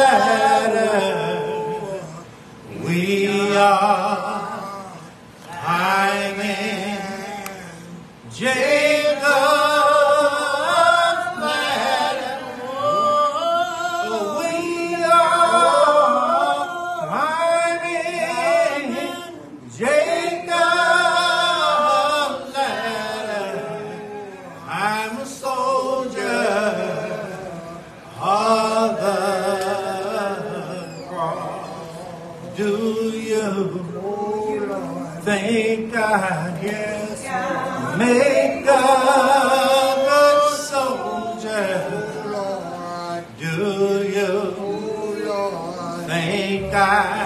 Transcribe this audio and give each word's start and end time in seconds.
لا 0.00 0.49
sky. 46.80 47.19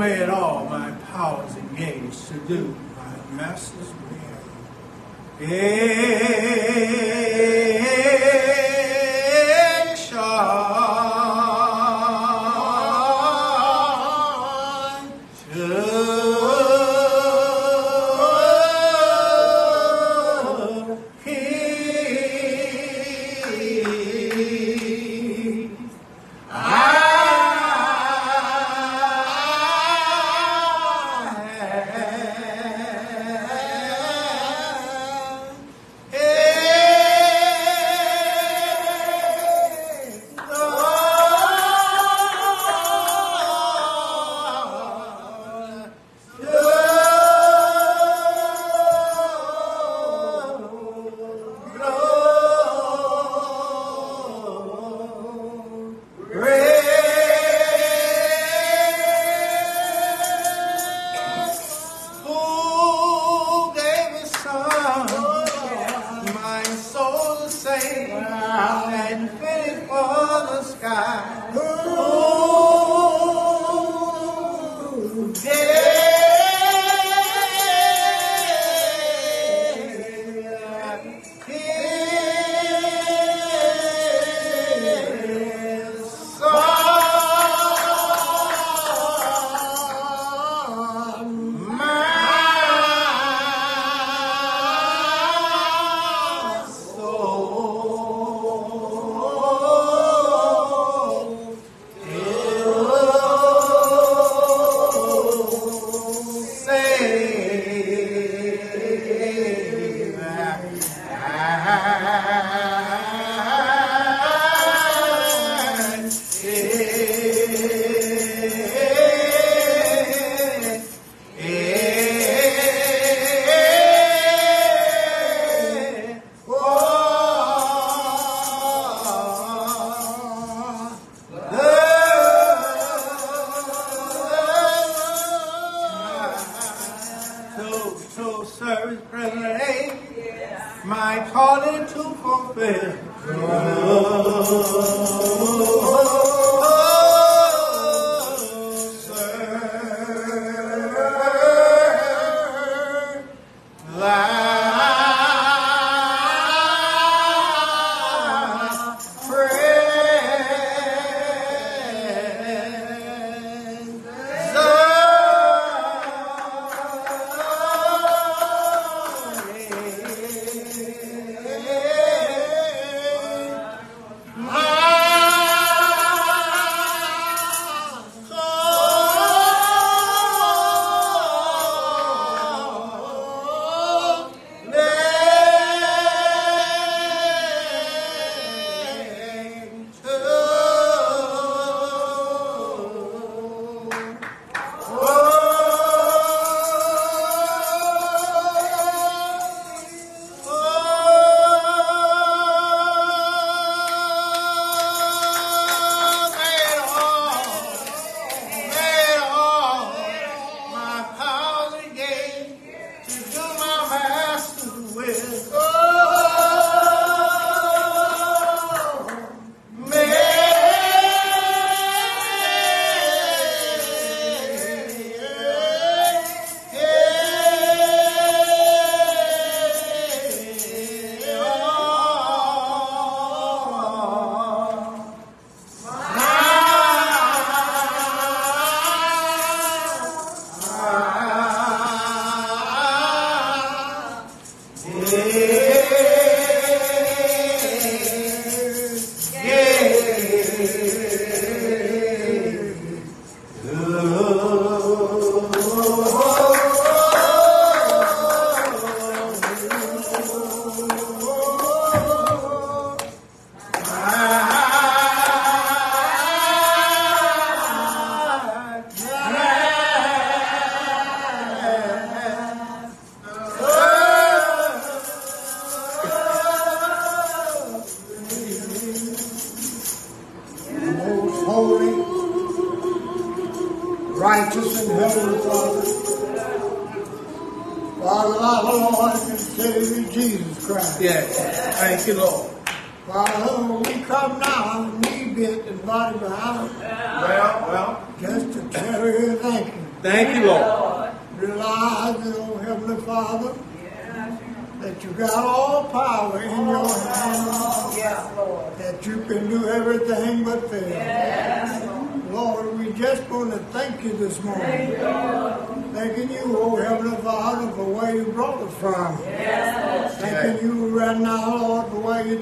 may 0.00 0.22
at 0.22 0.30
all 0.30 0.64
my 0.64 0.90
powers 1.12 1.54
engage 1.56 2.16
to 2.26 2.32
do 2.48 2.74
my 2.96 3.36
master's 3.36 3.92
will. 4.08 5.46
Amen. 5.46 6.09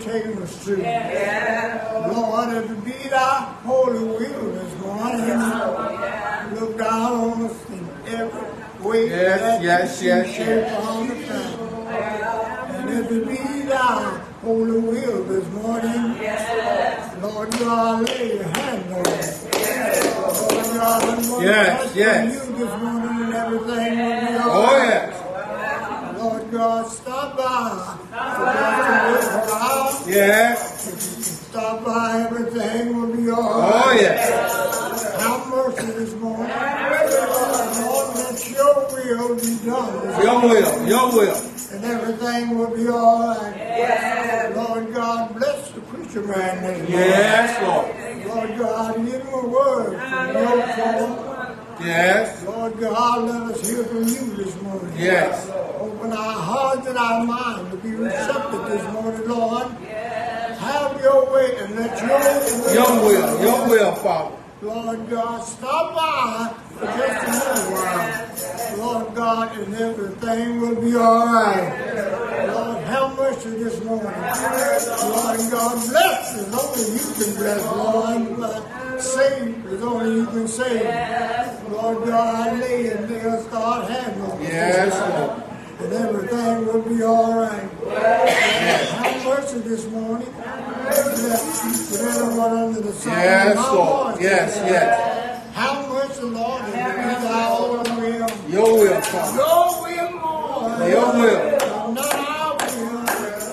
For 0.00 0.08
where 0.10 0.18
you're 0.18 0.22
taking 0.22 0.42
us 0.42 0.64
to. 0.64 0.76
Lord, 2.12 2.48
if 2.64 2.70
it 2.70 2.84
be 2.84 3.08
thy 3.08 3.40
holy 3.64 3.98
will 4.00 4.52
this 4.52 4.72
morning, 4.80 5.38
look 6.60 6.78
down 6.78 7.12
on 7.12 7.42
us 7.46 7.70
in 7.70 7.88
every 8.06 8.86
way 8.88 9.08
Yes, 9.08 9.40
that 9.40 9.62
yes, 9.62 9.62
you 9.62 9.68
yes, 9.68 9.98
see 9.98 10.06
yes. 10.06 10.36
shape, 10.36 10.66
or. 10.88 10.88
And 12.74 12.90
if 12.90 13.10
it 13.10 13.24
be 13.28 13.62
thy 13.68 14.18
holy 14.42 14.78
will 14.80 15.24
this 15.24 15.46
morning, 15.52 16.18
Lord 17.22 17.50
God, 17.52 18.08
lay 18.08 18.34
your 18.34 18.42
hand 18.44 18.92
on 18.94 19.06
us. 19.06 19.44
Lord 19.44 20.64
God, 20.74 21.02
I'm 21.02 21.22
going 21.28 21.46
Yes, 21.46 21.96
yes. 21.96 22.34
you 22.34 22.52
this 22.56 22.72
morning 22.82 23.24
and 23.24 23.34
everything 23.34 23.98
will 23.98 24.20
be 24.20 24.34
all 24.38 24.50
Oh, 24.52 24.76
yes. 24.84 25.24
Lord 26.18 26.44
God, 26.50 26.86
stop 26.90 27.36
by 27.36 27.96
for 28.10 28.46
just 28.46 29.30
a 29.30 29.34
little 29.34 29.40
while. 29.40 29.47
Yes. 30.08 30.88
If 30.88 30.94
you 30.94 31.14
can 31.14 31.22
stop 31.22 31.84
by, 31.84 32.22
everything 32.22 32.96
will 32.96 33.14
be 33.14 33.30
all 33.30 33.60
right. 33.60 33.82
Oh, 33.84 33.92
yes. 34.00 35.20
Have 35.20 35.48
mercy 35.48 35.86
this 35.92 36.14
morning. 36.14 36.48
Lord, 36.48 38.16
let 38.16 38.50
your 38.50 38.88
will 38.90 39.36
be 39.36 39.66
done. 39.66 40.22
Your 40.24 40.40
will. 40.42 40.88
Your 40.88 41.12
will. 41.12 41.36
and 41.72 41.84
everything 41.84 42.58
will 42.58 42.74
be 42.74 42.88
all 42.88 43.28
right. 43.28 44.52
Lord 44.56 44.94
God, 44.94 45.34
bless 45.34 45.70
the 45.72 45.80
preacher 45.82 46.22
man 46.22 46.62
name. 46.62 46.86
Yes, 46.88 47.62
Lord. 47.62 48.26
Lord 48.26 48.58
God, 48.58 48.96
give 49.04 49.22
him 49.22 49.34
a 49.34 49.46
word 49.46 50.00
from 50.00 50.32
your 50.32 50.62
throne. 50.74 51.38
Yes. 51.80 52.44
Lord 52.44 52.80
God, 52.80 53.22
let 53.28 53.42
us 53.56 53.68
hear 53.70 53.84
from 53.84 53.98
you 53.98 54.36
this 54.36 54.60
morning. 54.62 54.94
Yes. 54.96 55.48
Open 55.78 56.12
our 56.12 56.32
hearts 56.32 56.86
and 56.86 56.98
our 56.98 57.24
minds 57.24 57.70
to 57.70 57.76
be 57.76 57.90
receptive 57.90 58.64
this 58.68 58.92
morning, 58.92 59.28
Lord. 59.28 59.66
Have 60.58 61.00
your 61.00 61.32
way 61.32 61.56
and 61.58 61.76
let 61.76 61.98
your 62.02 62.18
will, 62.18 62.74
Your 62.74 63.04
will. 63.04 63.42
Your 63.42 63.68
will, 63.68 63.94
Father. 63.96 64.36
Lord 64.60 65.08
God, 65.08 65.40
stop 65.44 65.94
by 65.94 66.52
for 66.74 66.86
just 66.86 67.46
a 67.46 67.54
little 67.54 67.72
while. 67.74 68.24
Lord 68.78 69.14
God, 69.14 69.56
and 69.56 69.74
everything 69.74 70.60
will 70.60 70.80
be 70.80 70.96
all 70.96 71.26
right. 71.26 72.48
Lord, 72.48 72.84
have 72.84 73.16
mercy 73.16 73.50
this 73.50 73.82
morning. 73.84 74.06
Lord 74.06 75.38
God, 75.50 75.88
bless 75.88 76.34
as 76.34 76.54
only 76.54 76.92
you 76.92 77.06
can 77.14 77.36
bless, 77.36 77.64
Lord. 77.72 79.00
Save 79.00 79.66
as 79.66 79.82
only 79.82 80.16
you 80.16 80.26
can 80.26 80.48
save. 80.48 81.70
Lord 81.70 82.04
God, 82.06 82.48
I 82.48 82.60
lay 82.60 82.88
they'll 82.88 83.42
start 83.42 83.88
handling. 83.88 84.30
on 84.32 84.42
Yes, 84.42 84.92
Lord. 85.18 85.47
And 85.80 85.92
everything 85.92 86.66
will 86.66 86.82
be 86.82 87.02
all 87.02 87.36
right. 87.38 87.70
Have 87.90 89.24
mercy 89.24 89.58
this 89.60 89.86
morning. 89.86 90.28
Bless 90.34 92.00
everyone 92.00 92.52
under 92.58 92.80
the 92.80 92.92
sun. 92.92 93.12
Yes, 93.12 93.56
Lord. 93.56 94.20
Yes, 94.20 94.56
yes. 94.66 95.54
Have 95.54 95.88
mercy, 95.88 96.22
Lord, 96.22 96.62
and 96.62 96.72
be 96.72 96.78
thy 97.26 97.56
own 97.56 98.00
will. 98.00 98.28
Your 98.48 98.78
will, 98.78 99.00
Father. 99.02 99.36
Your 99.36 99.82
will, 99.82 100.10
Lord. 100.20 100.90
Your 100.90 101.08
will. 101.18 101.92
Not 101.94 102.14
our 102.14 102.56
will. 102.56 102.98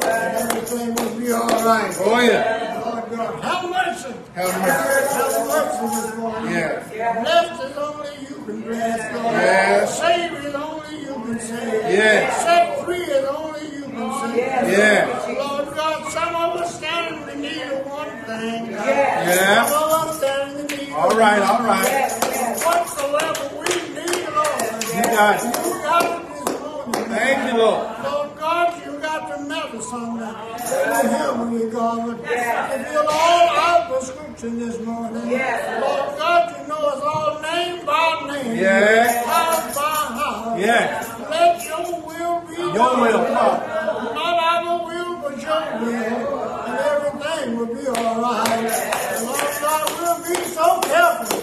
And 0.06 0.36
everything 0.38 0.96
will 0.96 1.20
be 1.20 1.32
all 1.32 1.48
right. 1.66 1.96
Oh, 2.00 2.20
yeah. 2.20 2.55
Lord 3.26 3.42
God, 3.42 3.76
have 3.76 3.96
mercy. 3.96 4.14
Have 4.36 4.62
mercy. 4.62 5.16
Have 5.16 5.48
mercy 5.48 5.96
this 5.96 6.18
morning. 6.18 6.52
Yes. 6.52 6.90
Bless 6.92 7.60
as 7.62 7.78
only 7.78 8.10
you 8.22 8.36
can 8.46 8.62
bless, 8.62 9.14
Lord. 9.16 9.34
Yes. 9.34 10.00
Save 10.00 10.34
as 10.46 10.56
only 10.56 11.00
you 11.02 11.14
can 11.14 11.40
save. 11.40 11.74
Yes. 11.92 12.44
Set 12.44 12.86
free 12.86 13.04
as 13.04 13.26
only 13.26 13.62
you 13.76 13.82
can 13.84 14.14
save. 14.22 14.36
Yes. 14.38 15.38
Lord 15.40 15.76
God, 15.76 16.12
some 16.12 16.36
of 16.36 16.62
us 16.62 16.76
stand 16.78 17.16
in 17.16 17.26
the 17.28 17.36
need 17.50 17.62
of 17.64 17.86
one 17.88 18.10
thing. 18.26 18.72
Yeah. 18.72 19.66
Some 19.66 19.84
of 19.84 20.08
us 20.10 20.18
stand 20.18 20.60
in 20.60 20.68
the 20.68 20.76
need 20.76 20.92
All 20.94 21.10
right, 21.10 21.42
all 21.42 21.64
right. 21.64 22.12
whatsoever 22.62 23.50
we 23.58 23.66
need, 23.96 24.30
Lord. 24.30 24.62
You 24.96 25.04
got 25.04 25.44
it. 25.44 25.66
You 25.66 25.74
got 25.82 26.06
it 26.06 26.46
this 26.46 26.60
morning. 26.62 26.94
Thank 27.10 27.54
you, 27.54 27.58
Lord. 27.60 28.04
Lord 28.04 28.25
God, 29.16 29.30
you 29.30 29.38
got 29.38 29.38
the 29.38 29.44
medicine 29.46 30.18
that 30.20 31.02
in 31.02 31.08
the 31.08 31.18
heavenly 31.18 31.70
God. 31.72 32.18
Fulfill 32.20 33.08
all 33.10 33.50
our 33.50 33.90
prescription 33.90 34.60
this 34.60 34.80
morning. 34.82 35.22
Lord 35.22 36.18
God, 36.18 36.56
you 36.62 36.68
know 36.68 36.76
us 36.76 37.02
all 37.02 37.42
name 37.42 37.86
by 37.86 38.34
name. 38.34 38.56
Yes. 38.58 39.26
House 39.26 39.76
by 39.76 39.82
house. 39.82 40.60
Yes. 40.60 41.30
Let 41.30 41.64
your 41.66 42.06
will 42.06 42.42
be 42.48 42.56
Your 42.56 42.74
done. 42.74 43.02
will, 43.02 43.24
Father. 43.34 44.14
Not 44.14 44.66
our 44.66 44.86
will, 44.86 45.22
but 45.22 45.42
your 45.42 45.62
will. 45.82 46.44
And 46.66 46.80
everything 46.80 47.58
will 47.58 47.74
be 47.76 47.88
all 47.88 48.22
right. 48.22 48.50
And 48.50 49.26
Lord 49.26 49.54
God, 49.62 49.86
we'll 50.00 50.36
be 50.36 50.42
so 50.46 50.82
careful. 50.82 51.40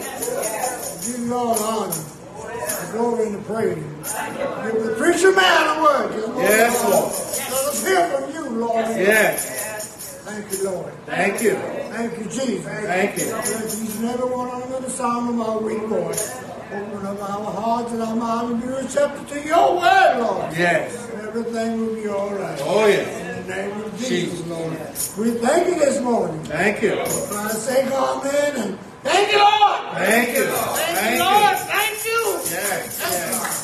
Give 1.12 1.26
you 1.26 1.34
all 1.34 1.58
honor. 1.58 1.92
the 1.92 2.92
Glory 2.92 3.26
and 3.26 3.34
the 3.36 3.42
praise. 3.52 3.91
The 4.02 4.94
preacher 4.98 5.32
man 5.32 5.78
a 5.78 5.82
word. 5.82 6.12
Yes, 6.38 6.82
Lord. 6.84 7.12
Let 7.12 7.68
us 7.68 7.86
hear 7.86 8.08
from 8.08 8.34
you, 8.34 8.50
Lord. 8.58 8.86
Yes. 8.86 10.18
Thank 10.24 10.52
you, 10.52 10.64
Lord. 10.70 10.92
Thank 11.06 11.42
you. 11.42 11.54
Thank 11.54 12.18
you, 12.18 12.24
Jesus. 12.24 12.64
Thank 12.64 13.18
you. 13.18 13.26
Bless 13.26 13.82
each 13.82 13.96
and 13.96 14.06
every 14.06 14.28
one 14.28 14.50
under 14.50 14.80
the 14.80 14.90
sound 14.90 15.28
of 15.28 15.34
my 15.36 15.56
weak 15.56 15.82
voice. 15.82 16.34
Open 16.72 17.06
up 17.06 17.20
our 17.20 17.52
hearts 17.52 17.92
and 17.92 18.02
our 18.02 18.16
minds 18.16 18.52
and 18.52 18.62
be 18.62 18.68
receptive 18.68 19.28
to 19.28 19.46
your 19.46 19.74
word, 19.76 20.18
Lord. 20.20 20.56
Yes. 20.56 21.10
And 21.10 21.20
everything 21.22 21.86
will 21.86 21.94
be 21.94 22.08
all 22.08 22.30
right. 22.30 22.58
Oh, 22.62 22.86
the 22.86 23.54
name 23.54 23.80
of 23.82 23.98
Jesus, 23.98 24.08
Jesus. 24.08 24.48
Lord. 24.48 24.72
We 25.18 25.38
thank 25.38 25.68
you 25.68 25.74
this 25.78 26.00
morning. 26.00 26.42
Thank 26.44 26.82
you. 26.82 27.04
For 27.04 27.36
I 27.36 27.48
say 27.50 27.82
amen 27.86 28.56
and 28.56 28.78
thank 29.02 29.32
you, 29.32 29.38
Lord. 29.38 29.80
Thank 29.98 30.28
you. 30.36 30.46
Thank, 30.46 30.98
Thank 30.98 31.18
you, 31.18 31.24
Lord. 31.24 31.52
you. 31.52 31.58
Thank 31.58 32.04
you. 32.04 32.40
Yes. 32.50 32.98
Thank 32.98 33.58
you. 33.58 33.61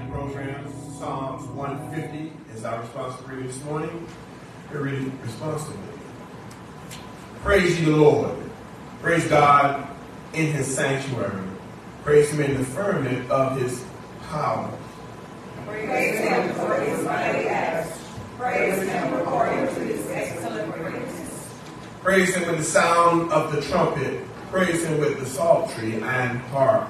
Exciting 0.00 0.12
programs. 0.12 0.98
Psalms 0.98 1.46
150 1.48 2.32
is 2.54 2.64
our 2.64 2.80
responsive 2.80 3.28
reading 3.28 3.46
this 3.46 3.64
morning. 3.64 4.06
We're 4.72 4.82
reading 4.82 5.18
responsibly. 5.22 5.76
Praise 7.42 7.78
ye 7.78 7.86
the 7.86 7.96
Lord. 7.96 8.36
Praise 9.02 9.26
God 9.28 9.88
in 10.34 10.52
his 10.52 10.72
sanctuary. 10.74 11.42
Praise 12.04 12.30
him 12.30 12.40
in 12.42 12.58
the 12.58 12.64
firmament 12.64 13.30
of 13.30 13.60
his 13.60 13.84
power. 14.28 14.70
Praise 15.66 16.18
him 16.18 16.54
for 16.54 16.74
his 16.80 17.04
mighty 17.04 17.48
acts. 17.48 17.98
Praise 18.38 18.82
him 18.82 19.14
according 19.14 19.66
to 19.74 19.80
his 19.80 20.06
excellent 20.10 20.72
greatness. 20.72 21.48
Praise 22.02 22.34
him 22.34 22.48
with 22.48 22.58
the 22.58 22.64
sound 22.64 23.32
of 23.32 23.52
the 23.54 23.60
trumpet. 23.62 24.22
Praise 24.50 24.84
him 24.84 24.98
with 24.98 25.18
the 25.18 25.26
psaltery 25.26 25.94
and 25.94 26.38
harp. 26.38 26.88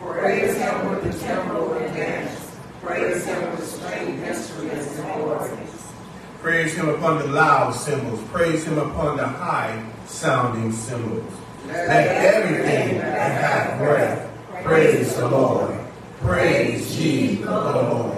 Praise 0.00 0.56
him 0.56 0.90
with 0.90 1.04
the 1.04 1.18
timbrel 1.24 1.74
and 1.74 1.94
dance. 1.94 2.56
Praise 2.82 3.24
him 3.26 3.50
with 3.50 3.68
stringed 3.68 4.22
instruments 4.24 4.98
and 4.98 5.20
organs. 5.22 5.92
Praise 6.40 6.74
him 6.74 6.88
upon 6.88 7.18
the 7.18 7.26
loud 7.26 7.74
cymbals. 7.74 8.20
Praise 8.30 8.64
him 8.64 8.78
upon 8.78 9.18
the 9.18 9.26
high 9.26 9.84
sounding 10.06 10.72
cymbals. 10.72 11.30
Let 11.66 12.06
everything 12.06 12.98
hath 13.00 13.78
breath 13.78 14.30
praise 14.62 15.14
the 15.16 15.28
Lord. 15.28 15.78
Praise 16.20 16.98
ye 16.98 17.36
the 17.36 17.50
Lord. 17.50 18.16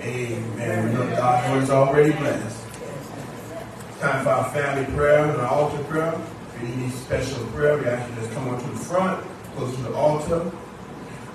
Amen. 0.00 0.88
We 0.88 0.94
know 0.94 1.16
God's 1.16 1.50
word 1.50 1.62
is 1.62 1.70
already 1.70 2.12
blessed. 2.12 2.66
It's 3.88 4.00
time 4.00 4.24
for 4.24 4.30
our 4.30 4.50
family 4.52 4.84
prayer 4.94 5.24
and 5.24 5.40
our 5.40 5.48
altar 5.48 5.82
prayer. 5.84 6.20
If 6.54 6.68
you 6.68 6.76
need 6.76 6.92
special 6.92 7.44
prayer, 7.46 7.78
we 7.78 7.86
ask 7.86 8.08
you 8.08 8.14
to 8.14 8.20
just 8.20 8.32
come 8.34 8.48
on 8.48 8.60
to 8.60 8.68
the 8.68 8.76
front, 8.76 9.26
close 9.56 9.74
to 9.74 9.82
the 9.82 9.94
altar. 9.94 10.52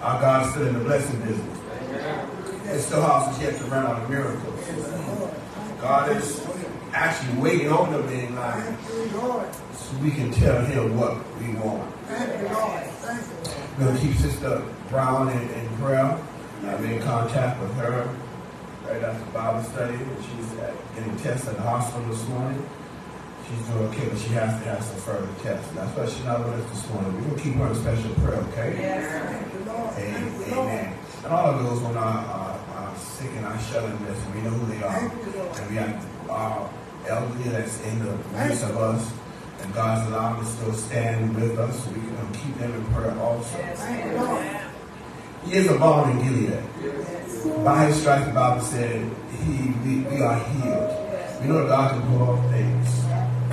Our 0.03 0.19
God 0.19 0.45
is 0.45 0.51
still 0.51 0.67
in 0.67 0.73
the 0.73 0.79
blessing 0.81 1.17
business. 1.21 1.59
It 2.65 2.81
still 2.81 3.01
has 3.01 3.41
yet 3.41 3.57
to 3.57 3.63
run 3.65 3.85
out 3.85 4.03
of 4.03 4.09
miracles. 4.09 4.59
God 5.79 6.11
is 6.17 6.45
actually 6.91 7.41
waiting 7.41 7.71
on 7.71 7.89
the 7.93 7.99
in 8.11 8.35
line 8.35 8.77
so 9.73 9.97
we 10.01 10.11
can 10.11 10.29
tell 10.31 10.61
him 10.65 10.97
what 10.97 11.17
we 11.39 11.53
want. 11.55 11.89
We're 13.77 13.85
going 13.85 13.95
to 13.95 14.01
keep 14.01 14.17
Sister 14.17 14.61
Brown 14.89 15.29
in, 15.29 15.49
in 15.49 15.69
prayer. 15.77 16.19
I'm 16.63 16.83
in 16.83 17.01
contact 17.01 17.61
with 17.61 17.73
her 17.75 18.13
right 18.85 19.03
after 19.03 19.31
Bible 19.31 19.63
study. 19.63 19.97
She's 20.19 20.51
getting 20.95 21.15
tested 21.17 21.51
at 21.51 21.55
the 21.55 21.61
hospital 21.61 22.09
this 22.09 22.27
morning. 22.27 22.69
She's 23.49 23.67
doing 23.67 23.83
okay, 23.89 24.07
but 24.07 24.17
she 24.17 24.29
has 24.29 24.61
to 24.61 24.69
have 24.69 24.83
some 24.83 24.97
further 24.97 25.27
tests. 25.43 25.69
That's 25.73 25.97
why 25.97 26.05
she's 26.05 26.23
not 26.25 26.39
with 26.45 26.53
us 26.53 26.69
this 26.71 26.89
morning. 26.89 27.13
We're 27.15 27.21
going 27.21 27.35
to 27.35 27.43
keep 27.43 27.53
her 27.55 27.67
in 27.67 27.75
special 27.75 28.13
prayer, 28.15 28.39
okay? 28.51 28.75
Yes. 28.79 29.03
Amen. 29.97 30.53
Amen. 30.53 30.97
And 31.23 31.33
all 31.33 31.51
of 31.51 31.63
those 31.63 31.79
when 31.81 31.97
are, 31.97 32.23
are, 32.23 32.59
are 32.75 32.95
sick 32.97 33.29
and 33.35 33.45
are 33.45 33.59
shelling 33.59 33.97
this, 34.05 34.19
we 34.33 34.41
know 34.41 34.49
who 34.49 34.65
they 34.73 34.81
are. 34.83 35.11
And 35.59 35.69
we 35.69 35.75
have 35.75 36.29
our 36.29 36.69
elderly 37.07 37.49
that's 37.49 37.81
in 37.83 37.99
the 37.99 38.15
midst 38.31 38.63
of 38.63 38.77
us. 38.77 39.11
And 39.61 39.73
God's 39.73 40.09
allowed 40.09 40.37
them 40.37 40.45
to 40.45 40.51
still 40.51 40.73
stand 40.73 41.35
with 41.35 41.59
us. 41.59 41.83
So 41.83 41.91
we 41.91 42.01
can 42.01 42.33
keep 42.33 42.57
them 42.57 42.73
in 42.73 42.85
prayer 42.93 43.17
also. 43.19 43.57
He 45.45 45.53
is 45.53 45.69
a 45.69 45.77
balm 45.77 46.09
in 46.11 46.25
Gilead. 46.25 47.63
By 47.65 47.85
his 47.87 47.99
stripes, 47.99 48.27
the 48.27 48.33
Bible 48.33 48.61
said, 48.63 49.11
he, 49.43 49.71
we, 49.83 50.01
we 50.03 50.21
are 50.21 50.39
healed. 50.39 51.41
We 51.41 51.47
know 51.47 51.67
God 51.67 51.91
can 51.91 52.11
do 52.11 52.23
all 52.23 52.41
things. 52.49 53.02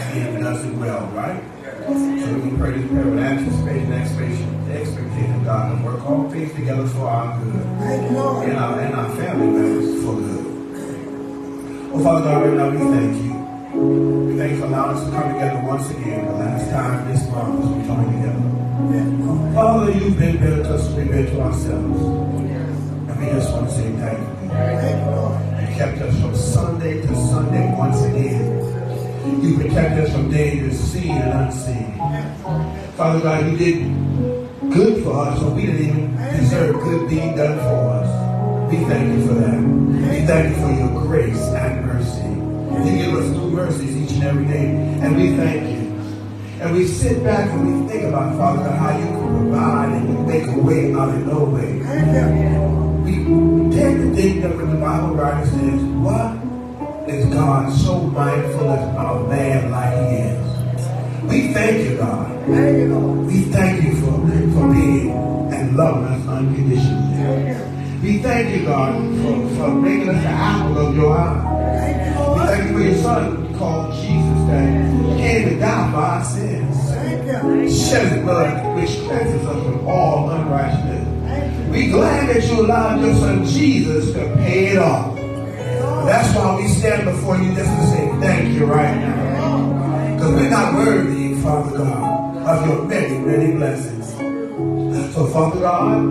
And 0.00 0.36
he 0.36 0.42
does 0.42 0.64
it 0.64 0.74
well, 0.74 1.06
right? 1.08 1.42
So 1.86 2.34
we 2.34 2.40
can 2.40 2.58
pray 2.58 2.72
this 2.72 2.90
prayer 2.90 3.06
with 3.06 3.18
anticipation, 3.18 3.92
expectation, 3.92 4.70
expectation 4.70 5.34
of 5.34 5.44
God 5.44 5.78
to 5.78 5.84
work 5.84 6.04
all 6.04 6.28
things 6.30 6.52
together 6.54 6.86
for 6.88 7.06
our 7.06 7.38
good 7.38 7.54
and 7.54 8.56
our, 8.56 8.80
and 8.80 8.94
our 8.94 9.16
family 9.16 9.46
members 9.46 10.04
for 10.04 10.14
good. 10.14 10.50
Oh, 11.92 12.04
Father 12.04 12.24
God, 12.24 12.46
right 12.46 12.56
now 12.56 12.70
we 12.70 12.78
thank 12.78 13.22
you. 13.22 13.40
We 13.80 14.36
thank 14.36 14.52
you 14.52 14.58
for 14.58 14.66
allowing 14.66 14.96
us 14.96 15.04
to 15.04 15.10
come 15.10 15.32
together 15.34 15.60
once 15.66 15.90
again, 15.90 16.26
the 16.26 16.32
last 16.32 16.70
time 16.70 17.08
this 17.12 17.28
month 17.30 17.64
as 17.64 17.70
we 17.70 17.86
come 17.86 18.04
together. 18.06 19.54
Father, 19.54 19.92
you've 19.92 20.18
been 20.18 20.36
better 20.38 20.62
to 20.62 20.74
us 20.74 20.86
than 20.88 20.96
we've 20.96 21.10
been 21.10 21.26
to 21.26 21.40
ourselves. 21.40 22.00
And 22.00 23.20
we 23.20 23.26
just 23.26 23.52
want 23.52 23.68
to 23.68 23.74
say 23.74 23.92
thank 23.92 24.18
you. 24.18 24.48
Thank 24.48 25.04
you 25.04 25.70
you 25.70 25.76
kept 25.76 26.00
us 26.02 26.20
from 26.20 26.34
Sunday 26.34 27.00
to 27.00 27.16
Sunday 27.16 27.74
once 27.76 28.02
again. 28.02 28.79
You 29.38 29.56
protect 29.56 29.98
us 30.00 30.12
from 30.12 30.30
dangers 30.30 30.78
seen 30.78 31.12
and 31.12 31.32
unseen. 31.46 31.96
Father 32.96 33.20
God, 33.20 33.46
you 33.46 33.56
did 33.56 34.70
good 34.70 35.02
for 35.02 35.14
us, 35.26 35.40
but 35.40 35.52
we 35.54 35.66
didn't 35.66 35.82
even 35.88 36.16
deserve 36.36 36.80
good 36.82 37.08
being 37.08 37.36
done 37.36 37.58
for 37.58 37.88
us. 37.90 38.08
We 38.70 38.78
thank 38.84 39.12
you 39.14 39.26
for 39.26 39.34
that. 39.34 39.58
We 39.58 40.26
thank 40.26 40.56
you 40.56 40.62
for 40.62 40.72
your 40.72 41.02
grace 41.06 41.42
and 41.48 41.86
mercy. 41.86 42.28
You 42.88 42.96
give 43.04 43.14
us 43.14 43.26
new 43.30 43.50
mercies 43.50 43.96
each 43.96 44.12
and 44.16 44.24
every 44.24 44.46
day, 44.46 44.66
and 45.00 45.16
we 45.16 45.36
thank 45.36 45.62
you. 45.68 45.80
And 46.60 46.74
we 46.76 46.86
sit 46.86 47.24
back 47.24 47.48
and 47.50 47.84
we 47.84 47.88
think 47.88 48.04
about, 48.04 48.36
Father 48.36 48.62
God, 48.62 48.76
how 48.78 48.98
you 48.98 49.06
can 49.06 49.28
provide 49.38 49.92
and 49.92 50.08
you 50.08 50.18
make 50.26 50.46
a 50.46 50.60
way 50.60 50.92
out 50.92 51.08
of 51.08 51.26
no 51.26 51.44
way. 51.44 51.80
We 53.02 53.24
tend 53.74 54.02
to 54.02 54.14
think 54.14 54.42
that 54.42 54.54
when 54.56 54.68
the 54.68 54.76
Bible 54.76 55.14
writer 55.14 55.46
says, 55.46 55.82
what 56.04 56.39
is 57.10 57.26
God 57.34 57.72
so 57.72 58.00
mindful 58.00 58.68
of 58.68 59.26
a 59.26 59.28
man 59.28 59.70
like 59.70 59.94
he 59.94 60.16
is? 60.28 60.50
We 61.24 61.52
thank 61.52 61.88
you, 61.88 61.96
God. 61.96 62.48
We 63.26 63.42
thank 63.42 63.82
you 63.82 63.96
for, 63.96 64.12
for 64.52 64.72
being 64.72 65.10
and 65.52 65.76
loving 65.76 66.04
us 66.04 66.26
unconditionally. 66.28 68.00
We 68.02 68.18
thank 68.18 68.56
you, 68.56 68.64
God, 68.64 68.94
for, 69.22 69.56
for 69.56 69.74
making 69.74 70.08
us 70.08 70.22
the 70.22 70.28
apple 70.28 70.78
of 70.78 70.96
your 70.96 71.16
eye. 71.16 72.34
We 72.34 72.46
thank 72.46 72.70
you 72.70 72.76
for 72.76 72.82
your 72.82 72.96
son 72.96 73.54
called 73.58 73.92
Jesus 73.94 74.40
that 74.48 75.18
came 75.18 75.48
to 75.50 75.58
die 75.58 75.90
for 75.90 75.98
our 75.98 76.24
sins. 76.24 76.76
Shed 77.88 78.12
his 78.12 78.22
blood 78.22 78.76
which 78.76 78.90
cleanses 79.06 79.46
us 79.46 79.64
from 79.64 79.86
all 79.86 80.30
unrighteousness. 80.30 81.70
We 81.70 81.88
glad 81.88 82.34
that 82.34 82.44
you 82.48 82.60
allowed 82.60 83.00
your 83.00 83.14
son 83.14 83.44
Jesus 83.44 84.12
to 84.14 84.34
pay 84.36 84.68
it 84.68 84.78
off. 84.78 85.09
That's 86.06 86.34
why 86.36 86.56
we 86.56 86.68
stand 86.68 87.04
before 87.04 87.36
you 87.38 87.54
just 87.54 87.70
to 87.70 87.86
say 87.88 88.08
thank 88.20 88.54
you 88.54 88.66
right 88.66 88.96
now. 88.96 90.14
Because 90.14 90.34
we're 90.34 90.50
not 90.50 90.74
worthy, 90.74 91.34
Father 91.42 91.78
God, 91.78 92.36
of 92.46 92.66
your 92.66 92.84
many, 92.84 93.18
many 93.18 93.52
blessings. 93.52 94.10
So, 95.14 95.26
Father 95.26 95.60
God, 95.60 96.02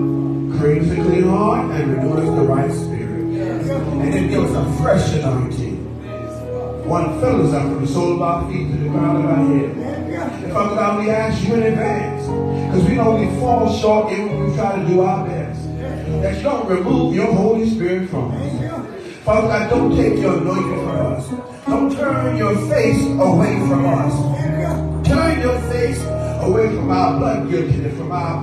create 0.59 0.81
us 0.83 0.91
a 0.91 0.95
clean 0.95 1.23
heart 1.23 1.71
and 1.71 1.95
renew 1.95 2.13
us 2.13 2.25
the 2.25 2.45
right 2.45 2.71
spirit. 2.71 3.25
And 3.69 4.13
then 4.13 4.29
give 4.29 4.43
us 4.43 4.55
a 4.55 4.81
fresh 4.81 5.13
anointing. 5.13 5.77
One 6.87 7.19
fills 7.19 7.53
us 7.53 7.61
from 7.61 7.81
the 7.81 7.87
sole 7.87 8.13
of 8.15 8.21
our 8.21 8.51
feet 8.51 8.71
to 8.71 8.77
the 8.77 8.89
crown 8.89 9.15
of 9.17 9.25
our 9.25 9.35
head. 9.35 9.69
And 10.43 10.51
Father 10.51 10.75
God, 10.75 10.99
we 10.99 11.09
ask 11.11 11.47
you 11.47 11.53
in 11.55 11.63
advance, 11.63 12.23
because 12.67 12.89
we 12.89 12.95
know 12.95 13.15
we 13.15 13.27
fall 13.39 13.71
short 13.77 14.11
even 14.11 14.29
when 14.29 14.49
we 14.49 14.55
try 14.55 14.79
to 14.79 14.87
do 14.87 15.01
our 15.01 15.25
best, 15.25 15.61
that 16.21 16.35
you 16.37 16.43
don't 16.43 16.67
remove 16.67 17.13
your 17.13 17.31
Holy 17.31 17.69
Spirit 17.69 18.09
from 18.09 18.31
us. 18.31 18.58
Father 19.29 19.47
God, 19.47 19.69
don't 19.69 19.95
take 19.95 20.17
your 20.17 20.37
anointing 20.37 20.85
from 20.85 21.05
us. 21.05 21.29
Don't 21.67 21.95
turn 21.95 22.35
your 22.35 22.55
face 22.67 23.05
away 23.05 23.59
from 23.69 23.85
us. 23.85 25.07
Turn 25.07 25.41
your 25.41 25.61
face 25.69 26.01
away 26.41 26.75
from 26.75 26.89
our 26.89 27.19
blood 27.19 27.47
guiltiness, 27.47 27.95
from 27.95 28.11
our, 28.11 28.41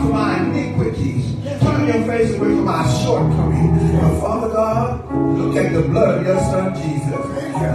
from 0.00 0.12
our 0.14 0.42
iniquities. 0.42 1.34
Turn 1.60 1.86
your 1.86 2.06
face 2.06 2.30
away 2.30 2.48
from 2.48 2.66
our 2.66 3.04
shortcomings. 3.04 3.92
But 3.92 4.20
Father 4.22 4.48
God, 4.48 5.14
look 5.36 5.54
at 5.54 5.74
the 5.74 5.82
blood 5.82 6.20
of 6.20 6.26
your 6.26 6.40
son 6.40 6.76
Jesus. 6.76 7.10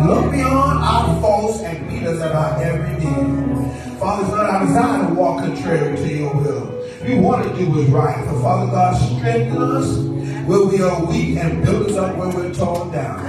Look 0.07 0.31
beyond 0.31 0.79
our 0.79 1.21
faults 1.21 1.61
and 1.61 1.87
meet 1.87 2.07
us 2.07 2.19
at 2.21 2.31
our 2.31 2.59
every 2.63 3.05
need. 3.05 3.99
Father, 3.99 4.35
not 4.35 4.49
our 4.49 4.65
desire 4.65 5.07
to 5.07 5.13
walk 5.13 5.43
contrary 5.43 5.95
to 5.95 6.07
your 6.07 6.33
will. 6.33 6.73
We 7.03 7.19
want 7.19 7.47
to 7.47 7.55
do 7.55 7.69
what's 7.69 7.87
right. 7.91 8.25
So 8.25 8.41
Father 8.41 8.71
God, 8.71 8.95
strengthen 8.95 9.61
us 9.61 10.17
where 10.47 10.63
we 10.63 10.81
are 10.81 11.05
weak 11.05 11.37
and 11.37 11.63
build 11.65 11.87
us 11.87 11.97
up 11.97 12.15
where 12.15 12.29
we're 12.29 12.53
torn 12.53 12.89
down. 12.91 13.19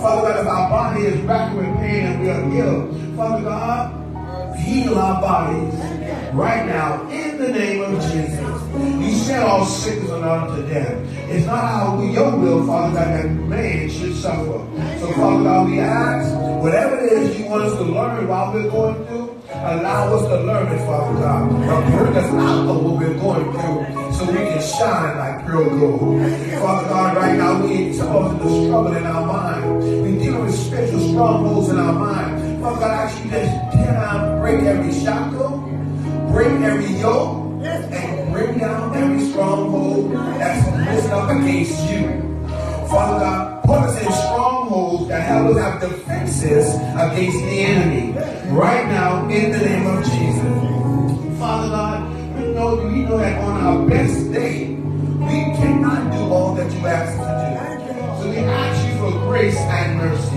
Father 0.00 0.22
God, 0.22 0.40
if 0.40 0.46
our 0.46 0.70
body 0.70 1.02
is 1.04 1.20
racked 1.20 1.54
with 1.54 1.66
pain 1.76 2.06
and 2.06 2.22
we 2.22 2.30
are 2.30 2.66
ill, 2.66 3.16
Father 3.16 3.44
God, 3.44 4.56
heal 4.56 4.98
our 4.98 5.20
bodies 5.20 5.74
right 6.32 6.64
now 6.66 7.06
in 7.10 7.36
the 7.36 7.48
name 7.48 7.82
of 7.82 8.00
Jesus. 8.10 8.40
You 8.74 9.14
said 9.14 9.42
all 9.42 9.66
sickness 9.66 10.10
and 10.10 10.24
unto 10.24 10.66
death. 10.66 10.96
It's 11.28 11.44
not 11.46 11.64
our 11.64 12.02
your 12.02 12.34
will, 12.34 12.66
Father 12.66 12.94
God, 12.94 13.08
that 13.08 13.28
man 13.28 13.90
should 13.90 14.16
suffer. 14.16 14.64
So, 15.00 15.12
Father 15.12 15.44
God, 15.44 15.68
we 15.68 15.80
ask, 15.80 16.62
whatever 16.62 16.98
it 16.98 17.12
is 17.12 17.38
you 17.38 17.44
want 17.46 17.64
us 17.64 17.76
to 17.76 17.84
learn 17.84 18.26
while 18.26 18.54
we're 18.54 18.70
going 18.70 19.06
through, 19.06 19.42
allow 19.52 20.14
us 20.14 20.22
to 20.28 20.40
learn 20.42 20.72
it, 20.72 20.78
Father 20.86 21.20
God. 21.20 21.50
But 21.50 21.98
bring 21.98 22.16
us 22.16 22.32
out 22.32 22.68
of 22.68 22.84
what 22.84 22.98
we're 22.98 23.18
going 23.18 23.52
through 23.52 24.03
so 24.16 24.26
we 24.26 24.36
can 24.36 24.62
shine 24.62 25.18
like 25.18 25.44
pure 25.44 25.68
gold. 25.68 26.20
Father 26.60 26.88
God, 26.88 27.16
right 27.16 27.36
now 27.36 27.66
we 27.66 27.88
expose 27.88 28.38
the 28.38 28.64
struggle 28.64 28.96
in 28.96 29.04
our 29.04 29.26
mind. 29.26 30.02
We 30.02 30.18
deal 30.18 30.40
with 30.40 30.54
spiritual 30.54 31.00
strongholds 31.10 31.68
in 31.70 31.78
our 31.78 31.92
mind. 31.92 32.62
Father 32.62 32.80
God, 32.80 32.90
I 32.90 33.02
ask 33.04 33.24
you 33.24 33.30
to 33.30 33.40
tear 33.72 33.92
down, 33.92 34.40
break 34.40 34.62
every 34.62 34.92
shackle, 34.92 35.58
break 36.30 36.60
every 36.60 37.00
yoke, 37.00 37.62
and 37.64 38.32
bring 38.32 38.58
down 38.58 38.94
every 38.94 39.20
stronghold 39.30 40.12
that's 40.12 40.88
risen 40.88 41.10
up 41.10 41.30
against 41.30 41.90
you. 41.90 42.24
Father 42.88 43.24
God, 43.24 43.64
put 43.64 43.78
us 43.78 44.00
in 44.00 44.12
strongholds 44.12 45.08
that 45.08 45.26
help 45.26 45.56
us 45.56 45.58
have 45.58 45.80
defenses 45.80 46.74
against 46.74 47.38
the 47.38 47.60
enemy. 47.60 48.12
Right 48.50 48.86
now, 48.86 49.28
in 49.28 49.50
the 49.50 49.58
name 49.58 49.86
of 49.86 50.04
Jesus. 50.04 51.38
Father 51.38 51.68
God, 51.68 52.13
know, 52.64 52.88
know 52.88 53.18
that 53.18 53.38
on 53.44 53.60
our 53.60 53.86
best 53.86 54.32
day, 54.32 54.68
we 54.74 55.38
cannot 55.58 56.12
do 56.12 56.18
all 56.32 56.54
that 56.54 56.72
you 56.72 56.86
ask 56.86 57.18
us 57.18 57.26
to 57.26 57.92
do. 57.92 58.22
So 58.22 58.30
we 58.30 58.38
ask 58.38 58.88
you 58.88 58.94
for 58.98 59.10
grace 59.26 59.56
and 59.56 59.98
mercy. 59.98 60.36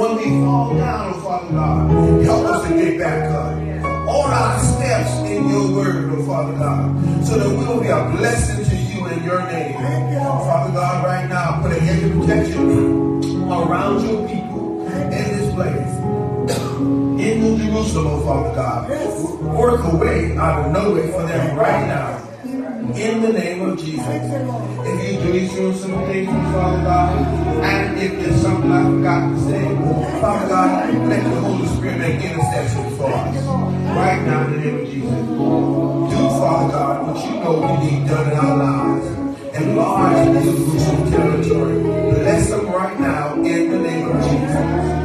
When 0.00 0.16
we 0.16 0.24
fall 0.44 0.74
down, 0.74 1.14
oh, 1.14 1.20
Father 1.20 1.52
God, 1.52 2.24
help 2.24 2.46
us 2.46 2.68
to 2.68 2.74
get 2.74 2.98
back 2.98 3.30
up. 3.30 4.08
All 4.08 4.24
our 4.24 4.58
steps 4.58 5.10
in 5.30 5.48
your 5.48 5.70
word, 5.72 6.10
oh 6.12 6.26
Father 6.26 6.58
God, 6.58 7.26
so 7.26 7.38
that 7.38 7.48
we 7.48 7.64
will 7.64 7.80
be 7.80 7.88
a 7.88 8.04
blessing 8.16 8.64
to 8.64 8.76
you 8.76 9.06
in 9.06 9.22
your 9.22 9.42
name. 9.42 9.74
Father 9.74 10.72
God, 10.72 11.04
right 11.04 11.28
now, 11.28 11.62
put 11.62 11.72
a 11.72 11.80
hedge 11.80 12.02
of 12.04 12.20
protection 12.20 13.50
around 13.50 14.06
your 14.06 14.28
people 14.28 14.86
in 14.88 15.10
this 15.10 15.54
place. 15.54 16.03
In 16.50 17.40
New 17.40 17.56
Jerusalem, 17.56 18.06
oh 18.06 18.20
Father 18.26 18.54
God. 18.54 18.90
Work 19.56 19.84
a 19.84 19.96
way 19.96 20.36
out 20.36 20.66
of 20.66 20.72
no 20.72 20.92
way 20.94 21.10
for 21.10 21.22
them 21.22 21.56
right 21.56 21.86
now. 21.86 22.20
In 22.94 23.22
the 23.22 23.32
name 23.32 23.62
of 23.62 23.78
Jesus. 23.78 24.04
If 24.06 25.12
you 25.12 25.20
do 25.22 25.32
these 25.32 25.50
simple 25.52 26.06
things, 26.06 26.28
Father 26.28 26.82
God, 26.84 27.26
and 27.64 27.98
if 27.98 28.12
there's 28.20 28.42
something 28.42 28.70
I 28.70 28.84
forgot 28.84 29.30
to 29.30 29.40
say, 29.40 30.20
Father 30.20 30.48
God, 30.48 30.94
let 31.08 31.24
the 31.24 31.40
Holy 31.40 31.66
Spirit 31.68 31.98
make 31.98 32.22
intercession 32.22 32.96
for 32.96 33.10
us. 33.10 33.36
Right 33.96 34.22
now, 34.26 34.46
in 34.46 34.52
the 34.52 34.58
name 34.58 34.80
of 34.80 34.86
Jesus. 34.90 35.10
Do, 35.10 36.28
Father 36.38 36.72
God, 36.72 37.06
what 37.06 37.24
you 37.24 37.40
know 37.40 37.80
we 37.80 37.90
need 37.90 38.06
done 38.06 38.30
in 38.30 38.38
our 38.38 38.56
lives. 38.58 39.06
Enlarge 39.56 40.26
the 40.26 40.42
Jerusalem 40.42 41.10
territory. 41.10 41.82
Bless 41.82 42.50
them 42.50 42.66
right 42.66 43.00
now 43.00 43.34
in 43.34 43.70
the 43.70 43.78
name 43.78 44.08
of 44.10 44.22
Jesus. 44.24 45.03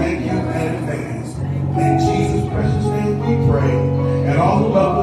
Thank 0.00 0.24
you 0.24 0.40
in 1.78 1.98
Jesus' 1.98 2.48
precious 2.50 2.84
name 2.84 3.18
we 3.20 3.50
pray. 3.50 3.72
And 4.28 4.38
all 4.38 4.58
who 4.58 4.68
love 4.68 4.99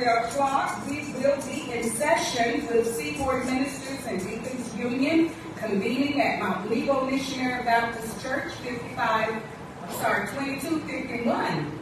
3 0.00 0.08
o'clock, 0.08 0.86
we 0.88 1.12
will 1.12 1.36
be 1.42 1.70
in 1.72 1.90
session 1.90 2.66
with 2.68 2.96
Seaboard 2.96 3.44
Ministers 3.44 4.06
and 4.06 4.18
Deacons 4.18 4.74
Union, 4.74 5.30
convening 5.58 6.22
at 6.22 6.40
Mount 6.40 6.70
Nebo 6.70 7.04
Missionary 7.04 7.62
Baptist 7.64 8.22
Church, 8.22 8.50
55, 8.62 9.28
I'm 9.82 9.92
sorry, 9.96 10.26
2251 10.28 11.78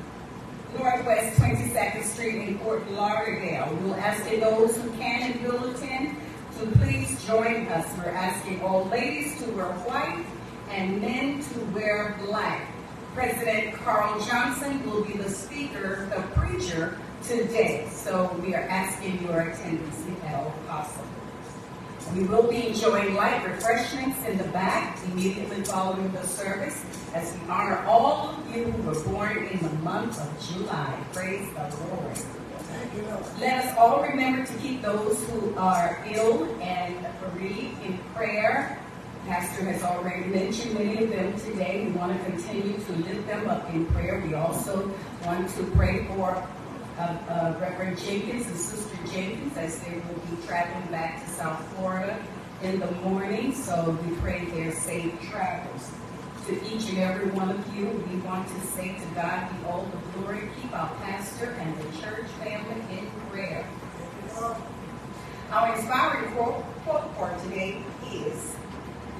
Northwest 0.76 1.38
22nd 1.38 2.02
Street 2.02 2.48
in 2.48 2.58
Fort 2.58 2.90
Lauderdale. 2.90 3.72
We're 3.84 3.96
asking 3.98 4.40
those 4.40 4.76
who 4.76 4.90
can 4.96 5.30
and 5.30 5.40
will 5.44 5.72
attend 5.72 6.16
to 6.58 6.66
please 6.78 7.24
join 7.24 7.68
us. 7.68 7.86
We're 7.98 8.10
asking 8.10 8.62
all 8.62 8.86
ladies 8.86 9.40
to 9.44 9.50
wear 9.52 9.66
white 9.66 10.26
and 10.70 11.00
men 11.00 11.40
to 11.40 11.60
wear 11.66 12.18
black. 12.26 12.68
President 13.14 13.76
Carl 13.76 14.20
Johnson 14.26 14.84
will 14.90 15.04
be 15.04 15.12
the 15.12 15.30
speaker, 15.30 16.10
the 16.12 16.22
preacher 16.34 16.98
today. 17.24 17.88
So 17.92 18.34
we 18.42 18.54
are 18.54 18.62
asking 18.62 19.22
your 19.24 19.40
attendance 19.40 20.04
if 20.06 20.24
at 20.24 20.34
all 20.34 20.54
possible. 20.66 21.04
We 22.14 22.24
will 22.24 22.48
be 22.48 22.68
enjoying 22.68 23.14
light 23.14 23.46
refreshments 23.46 24.24
in 24.26 24.38
the 24.38 24.44
back 24.44 24.98
immediately 25.04 25.62
following 25.62 26.10
the 26.12 26.26
service 26.26 26.82
as 27.14 27.34
we 27.34 27.40
honor 27.50 27.84
all 27.86 28.30
of 28.30 28.56
you 28.56 28.64
who 28.64 28.82
were 28.82 29.00
born 29.04 29.36
in 29.46 29.58
the 29.58 29.72
month 29.82 30.18
of 30.18 30.48
July. 30.48 30.98
Praise 31.12 31.46
the 31.52 31.76
Lord. 31.86 32.18
Let 33.40 33.64
us 33.64 33.76
all 33.76 34.02
remember 34.02 34.46
to 34.46 34.58
keep 34.58 34.80
those 34.80 35.22
who 35.28 35.54
are 35.56 36.02
ill 36.10 36.44
and 36.60 37.06
bereaved 37.20 37.84
in 37.84 37.98
prayer. 38.14 38.80
Pastor 39.26 39.64
has 39.64 39.82
already 39.82 40.24
mentioned 40.24 40.74
many 40.74 41.04
of 41.04 41.10
them 41.10 41.38
today. 41.40 41.84
We 41.84 41.92
want 41.92 42.16
to 42.18 42.30
continue 42.30 42.78
to 42.78 42.92
lift 42.92 43.26
them 43.26 43.48
up 43.48 43.68
in 43.74 43.84
prayer. 43.86 44.22
We 44.26 44.34
also 44.34 44.90
want 45.24 45.50
to 45.50 45.64
pray 45.76 46.06
for 46.06 46.42
uh, 46.98 47.54
Reverend 47.60 47.98
Jenkins 47.98 48.46
and 48.46 48.56
Sister 48.56 48.96
Jenkins 49.12 49.56
as 49.56 49.78
they 49.80 49.94
will 49.94 50.20
be 50.30 50.46
traveling 50.46 50.86
back 50.90 51.24
to 51.24 51.30
South 51.30 51.64
Florida 51.74 52.20
in 52.62 52.80
the 52.80 52.90
morning. 53.02 53.54
So 53.54 53.96
we 54.04 54.16
pray 54.16 54.44
their 54.46 54.72
safe 54.72 55.12
travels. 55.30 55.90
To 56.46 56.54
each 56.66 56.88
and 56.88 56.98
every 56.98 57.30
one 57.30 57.50
of 57.50 57.76
you, 57.76 57.86
we 57.86 58.16
want 58.20 58.48
to 58.48 58.60
say 58.68 58.94
to 58.94 59.14
God 59.14 59.50
be 59.50 59.66
all 59.66 59.84
the 59.84 60.18
glory. 60.18 60.48
Keep 60.60 60.74
our 60.74 60.94
pastor 60.96 61.50
and 61.60 61.78
the 61.78 61.98
church 62.00 62.26
family 62.42 62.98
in 62.98 63.10
prayer. 63.30 63.66
Our 65.50 65.76
inspiring 65.76 66.32
quote 66.32 66.62
quote 66.84 67.14
for 67.16 67.34
today 67.44 67.82
is 68.12 68.56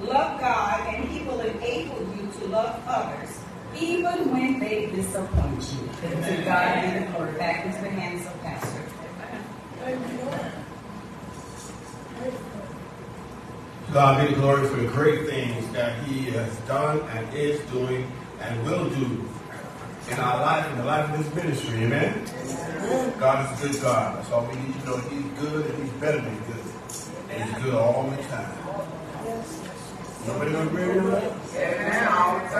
Love 0.01 0.39
God 0.39 0.93
and 0.93 1.07
He 1.09 1.23
will 1.25 1.39
enable 1.39 1.99
you 2.15 2.29
to 2.39 2.47
love 2.47 2.81
others 2.87 3.39
even 3.77 4.31
when 4.31 4.59
they 4.59 4.87
disappoint 4.87 5.61
you. 5.73 5.89
To 6.09 6.43
God 6.43 6.81
be 6.81 6.99
the 6.99 7.11
glory. 7.11 7.37
Back 7.37 7.65
into 7.65 7.81
the 7.81 7.89
hands 7.89 8.25
of 8.25 8.41
Pastor. 8.41 8.83
God 13.91 14.27
be 14.27 14.33
the 14.33 14.39
glory 14.39 14.67
for 14.67 14.75
the 14.75 14.87
great 14.87 15.27
things 15.27 15.67
that 15.73 16.03
He 16.03 16.25
has 16.31 16.55
done 16.67 17.01
and 17.09 17.33
is 17.33 17.59
doing 17.71 18.09
and 18.39 18.63
will 18.63 18.89
do 18.89 19.25
in 20.09 20.19
our 20.19 20.41
life 20.41 20.65
and 20.71 20.79
the 20.79 20.85
life 20.85 21.09
of 21.11 21.17
this 21.17 21.33
ministry. 21.35 21.83
Amen? 21.83 22.25
God 23.19 23.51
is 23.51 23.59
a 23.59 23.67
good 23.67 23.81
God. 23.81 24.17
That's 24.17 24.31
all 24.31 24.45
we 24.45 24.55
need 24.55 24.79
to 24.79 24.85
know. 24.85 24.97
He's 24.97 25.39
good 25.39 25.65
and 25.65 25.83
He's 25.83 25.93
better 25.93 26.21
than 26.21 26.37
good. 26.45 26.65
And 27.31 27.49
He's 27.49 27.63
good 27.63 27.73
all 27.75 28.09
the 28.09 28.23
time. 28.23 28.58
Nobody 30.29 30.51
gonna 30.51 30.69
agree 30.69 30.87
with 30.87 31.53
the 31.53 31.59
time. 32.05 32.51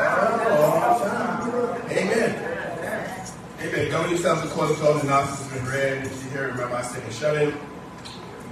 Amen. 1.92 2.32
Amen. 3.62 3.92
Governor 3.92 4.10
yourselves 4.10 4.42
to 4.52 4.60
all 4.60 4.94
the 4.96 5.02
announcements 5.02 5.44
have 5.44 5.54
been 5.54 5.72
read. 5.72 6.06
If 6.08 6.24
you 6.24 6.30
hear, 6.32 6.48
remember 6.48 6.76
I 6.76 6.82
said 6.82 7.08
a 7.08 7.14
shut-in. 7.14 7.54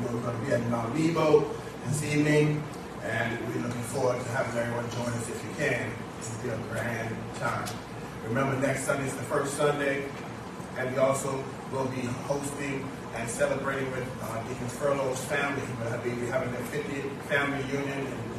We're 0.04 0.22
going 0.22 0.40
to 0.40 0.46
be 0.46 0.52
at 0.54 0.62
Mount 0.70 0.96
Nebo 0.96 1.50
this 1.88 2.04
evening, 2.04 2.62
and 3.04 3.40
we're 3.48 3.64
looking 3.64 3.82
forward 3.82 4.22
to 4.22 4.30
having 4.30 4.56
everyone 4.56 4.88
join 4.92 5.08
us 5.08 5.28
if 5.28 5.44
you 5.44 5.50
can. 5.58 5.92
It'll 6.22 6.44
be 6.44 6.50
a 6.50 6.58
grand 6.72 7.16
time. 7.40 7.68
Remember, 8.28 8.56
next 8.60 8.84
Sunday 8.84 9.08
is 9.08 9.16
the 9.16 9.24
first 9.24 9.56
Sunday, 9.56 10.06
and 10.78 10.92
we 10.92 10.98
also 11.00 11.44
will 11.72 11.88
be 11.88 12.02
hosting 12.30 12.88
and 13.16 13.28
celebrating 13.28 13.90
with 13.92 14.08
uh, 14.22 14.44
Deacon 14.44 14.68
Furlough's 14.68 15.26
family. 15.26 15.64
We'll 15.82 15.98
be 16.02 16.28
having 16.28 16.52
their 16.52 16.62
50th 16.62 17.22
family 17.24 17.64
union, 17.74 17.98
and 17.98 18.08
they 18.08 18.30
will 18.30 18.37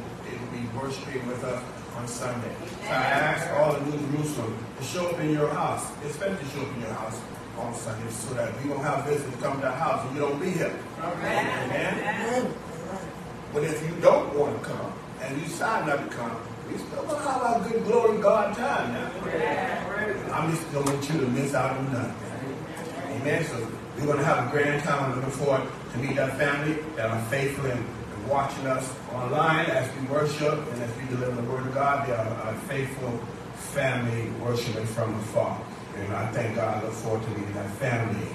be 0.51 0.61
worshiping 0.77 1.25
with 1.27 1.43
us 1.43 1.63
on 1.95 2.07
Sunday. 2.07 2.53
So 2.83 2.87
I 2.87 2.93
ask 2.93 3.49
all 3.59 3.73
the 3.73 3.85
New 3.85 3.99
Jerusalem 4.11 4.57
to 4.77 4.83
show 4.83 5.07
up 5.09 5.19
in 5.19 5.31
your 5.31 5.49
house, 5.49 5.91
especially 6.05 6.37
to 6.37 6.45
show 6.51 6.61
up 6.61 6.75
in 6.75 6.81
your 6.81 6.93
house 6.93 7.19
on 7.57 7.73
Sunday, 7.75 8.09
so 8.11 8.33
that 8.35 8.63
we 8.63 8.69
don't 8.69 8.83
have 8.83 9.05
visitors 9.05 9.35
come 9.41 9.59
to 9.61 9.67
our 9.67 9.75
house 9.75 10.05
and 10.07 10.15
you 10.15 10.21
don't 10.21 10.39
be 10.39 10.51
here. 10.51 10.73
Amen. 11.01 11.69
Amen. 11.69 12.53
But 13.53 13.63
if 13.63 13.81
you 13.87 13.95
don't 14.01 14.35
want 14.37 14.61
to 14.61 14.69
come 14.69 14.93
and 15.21 15.37
you 15.37 15.43
decide 15.43 15.87
not 15.87 16.09
to 16.09 16.15
come, 16.15 16.35
we 16.71 16.77
still 16.77 17.03
gonna 17.03 17.19
have 17.19 17.41
our 17.41 17.67
good 17.67 17.83
glory 17.83 18.21
God 18.21 18.55
time 18.55 18.93
now. 18.93 19.11
I'm 20.31 20.51
just 20.51 20.71
don't 20.71 20.85
want 20.85 21.09
you 21.09 21.19
to 21.19 21.27
miss 21.27 21.53
out 21.53 21.75
on 21.75 21.91
nothing. 21.91 22.15
Amen. 23.21 23.43
So 23.45 23.67
we're 23.97 24.05
gonna 24.05 24.23
have 24.23 24.47
a 24.47 24.51
grand 24.51 24.83
time. 24.83 25.15
Looking 25.15 25.31
forward 25.31 25.67
to 25.93 25.97
meet 25.97 26.15
that 26.15 26.37
family 26.37 26.77
that 26.95 27.09
are 27.09 27.21
faithful 27.25 27.65
and 27.65 27.83
watching 28.29 28.67
us 28.67 28.93
online 29.13 29.65
as 29.65 29.89
we 29.95 30.07
worship 30.07 30.53
and 30.71 30.81
as 30.83 30.97
we 30.97 31.05
deliver 31.05 31.41
the 31.41 31.49
word 31.49 31.65
of 31.67 31.73
God. 31.73 32.07
They 32.07 32.13
are 32.13 32.51
a 32.51 32.55
faithful 32.67 33.17
family 33.73 34.29
worshiping 34.41 34.85
from 34.85 35.15
afar. 35.15 35.61
And 35.97 36.13
I 36.13 36.31
thank 36.31 36.55
God. 36.55 36.83
I 36.83 36.85
look 36.85 36.93
forward 36.93 37.23
to 37.23 37.29
meeting 37.31 37.53
that 37.53 37.71
family 37.71 38.27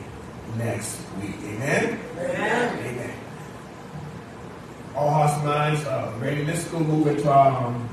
next 0.58 1.00
week. 1.20 1.36
Amen. 1.42 2.00
Amen. 2.18 2.78
Amen 2.78 3.14
all 4.94 5.10
hearts 5.10 5.34
and 5.34 5.44
minds 5.44 5.84
uh, 5.86 6.12
ready. 6.20 6.44
Let's 6.44 6.64
go 6.68 6.78
move 6.78 7.06
into 7.08 7.28
our 7.30 7.66
um, 7.66 7.88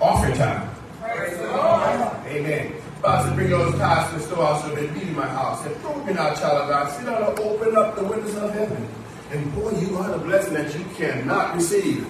offering 0.00 0.34
time. 0.36 0.70
Amen. 1.02 2.72
Pastor, 3.02 3.34
bring 3.34 3.50
those 3.50 3.74
tithes 3.74 4.10
to 4.10 4.18
the 4.18 4.22
storehouse 4.22 4.62
so 4.62 4.74
they 4.74 4.86
be 4.88 5.02
in 5.02 5.14
my 5.14 5.26
house. 5.26 5.64
And 5.66 5.74
prove 5.76 6.06
me 6.06 6.14
now, 6.14 6.34
child 6.34 6.62
of 6.62 6.68
God. 6.70 6.90
Sit 6.96 7.04
down 7.06 7.22
and 7.22 7.38
open 7.38 7.76
up 7.76 7.96
the 7.96 8.04
windows 8.04 8.36
of 8.36 8.52
heaven. 8.52 8.88
And 9.34 9.52
boy, 9.52 9.72
you 9.80 9.96
are 9.96 10.12
the 10.12 10.18
blessing 10.18 10.54
that 10.54 10.72
you 10.78 10.84
cannot 10.94 11.56
receive. 11.56 12.08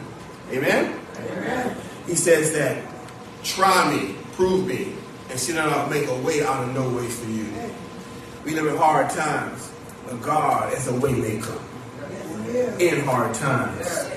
Amen? 0.52 1.00
Amen. 1.16 1.76
He 2.06 2.14
says 2.14 2.52
that, 2.52 2.84
try 3.42 3.96
me, 3.96 4.14
prove 4.32 4.66
me, 4.66 4.92
and 5.30 5.40
see 5.40 5.54
that 5.54 5.66
I'll 5.66 5.88
make 5.88 6.06
a 6.06 6.20
way 6.20 6.44
out 6.44 6.68
of 6.68 6.74
no 6.74 6.86
way 6.90 7.06
for 7.08 7.30
you. 7.30 7.46
We 8.44 8.50
live 8.50 8.66
in 8.66 8.76
hard 8.76 9.08
times, 9.08 9.72
but 10.04 10.20
God 10.20 10.74
is 10.74 10.86
a 10.86 11.00
way 11.00 11.12
maker 11.12 11.58
in 12.78 13.00
hard 13.06 13.32
times. 13.34 14.10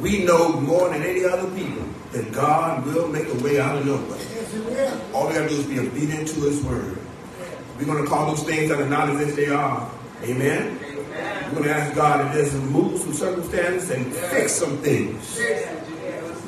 We 0.00 0.24
know 0.24 0.58
more 0.58 0.88
than 0.88 1.02
any 1.02 1.26
other 1.26 1.50
people 1.54 1.84
that 2.12 2.32
God 2.32 2.86
will 2.86 3.08
make 3.08 3.28
a 3.28 3.44
way 3.44 3.60
out 3.60 3.76
of 3.76 3.84
no 3.84 3.96
way. 3.96 4.18
Yes, 4.18 4.54
you 4.54 4.62
will. 4.62 5.00
All 5.14 5.28
we 5.28 5.34
gotta 5.34 5.50
do 5.50 5.56
is 5.56 5.66
be 5.66 5.80
obedient 5.80 6.28
to 6.28 6.40
his 6.40 6.64
word. 6.64 6.96
We're 7.78 7.84
gonna 7.84 8.06
call 8.06 8.34
those 8.34 8.42
things 8.42 8.70
that 8.70 8.80
are 8.80 8.88
not 8.88 9.10
as 9.10 9.20
if 9.20 9.36
they 9.36 9.48
are. 9.48 9.90
Amen. 10.22 10.95
We're 11.52 11.62
gonna 11.62 11.70
ask 11.70 11.94
God 11.94 12.32
to 12.32 12.42
just 12.42 12.54
move 12.54 13.00
some 13.00 13.12
circumstances 13.12 13.90
and 13.90 14.12
fix 14.12 14.52
some 14.52 14.78
things. 14.78 15.40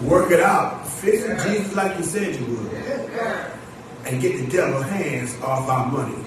Work 0.02 0.30
it 0.30 0.40
out. 0.40 0.86
Fix 0.86 1.22
it, 1.22 1.38
Jesus, 1.48 1.74
like 1.74 1.96
you 1.96 2.04
said 2.04 2.34
you 2.36 2.46
would. 2.46 2.72
And 4.06 4.20
get 4.20 4.38
the 4.38 4.46
devil 4.50 4.82
hands 4.82 5.40
off 5.42 5.68
our 5.68 5.86
money. 5.90 6.24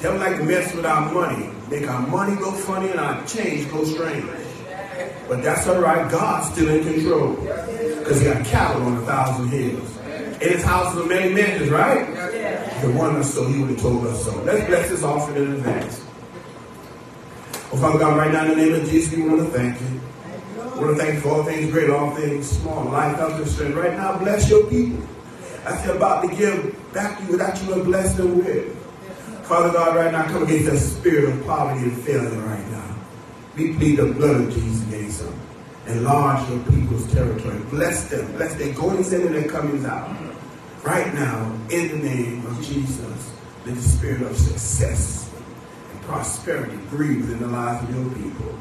Devil 0.00 0.18
like 0.18 0.36
to 0.38 0.44
mess 0.44 0.74
with 0.74 0.86
our 0.86 1.12
money, 1.12 1.50
make 1.70 1.88
our 1.88 2.06
money 2.06 2.34
go 2.36 2.52
funny 2.52 2.90
and 2.90 3.00
our 3.00 3.26
change 3.26 3.70
go 3.70 3.84
strange. 3.84 4.24
But 5.28 5.42
that's 5.42 5.66
all 5.68 5.80
right. 5.80 6.10
God's 6.10 6.52
still 6.52 6.68
in 6.68 6.82
control 6.82 7.34
because 7.36 8.20
he 8.20 8.26
got 8.26 8.44
cattle 8.46 8.82
on 8.82 8.96
a 8.96 9.02
thousand 9.02 9.48
hills. 9.48 9.96
In 10.42 10.48
his 10.48 10.64
house 10.64 10.96
are 10.96 11.06
many 11.06 11.32
mansions, 11.34 11.70
right? 11.70 12.06
The 12.80 12.92
one 12.92 13.16
us 13.16 13.34
so 13.34 13.46
he 13.46 13.60
would 13.60 13.70
have 13.70 13.80
told 13.80 14.06
us 14.06 14.24
so. 14.24 14.34
Let's 14.42 14.66
bless 14.66 14.88
this 14.88 15.02
offering 15.02 15.44
in 15.44 15.52
advance. 15.52 16.04
Oh, 17.72 17.76
Father 17.76 18.00
God, 18.00 18.16
right 18.16 18.32
now 18.32 18.44
in 18.46 18.50
the 18.50 18.56
name 18.56 18.74
of 18.74 18.88
Jesus, 18.88 19.14
we 19.14 19.22
want 19.22 19.40
to 19.40 19.56
thank 19.56 19.80
you. 19.80 20.00
We 20.74 20.86
want 20.86 20.96
to 20.96 21.04
thank 21.04 21.14
you 21.14 21.20
for 21.20 21.28
all 21.28 21.44
things 21.44 21.70
great, 21.70 21.88
all 21.88 22.10
things 22.16 22.50
small, 22.50 22.84
life, 22.86 23.16
health, 23.16 23.34
and 23.34 23.46
strength. 23.46 23.76
Right 23.76 23.92
now, 23.92 24.18
bless 24.18 24.50
your 24.50 24.66
people. 24.66 25.06
As 25.64 25.84
they're 25.84 25.94
about 25.94 26.28
to 26.28 26.34
give 26.34 26.92
back 26.92 27.18
to 27.18 27.24
you 27.26 27.30
without 27.32 27.62
you 27.62 27.74
to 27.74 27.84
bless 27.84 28.14
them 28.14 28.38
with. 28.38 28.76
Father 29.44 29.72
God, 29.72 29.94
right 29.94 30.10
now, 30.10 30.24
come 30.24 30.42
against 30.42 30.66
that 30.68 30.78
spirit 30.78 31.32
of 31.32 31.46
poverty 31.46 31.84
and 31.84 32.02
failure 32.02 32.40
right 32.40 32.66
now. 32.72 32.96
We 33.56 33.74
plead 33.74 33.98
the 33.98 34.06
blood 34.06 34.40
of 34.40 34.52
Jesus 34.52 34.88
against 34.88 35.22
them. 35.22 35.40
Enlarge 35.86 36.48
your 36.50 36.58
people's 36.64 37.12
territory. 37.12 37.60
Bless 37.70 38.08
them. 38.08 38.32
Bless 38.32 38.54
their 38.56 38.74
goings 38.74 39.12
in 39.12 39.22
and 39.28 39.34
their 39.34 39.48
comings 39.48 39.84
out. 39.84 40.10
Right 40.82 41.14
now, 41.14 41.56
in 41.70 41.88
the 41.88 41.98
name 41.98 42.46
of 42.46 42.60
Jesus, 42.62 43.32
let 43.64 43.76
the 43.76 43.82
spirit 43.82 44.22
of 44.22 44.36
success 44.36 45.29
prosperity 46.10 46.76
breathe 46.90 47.30
in 47.30 47.38
the 47.38 47.46
lives 47.46 47.88
of 47.88 47.94
your 47.94 48.10
people. 48.14 48.52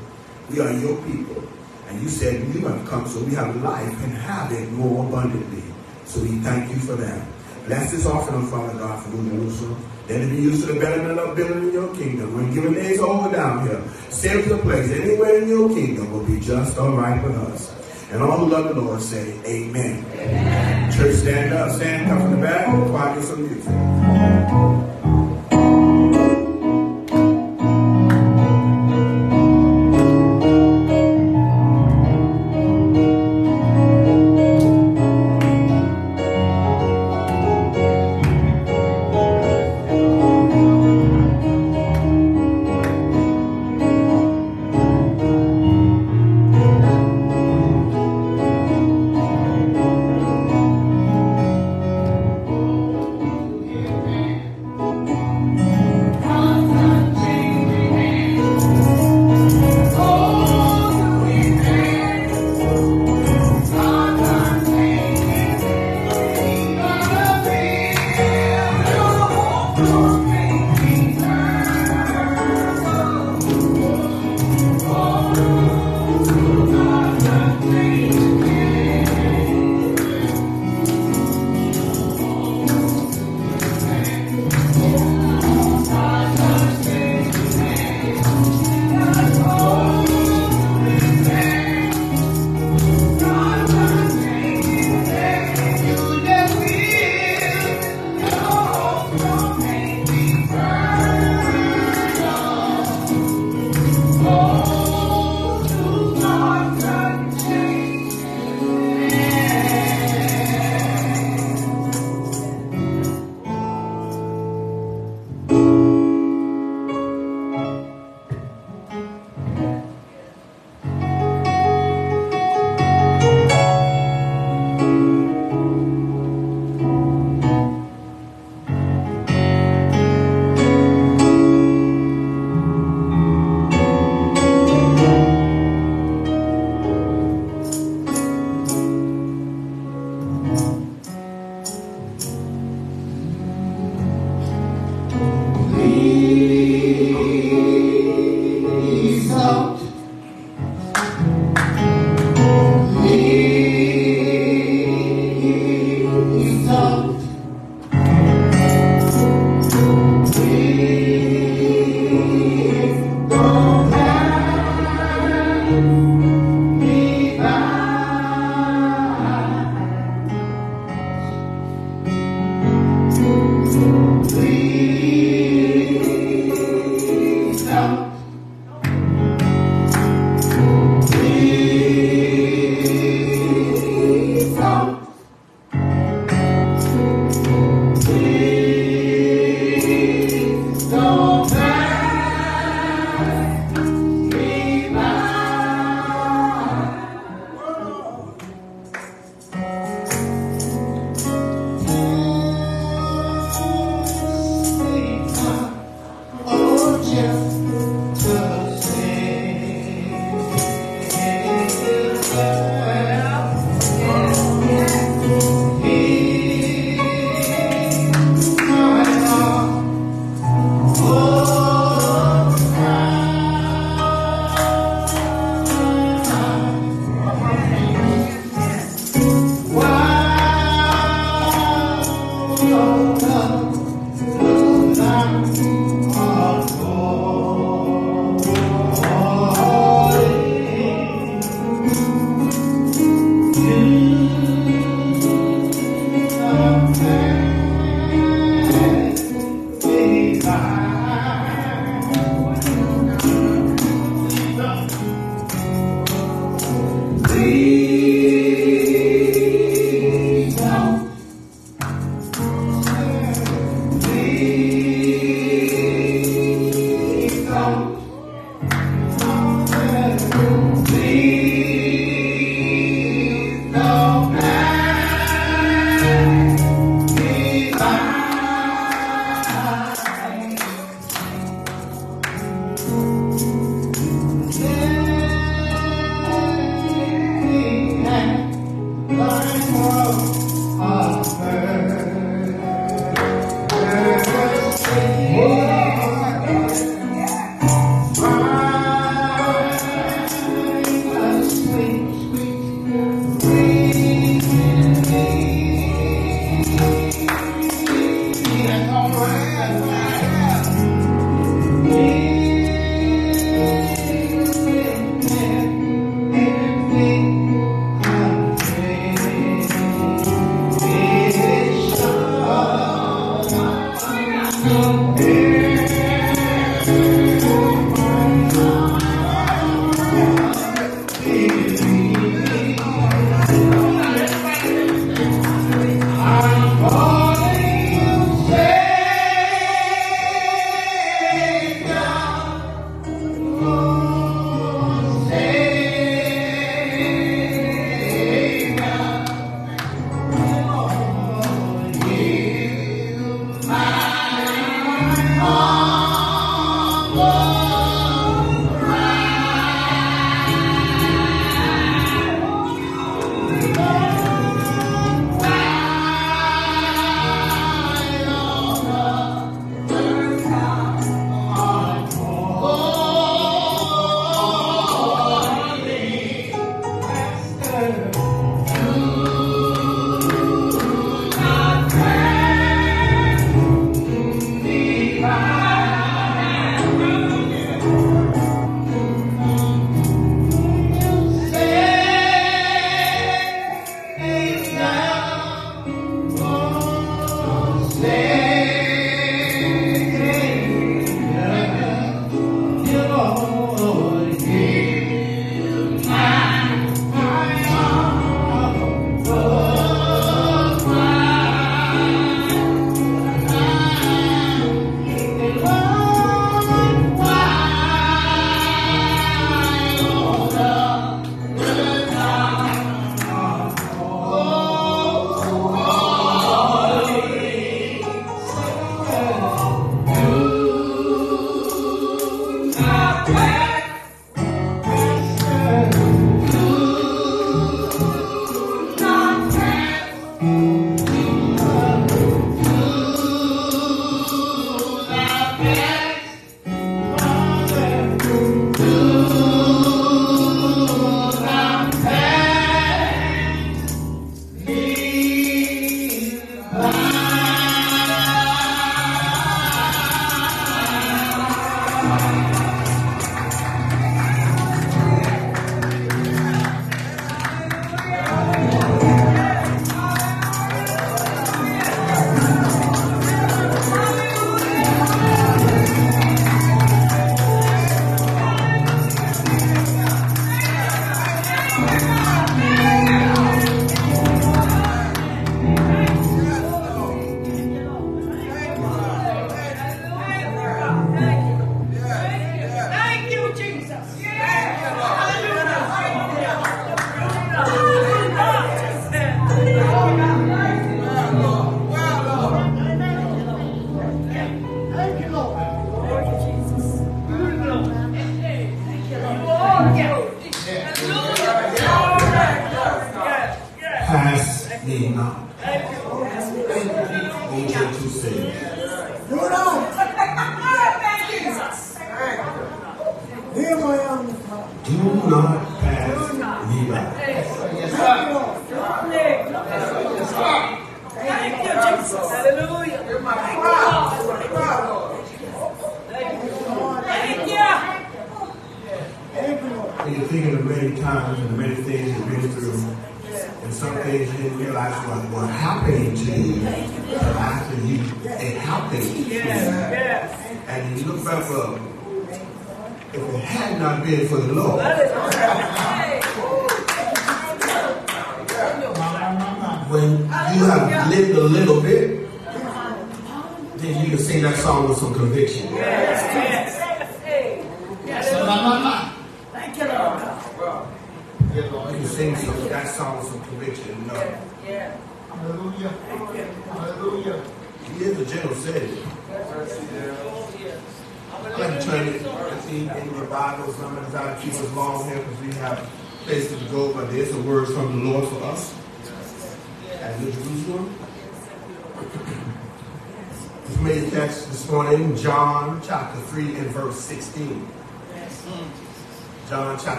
We 0.52 0.60
are 0.60 0.72
your 0.72 0.95
people. 1.04 1.43
And 1.88 2.00
you 2.02 2.08
said 2.08 2.54
you 2.54 2.68
have 2.68 2.88
come 2.88 3.08
so 3.08 3.24
we 3.24 3.34
have 3.34 3.56
life 3.64 4.04
and 4.04 4.14
have 4.14 4.52
it 4.52 4.72
more 4.74 5.08
abundantly. 5.08 5.64
So 6.06 6.22
we 6.22 6.38
thank 6.45 6.70
you 6.70 6.78
for 6.78 6.95
that. 6.95 7.26
Bless 7.66 7.91
this 7.91 8.06
offering, 8.06 8.45
Father 8.47 8.78
God, 8.78 9.04
for 9.04 9.10
Jerusalem. 9.12 9.84
Let 10.08 10.22
it 10.22 10.30
be 10.30 10.38
used 10.38 10.68
to 10.68 10.74
the 10.74 10.80
betterment 10.80 11.20
of 11.20 11.36
building 11.36 11.70
in 11.70 11.74
your 11.74 11.95
kingdom. 11.95 12.36
When 12.36 12.54
given 12.54 12.74
days 12.74 13.00
over 13.00 13.36
down 13.36 13.68
here, 13.68 13.82
save 14.10 14.47
the 14.50 14.60
place 14.60 14.91
anywhere 14.91 15.41
in 15.41 15.50
your 15.50 15.70
kingdom 15.70 16.12
will 16.12 16.26
be 16.26 16.39
just 16.39 16.78
all 16.78 16.95
right 16.95 17.22
with 17.24 17.36
us. 17.36 17.74
And 18.12 18.22
all 18.22 18.38
who 18.38 18.50
love 18.50 18.76
the 18.76 18.82
Lord 18.82 19.02
say, 19.02 19.39
Amen. 19.45 20.06
Amen. 20.14 20.91
Church, 20.91 21.16
stand 21.16 21.54
up, 21.54 21.72
stand, 21.72 22.12
up 22.12 22.22
from 22.22 22.32
the 22.32 22.41
back, 22.41 22.66
quiet 22.89 23.24
some 23.24 23.41
music. 23.41 24.99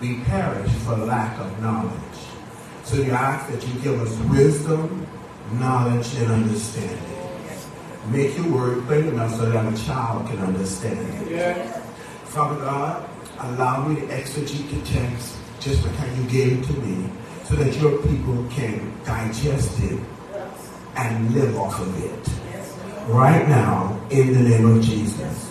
We 0.00 0.20
perish 0.20 0.70
for 0.84 0.96
lack 0.96 1.38
of 1.40 1.60
knowledge. 1.60 1.92
So 2.84 3.02
we 3.02 3.10
ask 3.10 3.50
that 3.50 3.66
you 3.66 3.80
give 3.80 4.00
us 4.00 4.16
wisdom, 4.30 5.06
knowledge, 5.54 6.14
and 6.16 6.30
understanding. 6.30 7.18
Make 8.10 8.36
your 8.36 8.48
word 8.48 8.86
plain 8.86 9.08
enough 9.08 9.34
so 9.34 9.50
that 9.50 9.72
a 9.72 9.84
child 9.84 10.26
can 10.28 10.38
understand 10.38 10.98
it. 11.28 11.66
Father 12.24 12.60
God, 12.60 13.08
allow 13.40 13.86
me 13.86 14.00
to 14.00 14.06
exegete 14.06 14.70
the 14.70 14.80
text 14.86 15.36
just 15.60 15.84
like 15.84 15.94
how 15.96 16.14
you 16.14 16.28
gave 16.30 16.60
it 16.60 16.64
to 16.66 16.72
me 16.80 17.10
so 17.44 17.56
that 17.56 17.74
your 17.80 17.98
people 18.02 18.46
can 18.50 18.92
digest 19.04 19.80
it 19.82 19.98
and 20.96 21.34
live 21.34 21.56
off 21.56 21.80
of 21.80 22.04
it. 22.04 23.08
Right 23.08 23.48
now, 23.48 24.00
in 24.10 24.32
the 24.32 24.48
name 24.48 24.76
of 24.76 24.82
Jesus. 24.82 25.47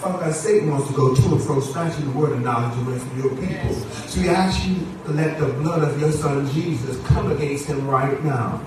Father 0.00 0.18
God, 0.18 0.34
Satan 0.34 0.70
wants 0.70 0.88
to 0.88 0.94
go 0.94 1.14
to 1.14 1.22
and 1.22 1.42
fro, 1.42 1.60
snatching 1.60 2.06
the 2.06 2.18
word 2.18 2.32
of 2.32 2.40
knowledge 2.40 2.78
away 2.86 2.98
from 2.98 3.20
your 3.20 3.36
people. 3.36 3.74
So 4.08 4.22
we 4.22 4.30
ask 4.30 4.66
you 4.66 4.76
to 5.04 5.12
let 5.12 5.38
the 5.38 5.44
blood 5.44 5.82
of 5.82 6.00
your 6.00 6.10
son 6.10 6.50
Jesus 6.52 6.98
come 7.06 7.30
against 7.30 7.66
him 7.66 7.86
right 7.86 8.18
now. 8.24 8.64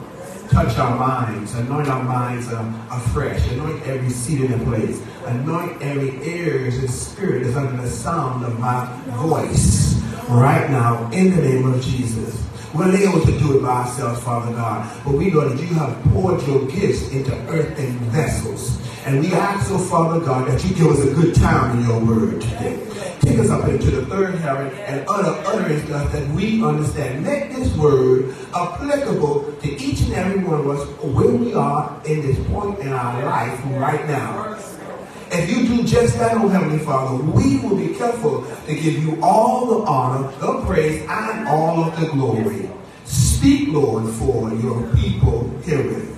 Touch 0.50 0.78
our 0.78 0.96
minds, 0.96 1.56
anoint 1.56 1.88
our 1.88 2.04
minds 2.04 2.50
uh, 2.50 2.72
afresh, 2.92 3.52
anoint 3.52 3.82
every 3.88 4.12
seat 4.12 4.42
in 4.42 4.52
the 4.52 4.64
place, 4.64 5.02
anoint 5.26 5.82
every 5.82 6.24
ears 6.24 6.78
and 6.78 6.88
spirit 6.88 7.42
is 7.42 7.58
under 7.58 7.82
the 7.82 7.90
sound 7.90 8.46
of 8.46 8.60
my 8.60 8.86
voice 9.18 9.96
right 10.30 10.70
now 10.70 11.10
in 11.10 11.36
the 11.36 11.42
name 11.42 11.74
of 11.74 11.82
Jesus. 11.82 12.44
We're 12.74 12.96
able 12.96 13.22
to 13.24 13.38
do 13.38 13.60
it 13.60 13.62
by 13.62 13.84
ourselves, 13.84 14.24
Father 14.24 14.52
God, 14.52 15.06
but 15.06 15.14
we 15.14 15.30
know 15.30 15.48
that 15.48 15.62
you 15.62 15.68
have 15.76 16.04
poured 16.06 16.42
your 16.48 16.68
gifts 16.68 17.08
into 17.12 17.32
earthen 17.48 18.00
vessels. 18.10 18.80
And 19.06 19.20
we 19.20 19.32
ask, 19.32 19.70
oh 19.70 19.78
Father 19.78 20.20
God, 20.26 20.48
that 20.48 20.64
you 20.64 20.74
give 20.74 20.88
us 20.88 21.04
a 21.04 21.14
good 21.14 21.36
time 21.36 21.78
in 21.78 21.86
your 21.86 22.04
word 22.04 22.42
today. 22.42 22.84
Take 23.20 23.38
us 23.38 23.52
up 23.52 23.68
into 23.70 23.92
the 23.92 24.06
third 24.08 24.36
heaven 24.36 24.76
and 24.80 25.06
utter 25.08 25.40
utterance 25.48 25.84
stuff 25.84 26.12
that 26.14 26.28
we 26.30 26.64
understand. 26.64 27.24
Make 27.24 27.52
this 27.52 27.76
word 27.76 28.34
applicable 28.56 29.54
to 29.62 29.70
each 29.72 30.02
and 30.02 30.14
every 30.14 30.44
one 30.44 30.62
of 30.62 30.70
us 30.70 30.88
where 31.04 31.30
we 31.30 31.54
are 31.54 32.02
in 32.06 32.22
this 32.22 32.40
point 32.48 32.80
in 32.80 32.92
our 32.92 33.24
life 33.24 33.62
right 33.66 34.06
now. 34.08 34.58
If 35.36 35.50
you 35.50 35.66
do 35.68 35.84
just 35.84 36.20
that, 36.20 36.38
oh 36.38 36.48
Heavenly 36.48 36.78
Father, 36.86 37.24
we 37.24 37.58
will 37.58 37.76
be 37.76 37.96
careful 37.96 38.46
to 38.68 38.76
give 38.76 39.04
you 39.04 39.18
all 39.20 39.66
the 39.66 39.86
honor, 39.86 40.32
the 40.38 40.62
praise, 40.64 41.02
and 41.10 41.48
all 41.48 41.86
of 41.86 42.00
the 42.00 42.06
glory. 42.06 42.70
Speak, 43.06 43.70
Lord, 43.70 44.14
for 44.14 44.54
your 44.54 44.84
people 44.96 45.50
hearing. 45.66 46.16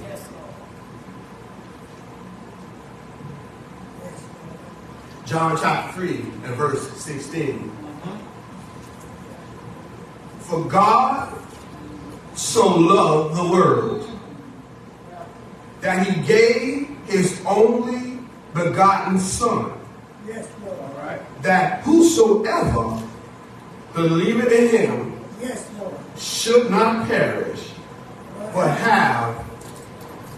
John 5.26 5.58
chapter 5.62 5.94
3 5.94 6.18
and 6.18 6.56
verse 6.56 6.86
16. 7.02 7.72
For 10.40 10.66
God 10.66 11.34
so 12.36 12.68
loved 12.68 13.38
the 13.38 13.50
world 13.50 14.12
that 15.80 16.06
he 16.06 16.22
gave 16.22 16.90
his 17.08 17.42
only 17.46 18.15
begotten 18.56 19.20
Son, 19.20 19.72
Yes, 20.28 20.48
Lord. 20.66 21.20
that 21.44 21.82
whosoever 21.84 23.00
believeth 23.94 24.52
in 24.52 24.70
him 24.70 25.22
Yes, 25.42 25.68
Lord. 25.80 25.94
should 26.18 26.72
not 26.72 27.08
perish, 27.08 27.72
but 28.54 28.70
have 28.80 29.46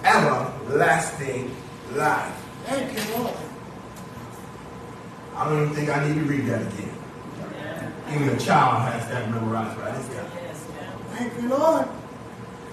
everlasting 0.04 1.56
life. 1.96 2.34
Thank 2.66 2.92
you, 2.94 3.16
Lord. 3.16 3.34
I 5.36 5.46
don't 5.46 5.62
even 5.64 5.76
think 5.76 5.90
I 5.90 6.08
need 6.08 6.16
to 6.16 6.22
read 6.26 6.46
that 6.48 6.62
again. 6.62 6.94
Even 8.14 8.30
a 8.30 8.38
child 8.40 8.82
has 8.92 9.08
that 9.10 9.30
memorized 9.30 9.80
by 9.80 9.92
this 9.92 10.08
time. 10.08 10.32
Thank 11.14 11.34
you, 11.42 11.50
Lord. 11.50 11.88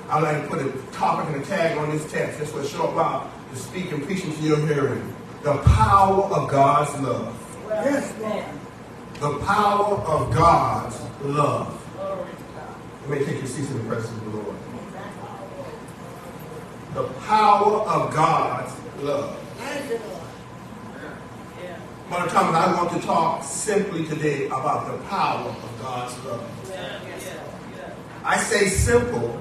I'd 0.09 0.23
like 0.23 0.43
to 0.43 0.49
put 0.49 0.61
a 0.65 0.71
topic 0.93 1.35
and 1.35 1.43
a 1.43 1.47
tag 1.47 1.77
on 1.79 1.91
this 1.91 2.11
text 2.11 2.39
just 2.39 2.53
for 2.53 2.61
a 2.61 2.67
short 2.67 2.95
while 2.95 3.31
to 3.53 3.57
speak 3.59 3.91
and 3.93 4.03
preach 4.05 4.25
into 4.25 4.43
your 4.43 4.59
hearing. 4.67 5.14
The 5.45 5.59
power 5.59 6.23
of 6.23 6.51
God's 6.51 6.99
love. 7.03 7.67
Yes, 7.69 8.15
Lord. 8.19 8.45
The 9.21 9.45
power 9.45 9.97
of 9.97 10.35
God's 10.35 10.99
love. 11.23 11.87
Let 13.03 13.21
me 13.21 13.27
take 13.27 13.37
your 13.41 13.47
seats 13.47 13.71
in 13.71 13.77
the 13.77 13.85
presence 13.85 14.17
of 14.17 14.25
the 14.25 14.39
Lord. 14.39 14.57
The 16.95 17.05
power 17.27 17.81
of 17.81 18.15
God's 18.15 18.73
love. 19.03 19.39
Brother 22.09 22.31
Thomas, 22.31 22.57
I 22.57 22.83
want 22.83 22.99
to 22.99 23.07
talk 23.07 23.45
simply 23.45 24.07
today 24.07 24.47
about 24.47 24.87
the 24.87 24.97
power 25.09 25.51
of 25.51 25.83
God's 25.83 26.25
love. 26.25 26.43
I 28.25 28.39
say 28.39 28.69
simple, 28.69 29.39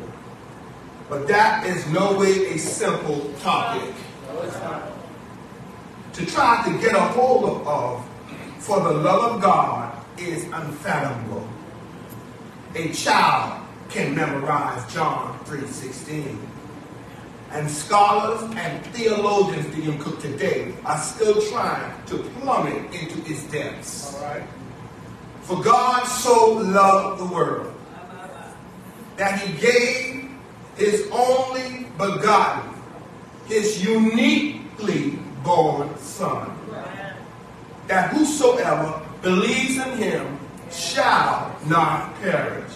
but 1.07 1.29
that 1.29 1.65
is 1.65 1.87
no 1.87 2.19
way 2.19 2.55
a 2.55 2.57
simple 2.57 3.33
topic. 3.39 3.93
To 6.13 6.25
try 6.27 6.63
to 6.65 6.79
get 6.79 6.95
a 6.95 6.99
hold 6.99 7.65
of, 7.65 8.05
for 8.59 8.79
the 8.81 8.91
love 8.91 9.33
of 9.33 9.41
God 9.41 9.97
is 10.19 10.43
unfathomable. 10.43 11.47
A 12.75 12.93
child 12.93 13.65
can 13.89 14.13
memorize 14.13 14.93
John 14.93 15.39
3.16. 15.45 16.37
And 17.51 17.69
scholars 17.69 18.41
and 18.55 18.85
theologians, 18.87 19.75
Deacon 19.75 19.97
Cook, 19.97 20.19
today 20.19 20.75
are 20.85 20.99
still 20.99 21.41
trying 21.49 22.05
to 22.05 22.17
plummet 22.17 22.93
into 22.93 23.19
its 23.31 23.43
depths. 23.45 24.15
For 25.41 25.63
God 25.63 26.03
so 26.05 26.53
loved 26.53 27.21
the 27.21 27.33
world 27.33 27.73
that 29.17 29.39
he 29.39 29.59
gave 29.59 30.29
his 30.77 31.07
only 31.11 31.87
begotten, 31.97 32.73
his 33.47 33.83
uniquely 33.83 35.19
born 35.43 35.97
son, 35.97 36.49
that 37.87 38.11
whosoever 38.11 39.01
believes 39.21 39.77
in 39.77 39.97
him 39.97 40.39
shall 40.71 41.55
not 41.67 42.15
perish, 42.21 42.71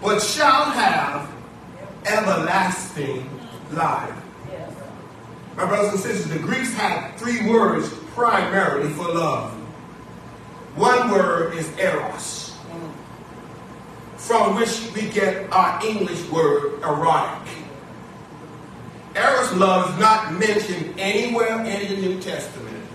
but 0.00 0.20
shall 0.20 0.64
have 0.70 1.30
everlasting 2.06 3.28
life. 3.72 4.14
My 5.56 5.66
brothers 5.66 5.92
and 5.92 6.00
sisters, 6.00 6.30
the 6.30 6.38
Greeks 6.38 6.72
had 6.72 7.16
three 7.16 7.48
words 7.50 7.92
primarily 8.14 8.90
for 8.90 9.08
love. 9.12 9.52
One 10.76 11.10
word 11.10 11.54
is 11.54 11.68
eros, 11.78 12.56
from 14.16 14.56
which 14.56 14.90
we 14.94 15.10
get 15.10 15.52
our 15.52 15.84
English 15.84 16.28
word 16.30 16.80
erotic. 16.82 17.52
Eros 19.16 19.52
love 19.54 19.92
is 19.92 19.98
not 19.98 20.32
mentioned 20.34 20.94
anywhere 20.98 21.64
in 21.64 21.88
the 21.88 22.00
New 22.00 22.20
Testament 22.20 22.86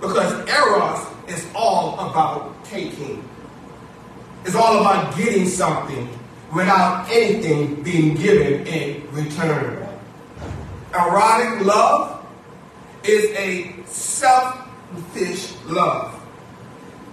because 0.00 0.48
eros 0.48 1.06
is 1.28 1.46
all 1.54 1.94
about 2.08 2.64
taking. 2.64 3.28
It's 4.44 4.54
all 4.54 4.80
about 4.80 5.16
getting 5.16 5.48
something 5.48 6.08
without 6.54 7.08
anything 7.10 7.82
being 7.82 8.14
given 8.14 8.66
in 8.66 9.10
return. 9.12 9.88
Erotic 10.92 11.66
love 11.66 12.24
is 13.02 13.24
a 13.36 13.74
selfish 13.86 15.52
love. 15.66 16.20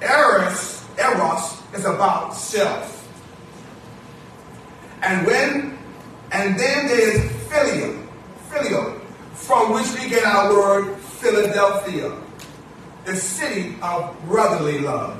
Eros, 0.01 0.85
eros 0.99 1.61
is 1.73 1.85
about 1.85 2.35
self. 2.35 2.97
And 5.01 5.25
when, 5.25 5.77
and 6.31 6.59
then 6.59 6.87
there's 6.87 7.31
filial, 7.47 8.00
filial, 8.51 8.99
from 9.33 9.73
which 9.73 9.91
we 9.93 10.09
get 10.09 10.25
our 10.25 10.53
word 10.53 10.97
Philadelphia, 10.97 12.11
the 13.05 13.15
city 13.15 13.75
of 13.81 14.15
brotherly 14.25 14.79
love. 14.79 15.17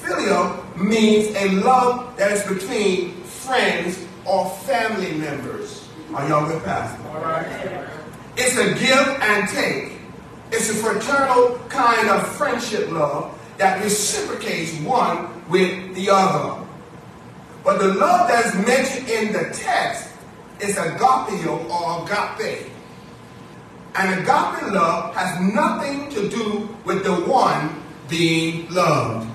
Filial 0.00 0.64
means 0.76 1.34
a 1.36 1.50
love 1.60 2.16
that 2.16 2.32
is 2.32 2.42
between 2.44 3.12
friends 3.24 4.04
or 4.24 4.48
family 4.50 5.12
members. 5.12 5.88
Are 6.14 6.26
y'all 6.28 6.46
with 6.46 6.64
Pastor? 6.64 7.08
All 7.08 7.20
right. 7.20 7.88
It's 8.36 8.56
a 8.56 8.72
give 8.74 9.08
and 9.20 9.48
take. 9.48 9.98
It's 10.50 10.70
a 10.70 10.74
fraternal 10.74 11.58
kind 11.68 12.08
of 12.08 12.26
friendship 12.36 12.90
love 12.90 13.38
that 13.58 13.82
reciprocates 13.82 14.78
one 14.80 15.28
with 15.50 15.94
the 15.94 16.08
other. 16.10 16.64
But 17.64 17.78
the 17.78 17.88
love 17.94 18.28
that 18.28 18.46
is 18.46 18.66
mentioned 18.66 19.08
in 19.08 19.32
the 19.32 19.52
text 19.52 20.07
is 20.60 20.76
agapeo 20.76 21.68
or 21.68 22.04
agape. 22.04 22.70
And 23.94 24.20
agape 24.20 24.72
love 24.72 25.14
has 25.14 25.40
nothing 25.40 26.10
to 26.10 26.28
do 26.28 26.68
with 26.84 27.04
the 27.04 27.14
one 27.14 27.82
being 28.08 28.68
loved. 28.70 29.28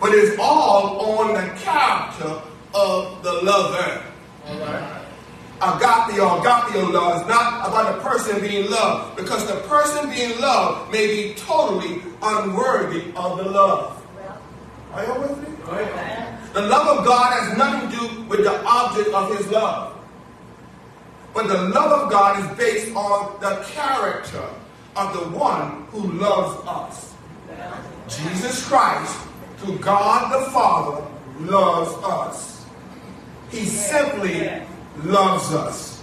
But 0.00 0.14
it's 0.14 0.36
all 0.38 1.20
on 1.20 1.34
the 1.34 1.48
character 1.60 2.42
of 2.74 3.22
the 3.22 3.32
lover. 3.42 4.02
Agape 5.62 6.18
or 6.18 6.42
agapeo 6.42 6.92
love 6.92 7.22
is 7.22 7.28
not 7.28 7.68
about 7.68 7.94
the 7.94 8.02
person 8.02 8.40
being 8.40 8.68
loved 8.70 9.16
because 9.16 9.46
the 9.46 9.60
person 9.68 10.10
being 10.10 10.40
loved 10.40 10.90
may 10.90 11.06
be 11.06 11.34
totally 11.34 12.02
unworthy 12.20 13.12
of 13.14 13.38
the 13.38 13.44
love. 13.44 14.04
Are 14.92 15.06
you 15.06 15.20
with 15.20 15.38
me? 15.38 15.54
The 16.52 16.62
love 16.62 16.98
of 16.98 17.06
God 17.06 17.32
has 17.32 17.56
nothing 17.56 17.90
to 17.90 17.96
do 17.96 18.22
with 18.24 18.44
the 18.44 18.62
object 18.64 19.08
of 19.10 19.36
his 19.36 19.46
love. 19.48 19.91
But 21.34 21.48
the 21.48 21.68
love 21.68 22.02
of 22.02 22.10
God 22.10 22.38
is 22.40 22.58
based 22.58 22.94
on 22.94 23.40
the 23.40 23.64
character 23.70 24.48
of 24.96 25.12
the 25.14 25.36
one 25.36 25.86
who 25.90 26.12
loves 26.12 26.66
us. 26.66 27.14
Jesus 28.08 28.66
Christ, 28.68 29.18
through 29.58 29.78
God 29.78 30.32
the 30.32 30.50
Father, 30.50 31.06
loves 31.40 31.92
us. 32.04 32.66
He 33.50 33.64
simply 33.64 34.50
loves 35.04 35.52
us. 35.52 36.02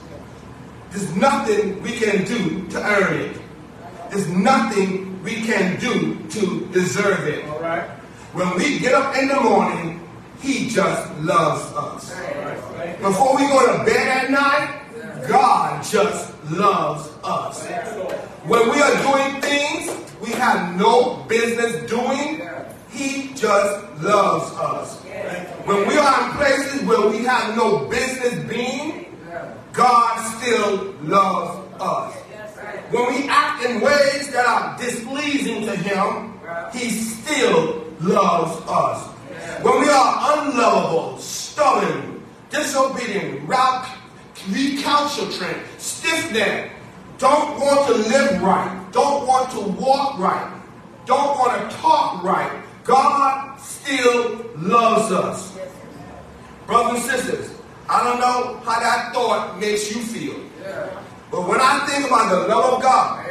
There's 0.91 1.15
nothing 1.15 1.82
we 1.84 1.91
can 1.91 2.25
do 2.25 2.67
to 2.69 2.84
earn 2.84 3.21
it. 3.21 3.41
There's 4.09 4.27
nothing 4.30 5.21
we 5.23 5.43
can 5.43 5.80
do 5.80 6.17
to 6.30 6.67
deserve 6.71 7.27
it. 7.27 7.45
All 7.49 7.59
right. 7.59 7.88
When 8.34 8.55
we 8.57 8.80
get 8.80 8.93
up 8.93 9.15
in 9.15 9.27
the 9.27 9.39
morning, 9.39 10.07
he 10.41 10.69
just 10.69 11.11
loves 11.19 11.63
us. 11.75 12.09
Before 13.01 13.36
we 13.36 13.47
go 13.47 13.77
to 13.77 13.84
bed 13.84 14.07
at 14.07 14.32
night, 14.32 14.78
God 15.30 15.84
just 15.84 16.34
loves 16.49 17.07
us. 17.23 17.63
When 18.47 18.67
we 18.71 18.82
are 18.82 18.95
doing 19.03 19.41
things 19.41 20.11
we 20.19 20.32
have 20.32 20.75
no 20.75 21.23
business 21.30 21.88
doing, 21.88 22.49
he 22.89 23.32
just 23.36 24.01
loves 24.01 24.51
us. 24.57 24.97
When 25.65 25.88
we 25.88 25.97
are 25.99 26.25
in 26.25 26.36
places 26.36 26.82
where 26.82 27.09
we 27.11 27.23
have 27.25 27.55
no 27.55 27.86
business 27.86 28.43
being, 28.49 29.15
God 29.71 30.17
still 30.39 30.95
loves 31.03 31.80
us. 31.80 32.15
When 32.89 33.13
we 33.13 33.30
act 33.30 33.65
in 33.65 33.82
ways 33.82 34.32
that 34.32 34.47
are 34.47 34.77
displeasing 34.80 35.67
to 35.67 35.75
him, 35.75 36.39
he 36.73 36.89
still 36.89 37.86
loves 38.01 38.59
us. 38.67 39.05
When 39.61 39.80
we 39.82 39.89
are 39.89 40.39
unlovable, 40.39 41.19
stubborn, 41.19 42.25
disobedient, 42.49 43.47
route, 43.47 43.99
recalcitrant, 44.48 45.58
stiff-necked, 45.78 46.74
don't 47.18 47.60
want 47.60 47.88
to 47.88 47.94
live 47.94 48.42
right, 48.42 48.88
don't 48.92 49.28
want 49.28 49.52
to 49.52 49.60
walk 49.60 50.18
right, 50.18 50.62
don't 51.06 51.38
want 51.38 51.70
to 51.70 51.78
talk 51.78 52.24
right, 52.24 52.64
God 52.84 53.60
still 53.60 54.46
loves 54.58 55.12
us. 55.12 55.58
Brothers 56.66 57.04
and 57.04 57.12
sisters, 57.12 57.52
I 57.90 58.04
don't 58.04 58.20
know 58.20 58.62
how 58.64 58.80
that 58.80 59.14
thought 59.14 59.60
makes 59.60 59.94
you 59.94 60.02
feel. 60.02 60.40
But 61.32 61.48
when 61.48 61.60
I 61.60 61.86
think 61.88 62.08
about 62.08 62.30
the 62.30 62.48
love 62.48 62.76
of 62.76 62.82
God, 62.82 63.26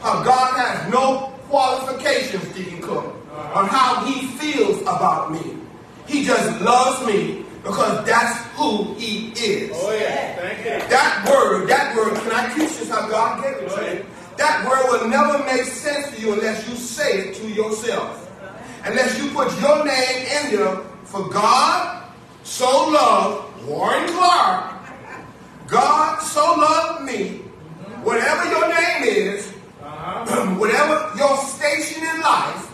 how 0.00 0.22
God 0.22 0.56
has 0.56 0.92
no 0.92 1.32
qualifications, 1.48 2.44
Deacon 2.54 2.82
Cook, 2.82 3.14
on 3.54 3.68
how 3.68 4.04
he 4.04 4.26
feels 4.36 4.82
about 4.82 5.32
me. 5.32 5.56
He 6.06 6.24
just 6.24 6.60
loves 6.60 7.06
me 7.06 7.45
because 7.66 8.06
that's 8.06 8.46
who 8.54 8.94
he 8.94 9.32
is. 9.32 9.72
Oh, 9.74 9.92
yeah. 9.92 10.36
Thank 10.36 10.58
you. 10.60 10.88
That 10.88 11.28
word, 11.28 11.68
that 11.68 11.96
word, 11.96 12.14
can 12.22 12.32
I 12.32 12.54
teach 12.54 12.78
this 12.78 12.88
how 12.88 13.08
God 13.08 13.42
gave 13.42 13.56
it 13.56 13.68
to 13.70 13.94
you? 13.96 14.06
That 14.36 14.68
word 14.68 15.00
will 15.00 15.08
never 15.08 15.38
make 15.44 15.64
sense 15.64 16.14
to 16.14 16.20
you 16.20 16.32
unless 16.34 16.68
you 16.68 16.76
say 16.76 17.28
it 17.28 17.34
to 17.36 17.48
yourself. 17.48 18.22
unless 18.84 19.18
you 19.18 19.30
put 19.30 19.50
your 19.60 19.84
name 19.84 20.26
in 20.36 20.54
there 20.56 20.76
for 21.04 21.28
God 21.28 22.04
so 22.44 22.88
loved 22.88 23.64
Warren 23.66 24.06
Clark. 24.08 24.74
God 25.66 26.20
so 26.22 26.40
loved 26.40 27.04
me. 27.04 27.38
Whatever 28.04 28.48
your 28.48 28.68
name 28.68 29.02
is, 29.02 29.50
whatever 30.60 31.12
your 31.18 31.36
station 31.38 32.02
in 32.06 32.20
life, 32.20 32.70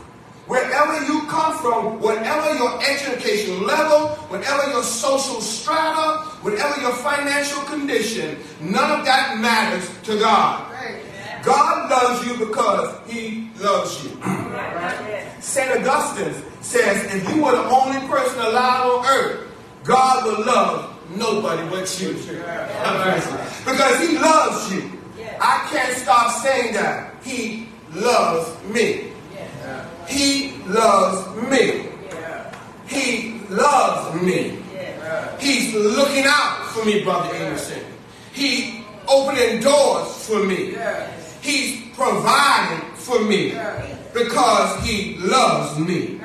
wherever 0.52 1.02
you 1.06 1.22
come 1.28 1.56
from, 1.56 1.98
whatever 1.98 2.54
your 2.56 2.78
education 2.84 3.66
level, 3.66 4.08
whatever 4.28 4.70
your 4.70 4.82
social 4.82 5.40
strata, 5.40 6.28
whatever 6.42 6.78
your 6.82 6.92
financial 6.92 7.62
condition, 7.62 8.36
none 8.60 9.00
of 9.00 9.06
that 9.06 9.38
matters 9.38 9.88
to 10.02 10.18
God. 10.18 10.68
God 11.42 11.90
loves 11.90 12.26
you 12.26 12.36
because 12.36 13.00
he 13.08 13.48
loves 13.60 14.04
you. 14.04 14.10
St. 15.40 15.70
Augustine 15.80 16.34
says 16.60 17.14
if 17.14 17.34
you 17.34 17.42
were 17.42 17.52
the 17.52 17.64
only 17.64 18.06
person 18.06 18.38
alive 18.40 18.86
on 18.86 19.06
earth, 19.06 19.50
God 19.84 20.26
would 20.26 20.46
love 20.46 20.94
nobody 21.16 21.66
but 21.70 21.88
you. 21.98 22.12
Because 23.64 24.00
he 24.06 24.18
loves 24.18 24.70
you. 24.70 24.98
I 25.40 25.66
can't 25.72 25.96
stop 25.96 26.30
saying 26.42 26.74
that. 26.74 27.14
He 27.24 27.68
loves 27.94 28.62
me. 28.64 29.11
He 30.08 30.52
loves 30.66 31.50
me. 31.50 31.86
He 32.86 33.40
loves 33.48 34.22
me. 34.22 34.58
He's 35.38 35.74
looking 35.74 36.24
out 36.26 36.66
for 36.72 36.84
me, 36.84 37.02
Brother 37.02 37.34
Anderson. 37.34 37.84
He 38.32 38.84
opening 39.08 39.60
doors 39.60 40.26
for 40.26 40.44
me. 40.44 40.76
He's 41.40 41.88
providing 41.94 42.94
for 42.94 43.20
me 43.20 43.50
because 44.14 44.84
he 44.84 45.16
loves 45.18 45.78
me. 45.78 46.20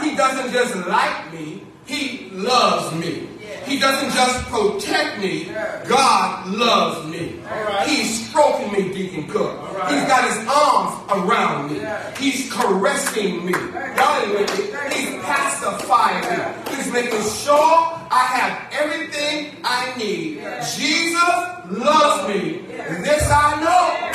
He 0.00 0.16
doesn't 0.16 0.52
just 0.52 0.74
like 0.88 1.32
me, 1.32 1.62
he 1.86 2.30
loves 2.30 2.94
me. 2.96 3.28
He 3.66 3.78
doesn't 3.78 4.12
just 4.12 4.46
protect 4.46 5.20
me, 5.20 5.46
God 5.88 6.46
loves 6.48 7.08
me. 7.08 7.40
He's 7.86 8.28
stroking 8.28 8.72
me, 8.72 8.92
Deacon 8.92 9.26
Cook. 9.28 9.58
He's 9.88 10.04
got 10.06 10.28
his 10.28 10.46
arms 10.48 10.94
around 11.10 11.72
me. 11.72 11.80
He's 12.18 12.52
caressing 12.52 13.46
me. 13.46 13.52
Y'all 13.52 14.34
with 14.34 14.58
me. 14.58 14.64
He's 14.94 15.22
pacifying 15.22 16.22
me. 16.28 16.76
He's 16.76 16.92
making 16.92 17.22
sure 17.22 17.94
I 18.10 18.26
have 18.32 18.72
everything 18.72 19.56
I 19.64 19.96
need. 19.96 20.38
Jesus 20.76 21.80
loves 21.84 22.28
me. 22.28 22.60
And 22.70 23.04
this 23.04 23.28
I 23.30 23.60
know 23.64 24.14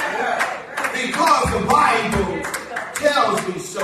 because 0.94 1.52
the 1.54 1.66
Bible 1.68 2.44
tells 2.96 3.48
me 3.48 3.60
so. 3.60 3.84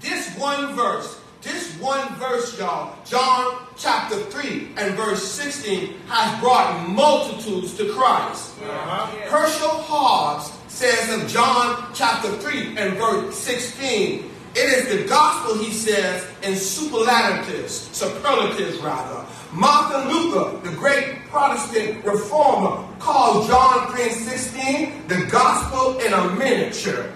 This 0.00 0.36
one 0.38 0.74
verse, 0.74 1.17
this 1.48 1.74
one 1.80 2.14
verse, 2.16 2.58
y'all, 2.58 2.94
John 3.04 3.66
chapter 3.76 4.16
3 4.16 4.70
and 4.76 4.94
verse 4.94 5.22
16 5.22 5.94
has 6.08 6.40
brought 6.40 6.88
multitudes 6.88 7.74
to 7.78 7.92
Christ. 7.92 8.54
Uh-huh. 8.62 9.06
Herschel 9.30 9.70
Hobbs 9.70 10.52
says 10.68 11.20
of 11.20 11.28
John 11.28 11.90
chapter 11.94 12.30
3 12.30 12.76
and 12.76 12.96
verse 12.96 13.36
16, 13.38 14.30
it 14.54 14.58
is 14.58 14.88
the 14.88 15.08
gospel, 15.08 15.56
he 15.58 15.72
says, 15.72 16.26
in 16.42 16.56
superlatives, 16.56 17.88
superlatives 17.96 18.78
rather. 18.78 19.26
Martin 19.52 20.10
Luther, 20.10 20.58
the 20.68 20.76
great 20.76 21.26
Protestant 21.30 22.04
reformer, 22.04 22.86
called 22.98 23.48
John 23.48 23.90
3 23.92 24.02
and 24.02 24.12
16 24.12 25.08
the 25.08 25.26
gospel 25.30 25.98
in 26.00 26.12
a 26.12 26.34
miniature. 26.34 27.12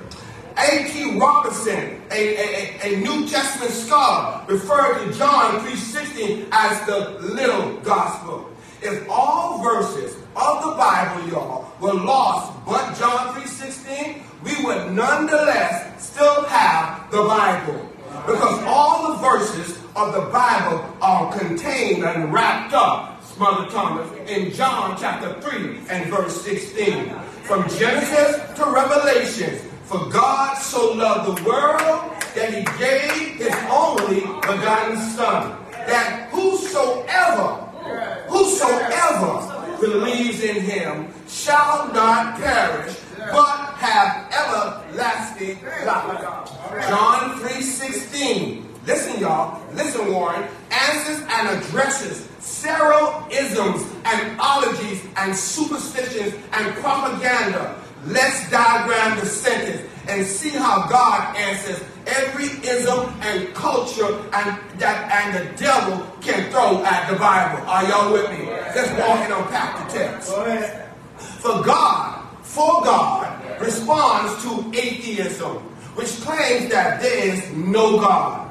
A.T. 0.57 1.18
Robertson, 1.18 2.00
a, 2.11 2.14
a, 2.14 2.94
a, 2.94 3.00
New 3.00 3.28
Testament 3.28 3.72
scholar, 3.72 4.44
referred 4.46 5.05
to 5.05 5.18
John 5.18 5.61
3.16 5.61 6.48
as 6.53 6.86
the 6.86 7.11
little 7.20 7.76
gospel. 7.78 8.50
If 8.82 9.09
all 9.09 9.62
verses 9.62 10.16
of 10.36 10.64
the 10.64 10.72
Bible, 10.76 11.28
y'all, 11.28 11.72
were 11.80 11.94
lost 11.94 12.53
but 12.66 12.98
John 12.98 13.34
3.16, 13.34 14.22
we 14.44 14.64
would 14.64 14.92
nonetheless 14.92 16.05
still 16.05 16.44
have 16.44 17.11
the 17.11 17.22
Bible. 17.22 17.88
Because 18.26 18.62
all 18.64 19.12
the 19.12 19.18
verses 19.18 19.78
of 19.96 20.12
the 20.12 20.30
Bible 20.30 20.84
are 21.00 21.36
contained 21.38 22.05
and 22.05 22.32
wrapped 22.32 22.74
up, 22.74 23.22
Mother 23.38 23.70
Thomas, 23.70 24.11
in 24.28 24.53
John 24.53 24.96
chapter 24.98 25.40
3 25.40 25.80
and 25.88 26.11
verse 26.11 26.42
16. 26.42 27.09
From 27.44 27.68
Genesis 27.70 28.57
to 28.57 28.70
Revelation, 28.70 29.72
for 29.85 30.09
God 30.11 30.55
so 30.59 30.93
loved 30.93 31.39
the 31.39 31.45
world 31.45 32.12
that 32.35 32.55
he 32.55 32.62
gave 32.78 33.37
his 33.37 33.55
only 33.70 34.20
begotten 34.41 34.97
Son, 34.97 35.57
that 35.70 36.28
whosoever, 36.30 37.57
whosoever 38.28 39.76
believes 39.80 40.43
in 40.43 40.61
him 40.61 41.12
shall 41.28 41.93
not 41.93 42.37
perish, 42.37 42.97
but 43.18 43.74
have 43.76 44.33
everlasting 44.33 45.62
life. 45.85 46.89
John 46.89 47.39
3.16. 47.41 48.64
Listen, 48.87 49.20
y'all. 49.20 49.61
Listen, 49.74 50.12
Warren. 50.12 50.49
Answers 50.70 51.24
and 51.28 51.49
addresses 51.59 52.28
several 52.39 53.26
isms 53.30 53.85
and 54.05 54.41
ologies 54.41 55.05
and 55.16 55.35
superstitions 55.35 56.35
and 56.53 56.74
propaganda 56.76 57.82
Let's 58.07 58.50
diagram 58.50 59.20
the 59.20 59.26
sentence 59.26 59.88
and 60.09 60.26
see 60.26 60.50
how 60.50 60.88
God 60.88 61.36
answers 61.36 61.80
every 62.07 62.46
ism 62.68 63.14
and 63.20 63.55
culture 63.55 64.18
and 64.32 64.59
that 64.80 65.11
and 65.12 65.34
the 65.36 65.57
devil 65.57 66.05
can 66.20 66.50
throw 66.50 66.84
at 66.84 67.09
the 67.09 67.16
Bible. 67.16 67.64
Are 67.68 67.84
y'all 67.84 68.12
with 68.12 68.28
me? 68.30 68.46
Let's 68.46 68.90
walk 68.98 69.20
and 69.20 69.32
unpack 69.32 69.88
the 69.88 69.98
text. 69.98 70.32
For 71.40 71.62
God, 71.62 72.28
for 72.42 72.82
God 72.82 73.61
responds 73.61 74.42
to 74.42 74.72
atheism, 74.76 75.59
which 75.94 76.11
claims 76.22 76.70
that 76.72 77.00
there 77.00 77.28
is 77.28 77.53
no 77.53 77.98
God. 78.00 78.50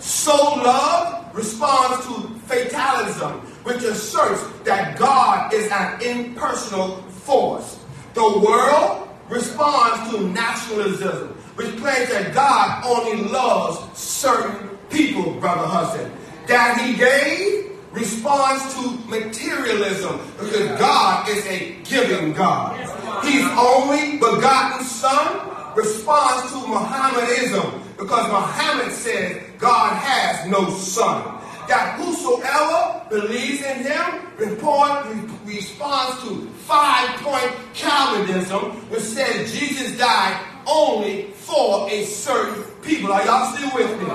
So 0.00 0.32
love 0.34 1.34
responds 1.36 2.06
to 2.06 2.28
fatalism, 2.46 3.32
which 3.64 3.82
asserts 3.82 4.42
that 4.64 4.96
God 4.98 5.52
is 5.52 5.70
an 5.70 6.00
impersonal 6.00 7.02
force. 7.02 7.75
The 8.16 8.38
world 8.40 9.10
responds 9.28 10.10
to 10.10 10.26
nationalism, 10.28 11.36
which 11.56 11.76
claims 11.76 12.08
that 12.08 12.32
God 12.32 12.82
only 12.86 13.28
loves 13.28 14.00
certain 14.00 14.70
people, 14.88 15.34
Brother 15.34 15.66
Hudson. 15.66 16.10
That 16.46 16.80
he 16.80 16.96
gave 16.96 17.78
responds 17.92 18.74
to 18.74 18.98
materialism 19.06 20.18
because 20.38 20.66
God 20.78 21.28
is 21.28 21.44
a 21.46 21.76
giving 21.84 22.32
God. 22.32 22.80
His 23.22 23.44
only 23.58 24.16
begotten 24.16 24.86
son 24.86 25.74
responds 25.76 26.52
to 26.52 26.66
Mohammedanism 26.68 27.82
because 27.98 28.32
Muhammad 28.32 28.92
said 28.92 29.58
God 29.58 29.94
has 29.94 30.48
no 30.50 30.70
son 30.70 31.35
that 31.68 31.98
whosoever 31.98 33.02
believes 33.08 33.62
in 33.62 33.84
him 33.84 34.26
report, 34.38 35.06
responds 35.44 36.22
to 36.22 36.46
five-point 36.66 37.52
Calvinism, 37.74 38.72
which 38.90 39.02
says 39.02 39.52
Jesus 39.58 39.96
died 39.98 40.40
only 40.66 41.30
for 41.32 41.88
a 41.90 42.04
certain 42.04 42.62
people. 42.82 43.12
Are 43.12 43.24
y'all 43.24 43.54
still 43.54 43.70
with 43.74 43.90
me? 44.00 44.06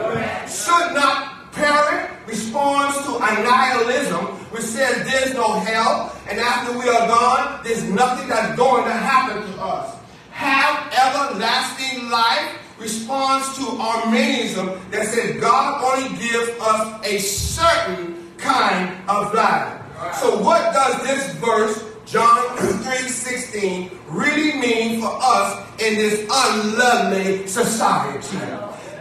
Should 0.48 0.94
not 0.94 1.52
parent 1.52 2.10
responds 2.28 2.98
to 3.06 3.16
annihilism, 3.18 4.26
which 4.52 4.64
says 4.64 5.10
there's 5.10 5.34
no 5.34 5.60
hell, 5.60 6.16
and 6.30 6.40
after 6.40 6.78
we 6.78 6.88
are 6.88 7.08
gone, 7.08 7.62
there's 7.64 7.84
nothing 7.84 8.28
that's 8.28 8.56
going 8.58 8.86
to 8.86 8.92
happen 8.92 9.42
to 9.42 9.62
us. 9.62 9.98
Have 10.32 10.92
everlasting 10.94 12.10
life 12.10 12.58
responds 12.82 13.56
to 13.58 13.64
Arminianism 13.78 14.72
that 14.90 15.06
says 15.06 15.40
God 15.40 15.84
only 15.86 16.18
gives 16.18 16.50
us 16.60 17.06
a 17.06 17.20
certain 17.20 18.34
kind 18.38 19.08
of 19.08 19.34
life. 19.34 19.82
So 20.16 20.42
what 20.42 20.74
does 20.74 21.02
this 21.04 21.34
verse, 21.36 21.86
John 22.06 22.58
3.16, 22.58 23.92
really 24.10 24.60
mean 24.60 25.00
for 25.00 25.16
us 25.22 25.64
in 25.80 25.96
this 25.96 26.28
unlovely 26.32 27.46
society? 27.48 28.38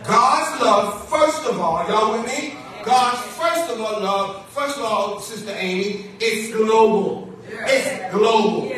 God's 0.04 0.62
love, 0.62 1.08
first 1.08 1.46
of 1.46 1.58
all, 1.58 1.88
y'all 1.88 2.12
with 2.12 2.26
me? 2.26 2.54
God's 2.84 3.20
first 3.36 3.70
of 3.70 3.80
all 3.80 4.00
love, 4.00 4.46
first 4.50 4.76
of 4.76 4.84
all, 4.84 5.20
Sister 5.20 5.54
Amy, 5.56 6.06
it's 6.20 6.54
global. 6.54 7.32
It's 7.48 8.12
global. 8.14 8.72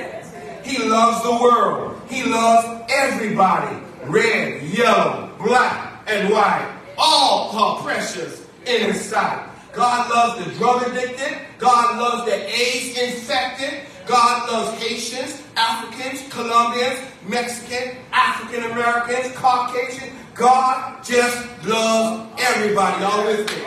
He 0.64 0.78
loves 0.88 1.22
the 1.24 1.32
world. 1.42 2.00
He 2.09 2.22
loves 2.24 2.84
everybody 2.90 3.76
red, 4.07 4.62
yellow, 4.62 5.30
black, 5.38 6.03
and 6.07 6.32
white. 6.32 6.68
All 6.98 7.50
are 7.57 7.82
precious 7.82 8.46
in 8.66 8.92
his 8.92 9.00
sight. 9.00 9.48
God 9.72 10.11
loves 10.11 10.44
the 10.44 10.53
drug 10.59 10.86
addicted. 10.88 11.38
God 11.59 11.98
loves 11.98 12.30
the 12.30 12.36
AIDS 12.36 12.98
infected. 12.98 13.80
God 14.07 14.50
loves 14.50 14.82
Haitians, 14.82 15.42
Africans, 15.57 16.28
Colombians, 16.28 16.98
Mexican, 17.26 17.96
African 18.12 18.70
Americans, 18.70 19.34
Caucasian. 19.36 20.11
God 20.34 21.03
just 21.05 21.46
loves 21.64 22.30
everybody. 22.38 23.03
Y'all 23.03 23.26
with 23.26 23.46
me? 23.46 23.62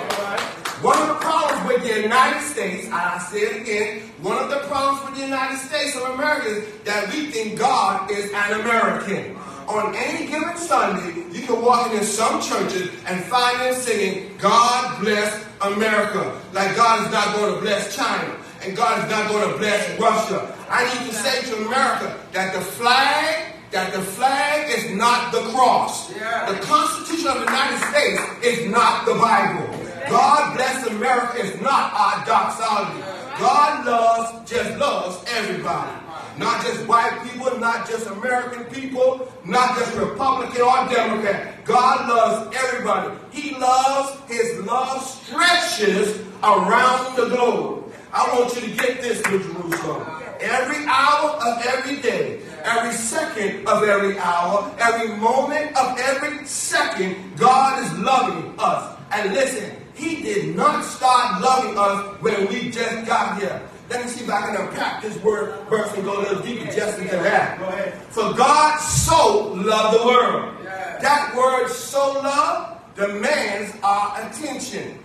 One 0.81 0.97
of 0.99 1.07
the 1.07 1.15
problems 1.15 1.67
with 1.67 1.83
the 1.83 2.01
United 2.01 2.41
States, 2.41 2.87
I 2.91 3.17
say 3.17 3.39
it 3.39 3.61
again, 3.61 4.01
one 4.21 4.37
of 4.37 4.49
the 4.49 4.59
problems 4.67 5.05
with 5.05 5.15
the 5.15 5.25
United 5.25 5.57
States 5.57 5.95
of 5.95 6.03
America 6.13 6.47
is 6.47 6.83
that 6.83 7.11
we 7.13 7.31
think 7.31 7.57
God 7.57 8.11
is 8.11 8.29
an 8.31 8.59
American. 8.59 9.37
On 9.67 9.95
any 9.95 10.27
given 10.27 10.55
Sunday, 10.57 11.23
you 11.31 11.45
can 11.45 11.61
walk 11.61 11.91
into 11.91 12.05
some 12.05 12.41
churches 12.41 12.91
and 13.07 13.23
find 13.25 13.59
them 13.61 13.73
singing, 13.73 14.37
God 14.37 15.01
bless 15.01 15.43
America. 15.61 16.39
Like 16.53 16.75
God 16.75 17.05
is 17.05 17.11
not 17.11 17.35
going 17.35 17.55
to 17.55 17.61
bless 17.61 17.95
China 17.95 18.37
and 18.63 18.75
God 18.75 19.03
is 19.03 19.09
not 19.09 19.29
going 19.29 19.51
to 19.51 19.57
bless 19.57 19.99
Russia. 19.99 20.55
I 20.69 20.85
need 20.93 21.09
to 21.09 21.15
say 21.15 21.41
to 21.49 21.65
America 21.67 22.19
that 22.33 22.53
the 22.53 22.61
flag 22.61 23.53
that 23.71 23.91
the 23.91 24.01
flag 24.01 24.69
is 24.69 24.95
not 24.95 25.33
the 25.33 25.41
cross. 25.51 26.09
The 26.09 26.59
Constitution 26.61 27.27
of 27.27 27.39
the 27.39 27.45
United 27.45 27.79
States 27.89 28.21
is 28.41 28.71
not 28.71 29.05
the 29.05 29.15
Bible. 29.15 29.67
God 30.07 30.55
bless 30.55 30.87
America 30.87 31.43
is 31.43 31.59
not 31.61 31.91
our 31.93 32.25
doxology. 32.25 33.01
God 33.37 33.85
loves, 33.85 34.49
just 34.49 34.77
loves 34.77 35.25
everybody. 35.27 36.04
Not 36.37 36.63
just 36.65 36.85
white 36.87 37.17
people, 37.23 37.57
not 37.59 37.87
just 37.87 38.07
American 38.07 38.65
people, 38.65 39.31
not 39.45 39.77
just 39.77 39.95
Republican 39.95 40.61
or 40.61 40.89
Democrat. 40.89 41.63
God 41.63 42.09
loves 42.09 42.55
everybody. 42.57 43.15
He 43.31 43.55
loves, 43.57 44.19
his 44.29 44.59
love 44.65 45.01
stretches 45.01 46.19
around 46.43 47.15
the 47.15 47.27
globe. 47.29 47.93
I 48.11 48.27
want 48.37 48.53
you 48.55 48.61
to 48.61 48.67
get 48.67 49.01
this, 49.01 49.25
New 49.27 49.39
Jerusalem. 49.39 50.07
Every 50.41 50.85
hour 50.85 51.31
of 51.31 51.65
every 51.65 52.01
day, 52.01 52.41
every 52.63 52.91
second 52.91 53.67
of 53.67 53.83
every 53.83 54.17
hour, 54.19 54.75
every 54.79 55.15
moment 55.15 55.75
of 55.77 55.97
every 55.97 56.45
second, 56.45 57.37
God 57.37 57.83
is 57.83 57.99
loving 57.99 58.53
us. 58.59 58.97
And 59.11 59.33
listen, 59.33 59.71
He 59.93 60.21
did 60.21 60.55
not 60.55 60.83
start 60.83 61.41
loving 61.41 61.77
us 61.77 62.21
when 62.21 62.47
we 62.47 62.69
just 62.69 63.05
got 63.07 63.39
here. 63.39 63.61
Let 63.89 64.03
me 64.03 64.09
see 64.09 64.23
if 64.23 64.29
I 64.29 64.41
can 64.47 64.55
unpack 64.55 65.01
this 65.01 65.17
word 65.23 65.59
verse 65.69 65.93
and 65.93 66.03
go 66.03 66.19
a 66.19 66.21
little 66.21 66.43
deeper 66.43 66.65
just 66.71 66.97
into 66.99 67.15
that. 67.15 67.59
Go 67.59 67.65
ahead. 67.67 67.93
For 68.09 68.33
God 68.33 68.77
so 68.79 69.53
loved 69.53 69.99
the 69.99 70.05
world. 70.05 70.55
That 71.01 71.35
word 71.35 71.69
so 71.69 72.13
love 72.13 72.81
demands 72.95 73.75
our 73.83 74.27
attention. 74.27 74.99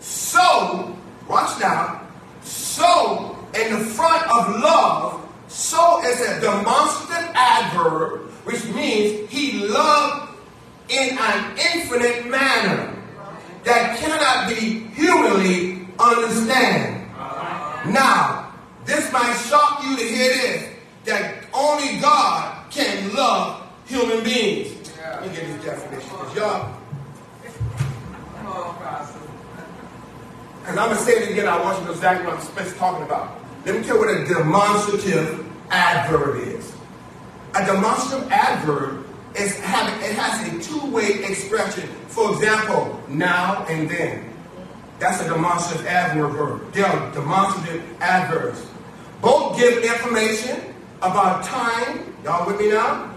So, 0.00 0.96
watch 1.28 1.60
now. 1.60 2.02
So, 2.42 3.36
in 3.54 3.72
the 3.72 3.84
front 3.84 4.24
of 4.30 4.60
love, 4.60 5.28
so 5.48 6.02
is 6.04 6.20
a 6.20 6.40
demonstrative 6.40 7.30
adverb, 7.34 8.30
which 8.44 8.64
means 8.66 9.30
he 9.30 9.66
loved 9.66 10.34
in 10.88 11.16
an 11.18 11.58
infinite 11.58 12.26
manner 12.26 12.94
that 13.64 13.98
cannot 13.98 14.48
be 14.48 14.88
humanly 14.94 15.86
understood. 15.98 17.01
Now, 17.86 18.52
this 18.84 19.12
might 19.12 19.34
shock 19.48 19.82
you 19.84 19.96
to 19.96 20.02
hear 20.02 20.28
this, 20.28 20.68
that 21.04 21.44
only 21.52 21.98
God 22.00 22.70
can 22.70 23.14
love 23.14 23.68
human 23.86 24.22
beings. 24.22 24.90
Let 24.98 25.22
me 25.22 25.28
get 25.34 25.46
this 25.46 25.64
definition, 25.64 26.10
because 26.10 26.36
y'all, 26.36 26.78
and 30.64 30.78
I'm 30.78 30.90
going 30.90 30.98
to 30.98 31.04
say 31.04 31.12
it 31.14 31.30
again, 31.32 31.48
I 31.48 31.60
want 31.60 31.78
you 31.78 31.80
to 31.80 31.86
know 31.86 31.94
exactly 31.94 32.24
what 32.24 32.38
I'm 32.38 32.74
talking 32.74 33.04
about. 33.04 33.36
Let 33.66 33.74
me 33.74 33.82
tell 33.82 33.96
you 33.96 34.02
what 34.02 34.16
a 34.16 34.24
demonstrative 34.26 35.44
adverb 35.70 36.36
is. 36.46 36.72
A 37.56 37.66
demonstrative 37.66 38.30
adverb 38.30 39.04
is 39.34 39.58
having, 39.58 39.94
it 40.08 40.14
has 40.14 40.46
a 40.46 40.70
two-way 40.70 41.24
expression. 41.24 41.88
For 42.06 42.32
example, 42.32 43.02
now 43.08 43.66
and 43.68 43.90
then. 43.90 44.31
That's 45.02 45.20
a 45.20 45.28
demonstrative 45.28 45.84
adverb. 45.84 46.72
They 46.72 46.82
are 46.84 47.12
demonstrative 47.12 47.82
adverbs. 48.00 48.64
Both 49.20 49.58
give 49.58 49.82
information 49.82 50.76
about 50.98 51.42
time. 51.42 52.14
Y'all 52.22 52.46
with 52.46 52.60
me 52.60 52.68
now? 52.70 53.12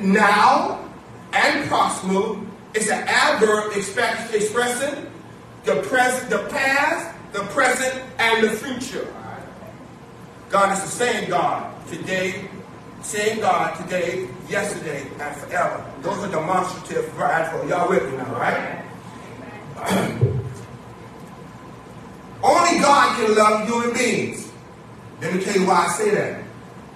Now 0.00 0.82
and 1.34 1.68
proximal 1.68 2.42
is 2.72 2.88
an 2.88 3.04
adverb 3.06 3.76
expressing 3.76 5.06
the 5.64 5.82
present, 5.82 6.30
the 6.30 6.48
past, 6.48 7.14
the 7.34 7.40
present, 7.52 8.02
and 8.18 8.42
the 8.42 8.48
future. 8.48 9.06
God 10.48 10.72
is 10.72 10.80
the 10.82 10.88
same 10.88 11.28
God 11.28 11.74
today, 11.88 12.48
same 13.02 13.40
God 13.40 13.76
today, 13.76 14.30
yesterday, 14.48 15.02
and 15.20 15.36
forever. 15.36 15.84
Those 16.00 16.24
are 16.24 16.30
demonstrative 16.30 17.20
adverbs. 17.20 17.68
Y'all 17.68 17.90
with 17.90 18.10
me 18.10 18.16
now, 18.16 18.32
right? 19.76 20.26
Only 22.42 22.78
God 22.80 23.16
can 23.16 23.34
love 23.34 23.68
human 23.68 23.92
beings. 23.92 24.50
Let 25.20 25.34
me 25.34 25.44
tell 25.44 25.54
you 25.54 25.66
why 25.66 25.86
I 25.86 25.88
say 25.88 26.10
that. 26.10 26.42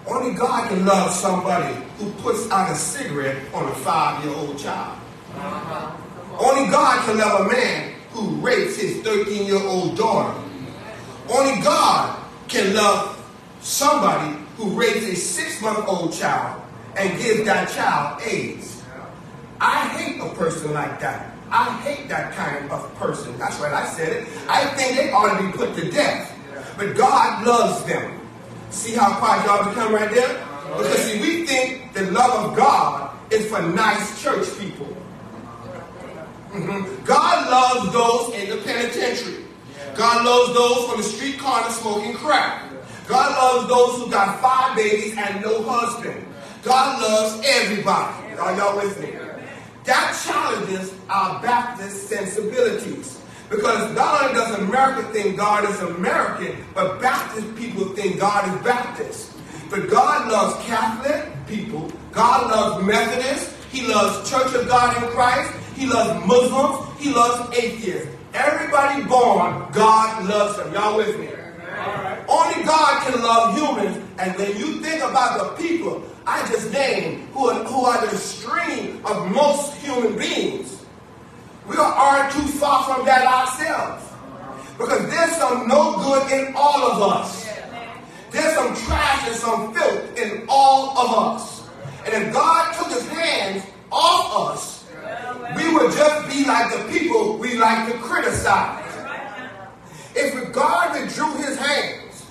Only 0.06 0.34
God 0.34 0.68
can 0.68 0.84
love 0.84 1.10
somebody 1.12 1.74
who 1.98 2.10
puts 2.22 2.50
out 2.50 2.70
a 2.70 2.74
cigarette 2.74 3.42
on 3.52 3.70
a 3.70 3.74
five-year-old 3.76 4.58
child. 4.58 4.98
Uh-huh. 5.34 5.90
Only 6.38 6.70
God 6.70 7.04
can 7.06 7.18
love 7.18 7.46
a 7.46 7.48
man 7.50 7.94
who 8.10 8.28
rapes 8.36 8.76
his 8.76 8.96
13-year-old 9.04 9.96
daughter. 9.96 10.40
Only 11.30 11.60
God 11.62 12.18
can 12.48 12.74
love 12.74 13.22
somebody 13.60 14.36
who 14.56 14.70
rapes 14.70 15.04
a 15.06 15.14
six-month-old 15.14 16.12
child 16.12 16.62
and 16.96 17.18
gives 17.18 17.44
that 17.44 17.68
child 17.70 18.22
AIDS. 18.22 18.82
I 19.60 19.88
hate 19.88 20.20
a 20.20 20.28
person 20.34 20.72
like 20.72 21.00
that. 21.00 21.33
I 21.54 21.70
hate 21.82 22.08
that 22.08 22.32
kind 22.32 22.68
of 22.68 22.94
person. 22.96 23.38
That's 23.38 23.60
right, 23.60 23.72
I 23.72 23.86
said 23.86 24.12
it. 24.12 24.28
I 24.48 24.66
think 24.74 24.96
they 24.96 25.12
ought 25.12 25.38
to 25.38 25.46
be 25.46 25.52
put 25.56 25.76
to 25.76 25.88
death. 25.88 26.36
But 26.76 26.96
God 26.96 27.46
loves 27.46 27.84
them. 27.84 28.20
See 28.70 28.92
how 28.94 29.14
quiet 29.20 29.46
y'all 29.46 29.68
become 29.70 29.94
right 29.94 30.10
there? 30.10 30.44
Because 30.76 30.98
see, 31.04 31.20
we 31.20 31.46
think 31.46 31.92
the 31.92 32.10
love 32.10 32.50
of 32.50 32.56
God 32.56 33.16
is 33.30 33.46
for 33.48 33.62
nice 33.62 34.20
church 34.20 34.48
people. 34.58 34.88
Mhm. 36.52 37.04
God 37.04 37.48
loves 37.48 37.92
those 37.92 38.34
in 38.34 38.50
the 38.50 38.56
penitentiary. 38.64 39.44
God 39.94 40.24
loves 40.24 40.54
those 40.54 40.90
on 40.90 40.96
the 40.96 41.04
street 41.04 41.38
corner 41.38 41.70
smoking 41.70 42.14
crack. 42.14 42.62
God 43.06 43.30
loves 43.30 43.68
those 43.68 44.02
who 44.02 44.10
got 44.10 44.40
five 44.40 44.74
babies 44.76 45.14
and 45.16 45.40
no 45.40 45.62
husband. 45.62 46.26
God 46.64 47.00
loves 47.00 47.40
everybody. 47.46 48.34
Are 48.40 48.56
y'all 48.56 48.76
with 48.76 48.98
me? 49.00 49.23
That 49.84 50.18
challenges 50.24 50.94
our 51.08 51.42
Baptist 51.42 52.08
sensibilities. 52.08 53.20
Because 53.50 53.94
not 53.94 54.22
only 54.22 54.34
does 54.34 54.58
America 54.58 55.02
think 55.12 55.36
God 55.36 55.68
is 55.68 55.78
American, 55.80 56.56
but 56.74 57.00
Baptist 57.00 57.54
people 57.56 57.84
think 57.90 58.18
God 58.18 58.48
is 58.48 58.64
Baptist. 58.64 59.32
But 59.70 59.90
God 59.90 60.30
loves 60.30 60.64
Catholic 60.64 61.30
people. 61.46 61.90
God 62.12 62.50
loves 62.50 62.84
Methodists. 62.86 63.54
He 63.70 63.86
loves 63.86 64.28
Church 64.30 64.54
of 64.54 64.66
God 64.66 65.02
in 65.02 65.08
Christ. 65.10 65.52
He 65.76 65.86
loves 65.86 66.26
Muslims. 66.26 67.00
He 67.00 67.12
loves 67.12 67.56
atheists. 67.56 68.08
Everybody 68.32 69.04
born, 69.04 69.66
God 69.72 70.26
loves 70.26 70.56
them. 70.56 70.72
Y'all 70.72 70.96
with 70.96 71.18
me? 71.20 71.28
Only 72.26 72.64
God 72.64 73.02
can 73.06 73.22
love 73.22 73.54
humans. 73.54 73.96
And 74.18 74.36
when 74.36 74.56
you 74.56 74.80
think 74.80 75.02
about 75.02 75.38
the 75.38 75.62
people 75.62 76.02
I 76.26 76.46
just 76.48 76.72
named, 76.72 77.28
who 77.34 77.48
are, 77.48 77.64
who 77.64 77.84
are 77.84 78.06
the 78.06 78.16
stream 78.16 79.04
of 79.04 79.30
most 79.30 79.74
human 79.76 80.16
beings, 80.16 80.82
we 81.68 81.76
aren't 81.76 82.32
too 82.32 82.46
far 82.58 82.84
from 82.84 83.06
that 83.06 83.26
ourselves. 83.26 84.04
Because 84.78 85.08
there's 85.10 85.36
some 85.36 85.68
no 85.68 85.96
good 85.96 86.32
in 86.32 86.54
all 86.56 86.92
of 86.92 87.02
us. 87.02 87.44
There's 88.30 88.54
some 88.54 88.74
trash 88.86 89.28
and 89.28 89.36
some 89.36 89.74
filth 89.74 90.18
in 90.18 90.44
all 90.48 90.98
of 90.98 91.36
us. 91.36 91.68
And 92.04 92.14
if 92.14 92.32
God 92.32 92.74
took 92.74 92.88
his 92.88 93.08
hands 93.08 93.64
off 93.92 94.52
us, 94.52 94.84
we 95.56 95.74
would 95.74 95.92
just 95.92 96.28
be 96.28 96.44
like 96.44 96.72
the 96.72 96.98
people 96.98 97.38
we 97.38 97.56
like 97.56 97.92
to 97.92 97.98
criticize. 97.98 98.82
If 100.16 100.52
God 100.52 101.00
withdrew 101.00 101.36
his 101.36 101.56
hands 101.56 102.24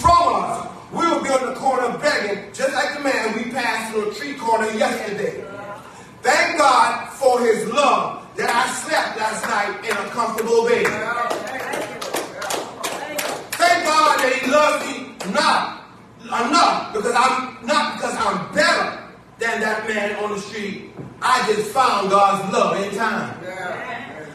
from 0.00 0.34
us, 0.34 0.68
we 0.92 1.08
would 1.08 1.22
be 1.22 1.30
on 1.30 1.46
the 1.46 1.54
corner 1.54 1.96
begging, 1.98 2.52
just 2.52 2.74
like 2.74 2.96
the 2.96 3.04
man 3.04 3.36
we 3.36 3.50
passed 3.52 3.92
through 3.92 4.10
a 4.10 4.14
tree 4.14 4.34
corner 4.34 4.70
yesterday. 4.72 5.44
Thank 6.22 6.58
God 6.58 7.08
for 7.12 7.40
his 7.40 7.66
love 7.68 8.26
that 8.36 8.50
I 8.50 8.68
slept 8.72 9.16
last 9.18 9.44
night 9.46 9.84
in 9.84 9.96
a 9.96 10.10
comfortable 10.10 10.66
bed. 10.66 10.86
Thank 13.52 13.84
God 13.84 14.18
that 14.18 14.32
he 14.40 14.50
loves 14.50 14.86
me 14.86 15.32
not 15.32 15.84
enough 16.24 16.92
because 16.92 17.14
I'm 17.14 17.66
not 17.66 17.96
because 17.96 18.16
I'm 18.16 18.52
better 18.52 18.98
than 19.38 19.60
that 19.60 19.88
man 19.88 20.16
on 20.24 20.32
the 20.32 20.40
street. 20.40 20.90
I 21.22 21.46
just 21.52 21.70
found 21.70 22.10
God's 22.10 22.52
love 22.52 22.76
in 22.82 22.94
time. 22.96 23.38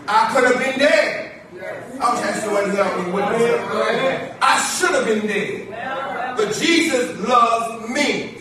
I 0.08 0.32
could 0.34 0.44
have 0.46 0.60
been 0.60 0.80
dead. 0.80 1.35
Okay, 1.66 2.40
so 2.42 2.54
what 2.54 2.66
does 2.66 2.76
that 2.76 2.98
mean? 3.08 3.16
I 4.42 4.62
should 4.62 4.94
have 4.94 5.06
been 5.06 5.26
dead. 5.26 6.36
But 6.38 6.54
Jesus 6.54 7.20
loves 7.28 7.90
me. 7.90 8.38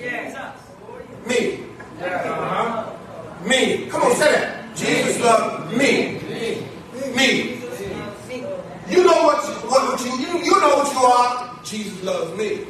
Me. 1.26 1.60
me. 3.46 3.86
Come 3.88 4.02
on, 4.02 4.16
say 4.16 4.32
that. 4.32 4.76
Jesus 4.76 5.20
loved 5.20 5.74
me. 5.74 6.20
Me. 7.16 7.60
You 8.90 9.04
know 9.04 9.24
what 9.24 9.42
you, 9.48 9.54
what 9.70 10.00
you, 10.04 10.44
you, 10.44 10.60
know 10.60 10.76
what 10.76 10.92
you 10.92 10.98
are. 10.98 11.60
Jesus 11.64 12.02
loves 12.02 12.36
me. 12.36 12.66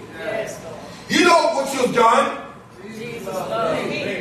You 1.09 1.25
know 1.25 1.55
what 1.55 1.75
you've 1.75 1.95
done. 1.95 2.43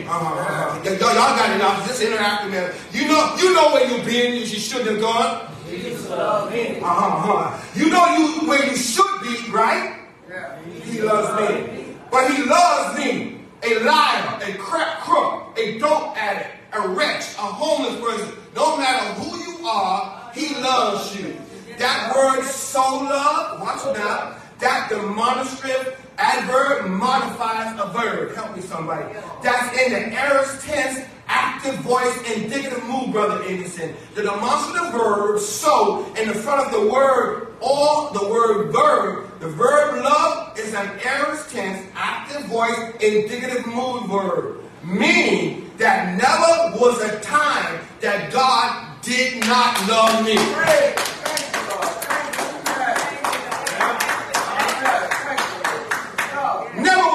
Uh-huh, 0.06 0.40
uh-huh. 0.40 0.84
Y'all, 0.84 0.98
y'all 0.98 1.14
got 1.14 1.50
it 1.52 1.58
now. 1.60 1.86
Just 1.86 2.02
interacting 2.02 2.52
there. 2.52 2.74
You 2.92 3.08
know, 3.08 3.36
you 3.38 3.54
know 3.54 3.74
where 3.74 3.88
you've 3.88 4.06
been 4.06 4.34
you 4.34 4.46
shouldn't 4.46 4.90
have 4.90 5.02
gone. 5.02 5.53
Uh-huh, 5.74 7.34
uh-huh. 7.34 7.62
You 7.76 7.90
know 7.90 8.06
you 8.18 8.48
where 8.48 8.66
you 8.66 8.76
should 8.76 9.22
be, 9.22 9.52
right? 9.52 10.00
Yeah. 10.30 10.62
He 10.84 11.02
loves 11.02 11.30
me. 11.40 11.96
But 12.12 12.32
he 12.32 12.44
loves 12.44 12.98
me. 12.98 13.40
A 13.64 13.80
liar, 13.80 14.40
a 14.44 14.54
crap 14.58 15.00
crook, 15.02 15.58
a 15.58 15.80
dope 15.80 16.18
addict, 16.18 16.50
a 16.74 16.88
wretch, 16.90 17.24
a 17.36 17.48
homeless 17.48 18.00
person. 18.02 18.36
No 18.56 18.78
matter 18.78 19.06
who 19.22 19.38
you 19.38 19.66
are, 19.66 20.32
he 20.34 20.54
loves 20.56 21.16
you. 21.18 21.38
That 21.78 22.14
word 22.14 22.44
so 22.44 22.82
love, 22.82 23.62
watch 23.62 23.98
now. 23.98 24.36
That 24.60 24.90
demonstrative 24.90 25.98
adverb 26.18 26.90
modifies 26.90 27.80
a 27.80 27.88
verb. 27.90 28.36
Help 28.36 28.56
me 28.56 28.62
somebody. 28.62 29.14
That's 29.42 29.78
in 29.78 29.94
the 29.94 30.14
aorist 30.14 30.66
tense, 30.66 31.08
active 31.28 31.76
voice, 31.80 32.16
indicative 32.32 32.84
mood, 32.86 33.12
Brother 33.12 33.44
Anderson. 33.44 33.96
The 34.16 34.24
demonstrative 34.24 34.92
verb 34.94 35.40
so 35.40 36.06
in 36.16 36.28
the 36.28 36.36
front 36.36 36.68
of 36.68 36.72
the 36.72 36.92
word 36.92 37.56
or 37.62 38.12
the 38.14 38.28
word 38.30 38.72
verb. 38.72 39.40
The 39.40 39.50
verb 39.50 40.04
love 40.04 40.58
is 40.58 40.74
an 40.74 40.90
aorist 41.04 41.50
tense, 41.50 41.86
active 41.96 42.46
voice, 42.46 42.78
indicative 43.02 43.66
mood 43.68 44.08
verb. 44.08 44.60
Meaning 44.84 45.72
that 45.78 46.18
never 46.18 46.78
was 46.78 47.02
a 47.02 47.20
time 47.22 47.80
that 48.02 48.32
God 48.32 49.02
did 49.02 49.40
not 49.46 49.88
love 49.88 50.26
me 50.26 50.38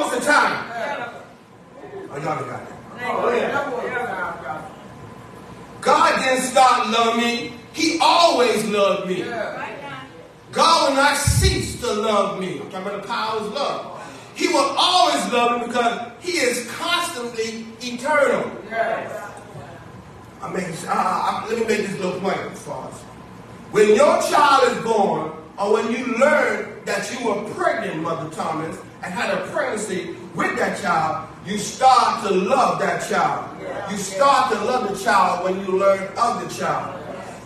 was 0.08 0.22
a 0.22 0.24
time. 0.24 0.64
Oh, 2.10 2.16
y'all 2.16 2.44
got 2.44 2.62
it. 2.62 2.68
God 5.80 6.24
didn't 6.24 6.42
start 6.42 6.88
loving 6.88 7.20
me. 7.20 7.52
He 7.72 7.98
always 8.00 8.64
loved 8.66 9.08
me. 9.08 9.22
God 10.52 10.88
will 10.88 10.96
not 10.96 11.16
cease 11.16 11.80
to 11.80 11.92
love 11.92 12.40
me. 12.40 12.60
I'm 12.60 12.70
talking 12.70 12.88
about 12.88 13.02
the 13.02 13.08
power 13.08 13.40
of 13.40 13.52
love. 13.52 13.94
He 14.34 14.48
will 14.48 14.74
always 14.76 15.32
love 15.32 15.60
me 15.60 15.66
because 15.66 16.12
he 16.20 16.32
is 16.32 16.68
constantly 16.70 17.66
eternal. 17.82 18.50
I 20.40 20.52
mean, 20.52 20.72
uh, 20.86 20.88
uh, 20.88 21.46
let 21.48 21.58
me 21.58 21.66
make 21.66 21.86
this 21.86 21.96
little 21.98 22.20
point 22.20 22.38
for 22.58 22.84
us. 22.84 23.00
When 23.72 23.88
your 23.88 24.22
child 24.22 24.76
is 24.76 24.84
born, 24.84 25.32
or 25.58 25.72
when 25.72 25.90
you 25.90 26.16
learn 26.18 26.84
that 26.84 27.12
you 27.12 27.26
were 27.26 27.42
pregnant, 27.54 28.00
Mother 28.02 28.30
Thomas, 28.30 28.78
and 29.02 29.12
had 29.12 29.30
a 29.30 29.46
pregnancy 29.48 30.14
with 30.34 30.56
that 30.56 30.80
child, 30.80 31.28
you 31.48 31.58
start 31.58 32.26
to 32.26 32.34
love 32.34 32.78
that 32.78 33.08
child. 33.08 33.56
You 33.90 33.96
start 33.96 34.52
to 34.52 34.64
love 34.64 34.88
the 34.88 35.02
child 35.02 35.44
when 35.44 35.60
you 35.60 35.78
learn 35.78 36.06
of 36.16 36.46
the 36.46 36.54
child. 36.54 36.94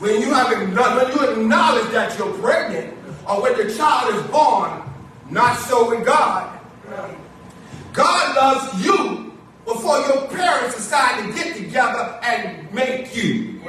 When 0.00 0.20
you 0.20 0.34
have 0.34 0.50
when 0.50 1.12
you 1.12 1.30
acknowledge 1.30 1.92
that 1.92 2.18
you're 2.18 2.32
pregnant, 2.38 2.94
or 3.28 3.42
when 3.42 3.56
the 3.56 3.72
child 3.72 4.14
is 4.14 4.22
born, 4.30 4.82
not 5.30 5.56
so 5.56 5.88
with 5.88 6.04
God. 6.04 6.58
God 7.92 8.36
loves 8.36 8.84
you 8.84 9.32
before 9.64 10.00
your 10.00 10.26
parents 10.28 10.74
decide 10.74 11.24
to 11.24 11.32
get 11.32 11.56
together 11.56 12.18
and 12.24 12.72
make 12.72 13.14
you. 13.14 13.60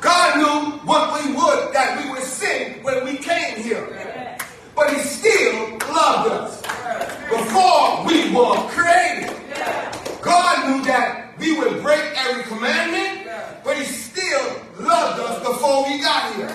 God 0.00 0.38
knew 0.38 0.78
what 0.86 1.22
we 1.22 1.32
would, 1.32 1.74
that 1.74 2.02
we 2.02 2.10
would 2.10 2.22
sin 2.22 2.82
when 2.82 3.04
we 3.04 3.18
came 3.18 3.62
here. 3.62 4.17
But 4.78 4.94
he 4.94 5.00
still 5.00 5.76
loved 5.92 6.30
us 6.30 6.62
before 7.28 8.06
we 8.06 8.32
were 8.32 8.54
created. 8.68 9.34
God 10.22 10.68
knew 10.68 10.84
that 10.84 11.36
we 11.36 11.58
would 11.58 11.82
break 11.82 12.00
every 12.16 12.44
commandment, 12.44 13.28
but 13.64 13.76
he 13.76 13.84
still 13.84 14.62
loved 14.78 15.20
us 15.20 15.40
before 15.40 15.82
we 15.82 16.00
got 16.00 16.32
here. 16.36 16.46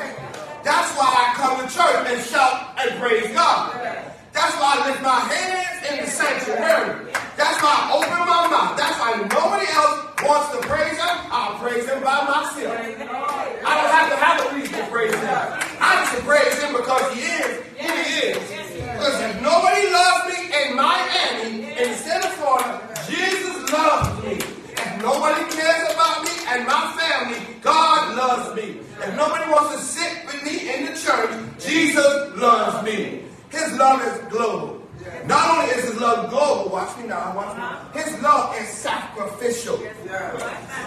That's 0.63 0.97
why 0.97 1.13
I 1.13 1.33
come 1.35 1.67
to 1.67 1.75
church 1.75 2.07
and 2.07 2.23
shout 2.23 2.79
and 2.79 2.97
praise 2.97 3.29
God. 3.33 4.12
That's 4.33 4.55
why 4.57 4.81
I 4.81 4.89
lift 4.89 5.01
my 5.03 5.19
hands 5.29 5.77
in 5.89 6.03
the 6.03 6.09
sanctuary. 6.09 7.13
That's 7.37 7.61
why 7.61 7.69
I 7.69 7.93
open 7.93 8.19
my 8.25 8.49
mouth. 8.49 8.73
That's 8.77 8.97
why 8.97 9.13
nobody 9.29 9.69
else 9.69 10.09
wants 10.25 10.49
to 10.57 10.59
praise 10.65 10.97
him. 10.97 11.17
I'll 11.29 11.57
praise 11.61 11.85
him 11.85 12.01
by 12.01 12.25
myself. 12.25 12.73
I 12.73 13.73
don't 13.77 13.93
have 13.93 14.09
to 14.09 14.17
have 14.17 14.37
a 14.41 14.55
reason 14.55 14.73
to 14.73 14.85
praise 14.89 15.13
him. 15.13 15.37
I 15.79 16.01
just 16.01 16.25
praise 16.25 16.57
him 16.61 16.73
because 16.73 17.13
he 17.13 17.21
is 17.21 17.61
who 17.77 17.93
he 17.93 18.33
is. 18.33 18.41
Because 18.73 19.21
if 19.21 19.41
nobody 19.41 19.85
loves 19.93 20.23
me 20.33 20.39
in 20.49 20.75
Miami 20.75 21.77
instead 21.77 22.25
of 22.25 22.33
Florida, 22.33 22.81
Jesus 23.05 23.69
loves 23.71 24.17
me. 24.25 24.41
If 24.73 25.01
nobody 25.01 25.45
cares 25.53 25.93
about 25.93 26.25
me 26.25 26.33
and 26.49 26.65
my 26.65 26.89
family, 26.97 27.41
God 27.61 28.17
loves 28.17 28.55
me. 28.55 28.81
If 28.97 29.15
nobody 29.15 29.45
wants 29.51 29.77
to 29.77 29.79
sit 29.81 30.25
with 30.25 30.41
me 30.43 30.73
in 30.73 30.85
the 30.85 30.97
church, 30.97 31.31
Jesus 31.59 32.33
loves 32.37 32.83
me. 32.83 33.23
His 33.53 33.77
love 33.77 34.01
is 34.01 34.17
global. 34.31 34.81
Not 35.27 35.57
only 35.57 35.75
is 35.75 35.91
his 35.91 36.01
love 36.01 36.31
global, 36.31 36.71
watch 36.71 36.97
me 36.97 37.07
now, 37.07 37.35
watch 37.35 37.55
me. 37.55 38.01
His 38.01 38.19
love 38.21 38.55
is 38.59 38.67
sacrificial. 38.67 39.77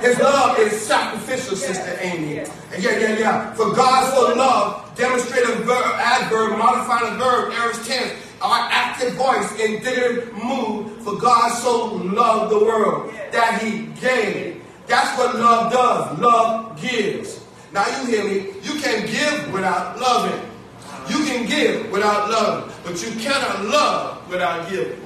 His 0.01 0.19
love 0.19 0.59
is 0.59 0.73
sacrificial, 0.81 1.57
Sister 1.57 1.97
Amy. 2.01 2.41
And 2.41 2.83
yeah, 2.83 2.99
yeah, 2.99 3.19
yeah. 3.19 3.55
For 3.55 3.73
God 3.73 4.13
so 4.13 4.35
loved, 4.35 4.99
demonstrative 4.99 5.59
verb, 5.61 5.95
adverb, 5.95 6.59
modifying 6.59 7.15
a 7.15 7.19
verb, 7.19 7.53
aorist 7.53 7.87
tense, 7.87 8.13
our 8.43 8.69
active 8.73 9.15
voice, 9.15 9.49
indicative 9.61 10.33
mood. 10.35 11.01
For 11.03 11.17
God 11.19 11.53
so 11.53 11.95
loved 11.95 12.53
the 12.53 12.59
world 12.59 13.15
that 13.31 13.63
he 13.63 13.87
gave. 14.01 14.61
That's 14.89 15.17
what 15.17 15.37
love 15.37 15.73
does. 15.73 16.19
Love 16.19 16.81
gives. 16.81 17.45
Now 17.73 17.87
you 17.97 18.07
hear 18.07 18.25
me. 18.25 18.35
You 18.63 18.81
can 18.81 19.07
give 19.07 19.53
without 19.53 20.01
loving. 20.01 20.56
You 21.09 21.25
can 21.25 21.47
give 21.47 21.91
without 21.91 22.31
loving, 22.31 22.75
but 22.85 23.01
you 23.03 23.11
cannot 23.21 23.65
love 23.65 24.29
without 24.29 24.69
giving. 24.69 24.99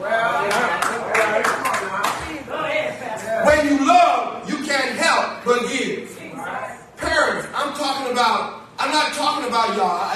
When 3.47 3.67
you 3.69 3.87
love, 3.87 4.49
you 4.49 4.65
can't 4.65 4.97
help 4.97 5.45
but 5.45 5.69
give. 5.69 6.17
Parents, 6.97 7.49
I'm 7.55 7.75
talking 7.75 8.13
about, 8.13 8.63
I'm 8.79 8.91
not 8.91 9.13
talking 9.13 9.47
about 9.49 9.77
y'all. 9.77 10.11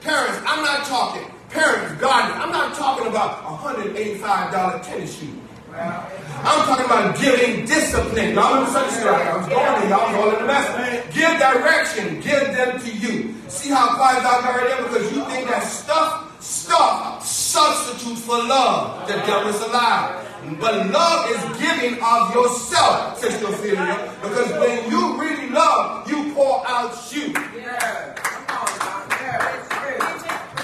Parents, 0.00 0.38
I'm 0.46 0.64
not 0.64 0.84
talking. 0.86 1.30
Parents, 1.50 2.00
guardians, 2.00 2.40
I'm 2.42 2.52
not 2.52 2.74
talking 2.74 3.06
about 3.06 3.40
a 3.40 3.56
$185 3.56 4.82
tennis 4.82 5.18
shoe. 5.18 5.40
I'm 5.72 6.66
talking 6.66 6.86
about 6.86 7.18
giving 7.20 7.64
discipline. 7.64 8.34
Y'all 8.34 8.66
school? 8.66 9.08
I'm 9.08 9.48
going 9.48 9.88
there. 9.88 9.90
Y'all 9.90 10.30
in 10.30 10.38
the 10.40 10.46
mess. 10.46 11.14
Give 11.14 11.38
direction. 11.38 12.20
Give 12.20 12.52
them 12.56 12.80
to 12.80 12.90
you. 12.90 13.34
See 13.48 13.70
how 13.70 13.90
y'all 13.90 14.22
got 14.22 14.44
right 14.44 14.66
there? 14.66 14.82
Because 14.82 15.12
you 15.12 15.24
think 15.26 15.48
that 15.48 15.62
stuff, 15.62 16.42
stuff 16.42 17.24
substitutes 17.24 18.22
for 18.22 18.38
love. 18.38 19.06
The 19.06 19.14
devil 19.14 19.50
is 19.50 19.60
a 19.60 19.68
lie. 19.68 20.26
But 20.58 20.90
love 20.90 21.30
is 21.30 21.60
giving 21.60 22.02
of 22.02 22.34
yourself, 22.34 23.18
Sister 23.18 23.46
Ophelia. 23.46 24.12
Because 24.22 24.50
when 24.58 24.90
you 24.90 25.20
really 25.20 25.50
love, 25.50 26.10
you 26.10 26.32
pour 26.34 26.66
out 26.66 26.96
you. 27.12 27.32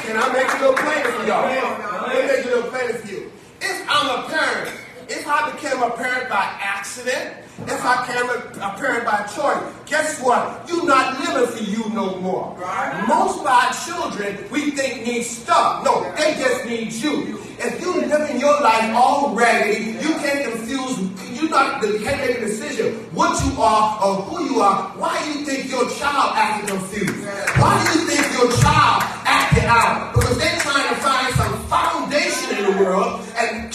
Can 0.07 0.17
I 0.17 0.33
make 0.33 0.49
it 0.49 0.55
a 0.55 0.61
little 0.61 0.75
plainer 0.75 1.11
for 1.13 1.27
y'all? 1.27 1.43
Let 2.07 2.17
me 2.17 2.23
make 2.27 2.39
it 2.39 2.47
a 2.47 2.49
little 2.57 2.71
plainer 2.71 2.95
for 2.95 3.07
you. 3.09 3.31
If 3.61 3.87
I'm 3.89 4.25
a 4.25 4.29
parent, 4.29 4.76
if 5.17 5.27
I 5.27 5.51
became 5.53 5.83
a 5.83 5.91
parent 5.91 6.29
by 6.29 6.45
accident, 6.61 7.37
if 7.67 7.85
I 7.85 8.07
became 8.07 8.29
a, 8.29 8.67
a 8.67 8.77
parent 8.79 9.05
by 9.07 9.23
choice, 9.27 9.63
guess 9.87 10.21
what? 10.23 10.69
You're 10.69 10.85
not 10.87 11.19
living 11.19 11.57
for 11.57 11.65
you 11.65 11.89
no 11.95 12.17
more. 12.21 12.57
Most 13.09 13.41
of 13.41 13.47
our 13.47 13.73
children, 13.73 14.45
we 14.51 14.73
think 14.73 15.07
need 15.07 15.23
stuff. 15.23 15.85
No, 15.85 16.13
they 16.17 16.35
just 16.35 16.67
need 16.67 16.93
you. 16.93 17.41
If 17.59 17.81
you're 17.81 18.07
living 18.07 18.39
your 18.39 18.61
life 18.61 18.95
already, 18.95 19.93
you 19.93 20.13
can't 20.21 20.53
confuse, 20.53 20.99
you 21.41 21.49
not 21.49 21.83
you 21.83 21.99
can't 22.01 22.21
make 22.21 22.37
a 22.37 22.41
decision 22.41 22.95
what 23.15 23.43
you 23.45 23.61
are 23.61 24.05
or 24.05 24.23
who 24.23 24.55
you 24.55 24.61
are. 24.61 24.93
Why 24.99 25.17
do 25.25 25.39
you 25.39 25.45
think 25.47 25.71
your 25.71 25.89
child 25.97 26.33
acting 26.37 26.77
confused? 26.77 27.25
Why 27.57 27.73
do 27.85 27.99
you 27.99 28.07
think 28.07 28.33
your 28.37 28.53
child 28.61 29.03
acting 29.25 29.65
out? 29.65 30.13
Because 30.13 30.37
they're 30.37 30.61
trying 30.61 30.89
to 30.95 31.01
find 31.01 31.35
some 31.35 31.57
foundation 31.65 32.59
in 32.59 32.77
the 32.77 32.85
world, 32.85 33.25
and 33.39 33.66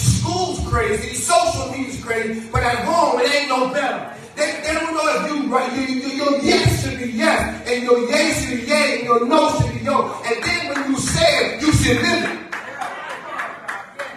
crazy, 0.71 1.13
social 1.15 1.69
media's 1.69 2.01
crazy, 2.01 2.47
but 2.49 2.63
at 2.63 2.85
home 2.85 3.19
it 3.19 3.27
ain't 3.35 3.49
no 3.49 3.73
better. 3.73 4.15
They, 4.37 4.61
they 4.63 4.73
don't 4.73 4.95
know 4.95 5.03
if 5.03 5.27
you 5.27 5.53
right. 5.53 5.67
You, 5.75 5.83
you, 5.83 6.09
your 6.15 6.39
yes 6.39 6.81
should 6.81 6.97
be 6.97 7.11
yes, 7.11 7.67
and 7.67 7.83
your 7.83 8.09
yay 8.09 8.31
should 8.31 8.61
be 8.61 8.65
yay, 8.71 8.99
and 8.99 9.03
your 9.03 9.27
no 9.27 9.51
should 9.59 9.73
be 9.73 9.83
no. 9.83 10.15
And 10.23 10.41
then 10.41 10.69
when 10.69 10.89
you 10.89 10.97
say 10.97 11.27
it, 11.43 11.61
you 11.61 11.73
should 11.73 11.97
live 12.01 12.23
it. 12.23 12.39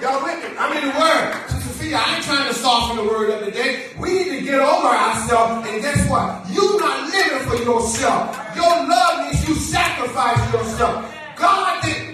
Y'all 0.00 0.22
with 0.22 0.38
me? 0.38 0.56
I'm 0.56 0.70
in 0.78 0.88
the 0.88 0.94
word. 0.94 1.50
Sister 1.50 1.72
Sophia, 1.72 1.98
I 1.98 2.14
ain't 2.14 2.24
trying 2.24 2.46
to 2.46 2.54
soften 2.54 2.96
the 2.98 3.10
word 3.10 3.30
of 3.30 3.44
the 3.44 3.50
day. 3.50 3.90
We 3.98 4.10
need 4.14 4.38
to 4.38 4.42
get 4.42 4.60
over 4.60 4.86
ourselves, 4.86 5.68
and 5.68 5.82
guess 5.82 6.08
what? 6.08 6.46
You're 6.54 6.78
not 6.78 7.10
living 7.10 7.48
for 7.48 7.56
yourself. 7.56 8.38
Your 8.54 8.70
love 8.86 9.26
means 9.26 9.48
you 9.48 9.56
sacrifice 9.56 10.38
yourself. 10.52 11.12
God 11.36 11.82
did 11.82 12.13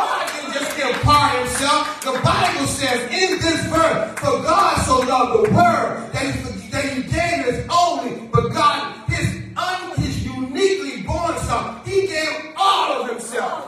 God 0.00 0.26
didn't 0.32 0.52
just 0.54 0.78
impart 0.78 1.38
himself. 1.38 2.00
The 2.00 2.20
Bible 2.24 2.66
says 2.66 3.00
in 3.10 3.38
this 3.38 3.60
verse, 3.66 4.18
for 4.20 4.42
God 4.42 4.76
so 4.86 5.00
loved 5.00 5.32
the 5.36 5.52
world 5.52 6.12
that 6.12 6.24
he, 6.24 6.68
that 6.70 6.84
he 6.92 7.02
gave 7.02 7.44
his 7.44 7.66
only, 7.68 8.26
but 8.32 8.48
God, 8.48 8.96
his, 9.08 9.28
un, 9.56 9.96
his 9.98 10.24
uniquely 10.24 11.02
born 11.02 11.36
son, 11.40 11.80
he 11.84 12.06
gave 12.06 12.54
all 12.56 13.02
of 13.02 13.10
himself. 13.10 13.66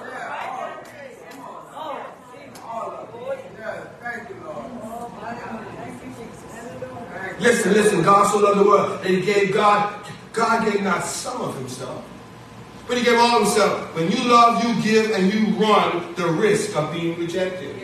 Listen, 7.40 7.72
listen, 7.72 8.02
God 8.02 8.30
so 8.30 8.38
loved 8.38 8.60
the 8.60 8.64
world 8.64 9.02
that 9.02 9.10
he 9.10 9.20
gave 9.20 9.52
God, 9.52 10.06
God 10.32 10.64
gave 10.64 10.82
not 10.82 11.04
some 11.04 11.40
of 11.42 11.54
himself, 11.56 12.04
but 12.86 12.98
he 12.98 13.04
gave 13.04 13.18
all 13.18 13.36
of 13.36 13.42
himself. 13.44 13.94
When 13.94 14.10
you 14.10 14.18
love, 14.28 14.64
you 14.64 14.82
give, 14.82 15.10
and 15.12 15.32
you 15.32 15.54
run 15.54 16.14
the 16.14 16.26
risk 16.26 16.76
of 16.76 16.92
being 16.92 17.18
rejected. 17.18 17.76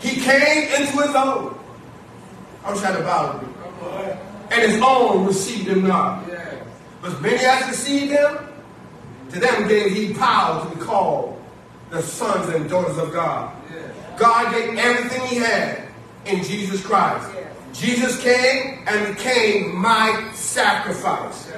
He 0.00 0.20
came 0.20 0.68
into 0.68 1.02
his 1.02 1.14
own. 1.14 1.58
I'm 2.64 2.76
trying 2.78 2.96
to 2.96 3.02
bow 3.02 3.38
to 3.38 3.46
you. 3.46 3.52
And 4.50 4.70
his 4.70 4.80
own 4.82 5.26
received 5.26 5.68
him 5.68 5.86
not. 5.86 6.24
But 7.00 7.20
many 7.20 7.38
as 7.38 7.68
received 7.68 8.12
him, 8.12 8.38
to 9.30 9.40
them 9.40 9.68
gave 9.68 9.92
he 9.92 10.14
power 10.14 10.68
to 10.68 10.76
be 10.76 10.82
called 10.82 11.42
the 11.90 12.02
sons 12.02 12.52
and 12.54 12.68
daughters 12.68 12.98
of 12.98 13.12
God. 13.12 13.54
God 14.16 14.52
gave 14.52 14.78
everything 14.78 15.26
he 15.26 15.36
had 15.36 15.88
in 16.24 16.42
Jesus 16.42 16.84
Christ. 16.84 17.30
Jesus 17.72 18.20
came 18.22 18.84
and 18.86 19.16
became 19.16 19.76
my 19.76 20.30
sacrifice. 20.34 21.50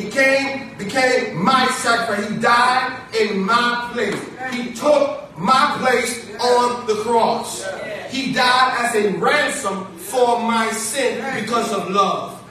He 0.00 0.08
came, 0.08 0.78
became 0.78 1.44
my 1.44 1.66
sacrifice. 1.66 2.30
He 2.30 2.38
died 2.38 2.98
in 3.20 3.40
my 3.40 3.90
place. 3.92 4.18
He 4.50 4.72
took 4.72 5.38
my 5.38 5.76
place 5.78 6.26
on 6.40 6.86
the 6.86 6.94
cross. 7.02 7.66
He 8.08 8.32
died 8.32 8.76
as 8.78 8.94
a 8.94 9.10
ransom 9.18 9.84
for 9.98 10.40
my 10.40 10.70
sin 10.70 11.42
because 11.42 11.70
of 11.74 11.90
love. 11.90 12.42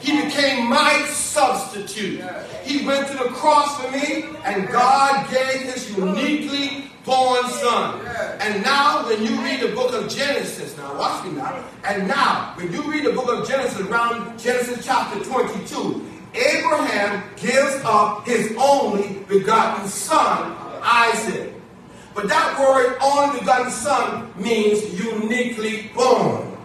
He 0.00 0.22
became 0.22 0.68
my 0.68 1.04
substitute. 1.08 2.22
He 2.62 2.86
went 2.86 3.08
to 3.08 3.14
the 3.14 3.30
cross 3.30 3.80
for 3.80 3.90
me, 3.90 4.24
and 4.44 4.68
God 4.68 5.28
gave 5.28 5.62
his 5.62 5.96
uniquely 5.98 6.88
born 7.04 7.44
son. 7.50 8.06
And 8.38 8.62
now, 8.62 9.04
when 9.08 9.24
you 9.24 9.40
read 9.42 9.60
the 9.60 9.74
book 9.74 9.92
of 9.92 10.08
Genesis, 10.08 10.76
now 10.76 10.96
watch 10.96 11.24
me 11.24 11.32
now. 11.32 11.64
And 11.84 12.06
now, 12.06 12.54
when 12.56 12.72
you 12.72 12.82
read 12.90 13.04
the 13.04 13.12
book 13.12 13.28
of 13.28 13.48
Genesis, 13.48 13.80
around 13.80 14.38
Genesis 14.38 14.84
chapter 14.86 15.22
22, 15.24 16.11
Abraham 16.34 17.22
gives 17.36 17.82
up 17.84 18.26
his 18.26 18.54
only 18.58 19.18
begotten 19.28 19.88
son, 19.88 20.56
Isaac. 20.82 21.52
But 22.14 22.28
that 22.28 22.58
word 22.58 22.96
only 23.02 23.40
begotten 23.40 23.70
son 23.70 24.32
means 24.36 24.98
uniquely 24.98 25.90
born. 25.94 26.56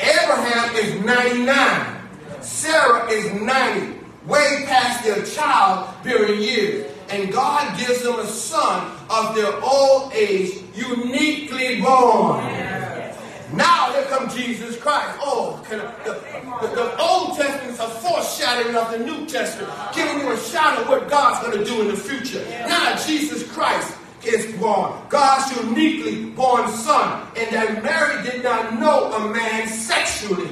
Abraham 0.00 0.74
is 0.76 1.04
99. 1.04 1.94
Sarah 2.40 3.08
is 3.10 3.32
90, 3.40 3.98
way 4.26 4.64
past 4.66 5.04
their 5.04 5.24
childbearing 5.24 6.40
years. 6.40 6.92
And 7.10 7.32
God 7.32 7.78
gives 7.78 8.02
them 8.02 8.18
a 8.18 8.26
son 8.26 8.92
of 9.10 9.34
their 9.34 9.60
old 9.62 10.12
age, 10.12 10.62
uniquely 10.74 11.80
born. 11.80 12.67
Now 13.52 13.92
here 13.92 14.04
comes 14.04 14.34
Jesus 14.34 14.76
Christ. 14.76 15.18
Oh, 15.20 15.62
I, 15.66 15.76
the, 16.04 16.66
the, 16.66 16.74
the 16.74 17.00
Old 17.00 17.36
Testament 17.36 17.70
is 17.70 17.80
a 17.80 17.88
foreshadowing 17.88 18.76
of 18.76 18.90
the 18.90 18.98
New 18.98 19.26
Testament, 19.26 19.72
giving 19.94 20.20
you 20.20 20.32
a 20.32 20.36
shadow 20.36 20.82
of 20.82 20.88
what 20.88 21.08
God's 21.08 21.46
going 21.46 21.58
to 21.58 21.64
do 21.64 21.80
in 21.82 21.88
the 21.88 21.96
future. 21.96 22.44
Now 22.66 22.96
Jesus 23.06 23.50
Christ 23.50 23.96
is 24.24 24.54
born, 24.60 24.92
God's 25.08 25.56
uniquely 25.62 26.26
born 26.30 26.68
son, 26.68 27.26
and 27.36 27.54
that 27.54 27.82
Mary 27.82 28.22
did 28.22 28.42
not 28.42 28.78
know 28.78 29.12
a 29.12 29.32
man 29.32 29.66
sexually, 29.68 30.50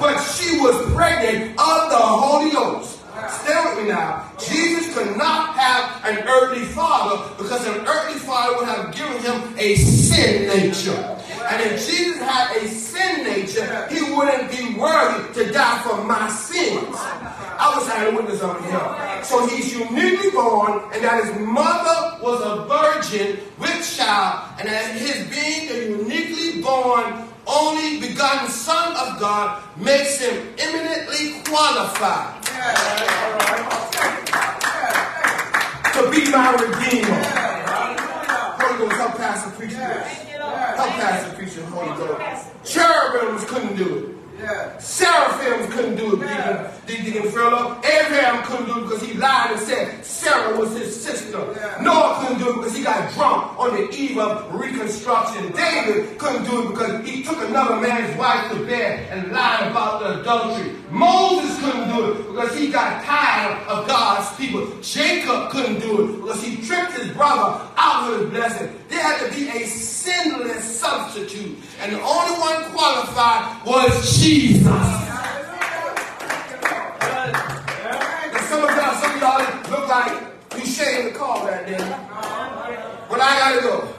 but 0.00 0.18
she 0.22 0.58
was 0.58 0.90
pregnant 0.94 1.50
of 1.50 1.90
the 1.90 1.98
Holy 1.98 2.50
Ghost. 2.50 2.97
Stay 3.26 3.64
with 3.64 3.78
me 3.82 3.88
now. 3.88 4.30
Jesus 4.38 4.94
could 4.94 5.16
not 5.16 5.54
have 5.54 6.04
an 6.04 6.26
earthly 6.28 6.64
father 6.66 7.34
because 7.36 7.66
an 7.66 7.86
earthly 7.86 8.18
father 8.20 8.58
would 8.58 8.68
have 8.68 8.94
given 8.94 9.18
him 9.22 9.54
a 9.58 9.74
sin 9.74 10.46
nature. 10.46 11.16
And 11.50 11.62
if 11.62 11.86
Jesus 11.86 12.20
had 12.20 12.56
a 12.56 12.68
sin 12.68 13.24
nature, 13.24 13.88
he 13.90 14.02
wouldn't 14.14 14.50
be 14.50 14.78
worthy 14.78 15.32
to 15.34 15.52
die 15.52 15.82
for 15.82 16.04
my 16.04 16.28
sins. 16.28 16.94
I 16.94 17.72
was 17.74 17.88
having 17.88 18.14
witness 18.14 18.42
on 18.42 18.62
him. 18.62 19.24
So 19.24 19.46
he's 19.46 19.72
uniquely 19.72 20.30
born, 20.30 20.80
and 20.92 21.02
that 21.02 21.24
his 21.24 21.40
mother 21.40 22.22
was 22.22 22.40
a 22.40 22.66
virgin 22.66 23.40
with 23.58 23.96
child, 23.96 24.60
and 24.60 24.68
that 24.68 24.94
his 24.94 25.26
being 25.28 25.70
a 25.70 25.98
uniquely 25.98 26.62
born, 26.62 27.28
only 27.46 27.98
begotten 28.00 28.48
Son 28.48 28.94
of 28.96 29.18
God 29.18 29.62
makes 29.76 30.20
him 30.20 30.54
eminently 30.58 31.40
qualified 31.46 32.37
to 35.94 36.10
be 36.10 36.30
my 36.30 36.52
redeemer. 36.52 37.22
Holy 38.58 38.78
Ghost, 38.78 38.96
help 38.96 39.16
Pastor 39.16 39.50
preach 39.50 39.70
this. 39.70 39.78
Help 39.78 40.90
Pastor 40.90 41.36
preach 41.36 41.54
the 41.54 41.64
Holy 41.66 41.96
Ghost. 41.96 42.46
Cherubims 42.64 43.44
couldn't 43.46 43.76
do 43.76 44.16
it. 44.40 44.82
Seraphims 44.82 45.72
couldn't 45.74 45.96
do 45.96 46.14
it, 46.14 46.20
Deacon, 46.88 47.04
Deacon 47.04 47.30
Philip. 47.30 47.84
Abraham 47.84 48.42
couldn't 48.44 48.66
do 48.66 48.78
it 48.78 48.82
because 48.84 49.02
he 49.02 49.12
lied 49.12 49.50
and 49.52 49.60
said 49.60 50.04
Sarah 50.04 50.58
was 50.58 50.74
his 50.74 50.98
sister. 50.98 51.36
Noah 51.82 52.18
couldn't 52.20 52.38
do 52.42 52.48
it 52.48 52.54
because 52.54 52.74
he 52.74 52.82
got 52.82 53.12
drunk 53.12 53.58
on 53.58 53.76
the 53.76 53.90
eve 53.94 54.16
of 54.16 54.54
reconstruction. 54.54 55.52
David 55.52 56.16
couldn't 56.18 56.48
do 56.48 56.62
it 56.62 56.70
because 56.70 57.06
he 57.06 57.22
took 57.22 57.36
another 57.46 57.76
man's 57.76 58.16
wife 58.16 58.50
to 58.52 58.64
bed 58.64 59.06
and 59.12 59.30
lied 59.32 59.70
about 59.70 60.00
the 60.00 60.22
adultery. 60.22 60.72
Moses 60.90 61.60
couldn't 61.60 61.94
do 61.94 62.12
it 62.12 62.26
because 62.28 62.58
he 62.58 62.70
got 62.70 63.04
tired 63.04 63.68
of 63.68 63.86
God's 63.86 64.34
people. 64.38 64.66
Jacob 64.80 65.50
couldn't 65.50 65.80
do 65.80 66.04
it 66.04 66.16
because 66.22 66.42
he 66.42 66.56
tricked 66.66 66.92
his 66.92 67.10
brother 67.12 67.68
out 67.76 68.10
of 68.10 68.20
his 68.20 68.30
blessing. 68.30 68.74
There 68.88 69.02
had 69.02 69.28
to 69.28 69.36
be 69.36 69.50
a 69.50 69.66
sinless 69.66 70.64
substitute. 70.80 71.58
And 71.80 71.92
the 71.92 72.00
only 72.00 72.40
one 72.40 72.64
qualified 72.72 73.66
was 73.66 74.18
Jesus. 74.18 75.27
Like 79.98 80.22
you 80.56 80.66
shaking 80.66 81.12
the 81.12 81.18
call 81.18 81.44
that 81.46 81.66
day. 81.66 81.78
But 83.10 83.20
I 83.20 83.38
gotta 83.38 83.60
go. 83.60 83.94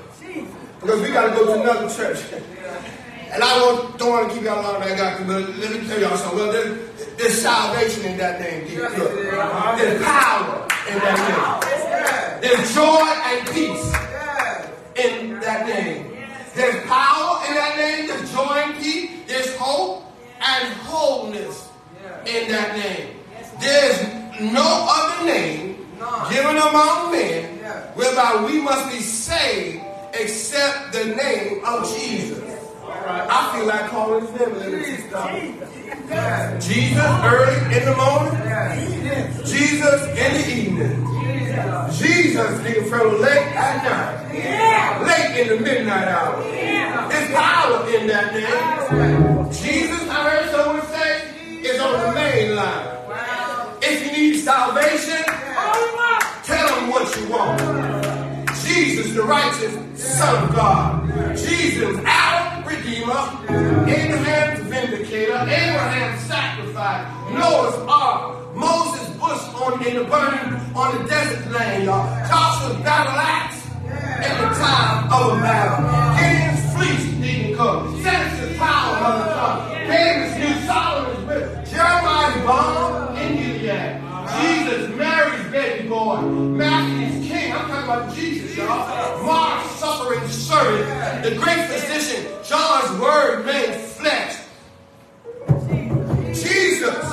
Because 0.80 1.02
we 1.02 1.12
gotta 1.12 1.36
go 1.36 1.46
to 1.46 1.62
another 1.62 1.94
church. 1.94 2.20
And 3.32 3.44
I 3.44 3.60
don't, 3.60 3.98
don't 4.00 4.10
want 4.10 4.30
to 4.30 4.36
keep 4.36 4.44
y'all 4.44 4.64
long, 4.64 4.82
I 4.82 4.96
got 4.96 5.20
to, 5.20 5.24
but 5.24 5.56
let 5.58 5.72
me 5.72 5.88
tell 5.88 6.00
y'all 6.00 6.18
something. 6.18 6.40
Well, 6.40 6.52
there's, 6.52 7.16
there's 7.16 7.40
salvation 7.40 8.06
in 8.06 8.18
that 8.18 8.40
name, 8.40 8.66
Look, 8.80 8.96
There's 8.96 10.02
power 10.04 10.68
in 10.90 10.98
that 10.98 11.18
name. 11.30 12.42
There's 12.42 12.74
joy 12.74 13.06
and 13.30 13.48
peace 13.50 13.86
in 15.06 15.40
that 15.42 15.68
name. 15.68 16.18
There's 16.56 16.84
power 16.88 17.46
in 17.48 17.54
that 17.54 17.78
name. 17.78 18.08
There's 18.08 18.32
joy 18.32 18.64
and 18.66 18.76
peace. 18.82 19.12
There's 19.28 19.56
hope 19.58 20.12
and 20.42 20.74
wholeness 20.88 21.70
in 22.26 22.50
that 22.52 22.76
name. 22.78 23.16
There's 23.60 24.52
no 24.52 24.88
other 24.90 25.26
name 25.26 25.69
given 26.32 26.58
among 26.58 27.12
men 27.12 27.60
whereby 27.96 28.46
we 28.46 28.62
must 28.62 28.90
be 28.92 29.00
saved 29.00 29.84
except 30.14 30.94
the 30.94 31.06
name 31.06 31.64
of 31.66 31.88
Jesus. 31.96 32.44
I 32.88 33.56
feel 33.56 33.66
like 33.66 33.90
calling 33.90 34.26
little 34.34 34.54
bit. 34.56 34.80
Jesus 36.62 37.12
early 37.24 37.78
in 37.78 37.86
the 37.86 37.96
morning. 37.96 39.46
Jesus 39.46 40.02
in 40.18 40.34
the 40.34 40.46
evening. 40.50 41.06
Jesus 41.92 42.62
being 42.62 42.90
from 42.90 43.22
late 43.22 43.48
at 43.56 43.84
night. 43.84 44.16
Late 45.06 45.42
in 45.42 45.48
the 45.58 45.64
midnight 45.64 46.08
hour. 46.08 46.42
There's 47.10 47.32
power 47.32 47.88
in 47.90 48.08
that 48.08 48.34
name. 48.34 49.52
Jesus, 49.52 50.02
I 50.10 50.30
heard 50.30 50.52
someone 50.52 50.86
say, 50.88 51.12
is 51.62 51.80
on 51.80 52.00
the 52.00 52.14
main 52.14 52.56
line. 52.56 52.99
Jesus, 57.30 59.14
the 59.14 59.22
righteous 59.22 59.74
Son 60.02 60.44
of 60.44 60.56
God. 60.56 61.38
Jesus, 61.38 61.96
Adam, 62.04 62.68
Redeemer. 62.68 63.22
Abraham's 63.88 64.62
vindicator. 64.62 65.34
Abraham's 65.34 66.22
sacrifice. 66.24 67.06
Noah's 67.32 67.76
ark. 67.88 68.56
Moses' 68.56 69.10
bush 69.18 69.62
on 69.62 69.86
in 69.86 69.98
the 69.98 70.06
burning 70.06 70.76
on 70.76 70.98
the 70.98 71.08
desert 71.08 71.52
land, 71.52 71.84
y'all. 71.84 72.08
Joshua's 72.28 72.84
battle 72.84 73.14
axe 73.14 73.64
in 73.78 74.36
the 74.42 74.50
time 74.56 75.14
of 75.14 75.38
a 75.38 75.42
battle. 75.42 75.86
Gideon's 76.18 76.74
fleece 76.74 77.14
didn't 77.22 77.58
come. 77.58 78.02
Samson's 78.02 78.58
power 78.58 79.20
the 79.20 79.34
tongue. 79.36 79.88
David's 79.88 80.36
new 80.40 80.66
Solomon's 80.66 81.28
whip. 81.28 81.66
Mary's 85.20 85.52
baby 85.52 85.90
boy. 85.90 86.22
Matthew's 86.22 87.28
king. 87.28 87.52
I'm 87.52 87.68
talking 87.68 87.84
about 87.84 88.16
Jesus, 88.16 88.56
y'all. 88.56 89.26
Mark's 89.26 89.70
suffering 89.72 90.26
servant. 90.30 91.24
The 91.26 91.36
great 91.36 91.68
physician. 91.68 92.26
John's 92.46 92.98
word 93.02 93.46
made 93.46 93.76
flesh. 93.76 94.38
Jesus. 96.34 97.06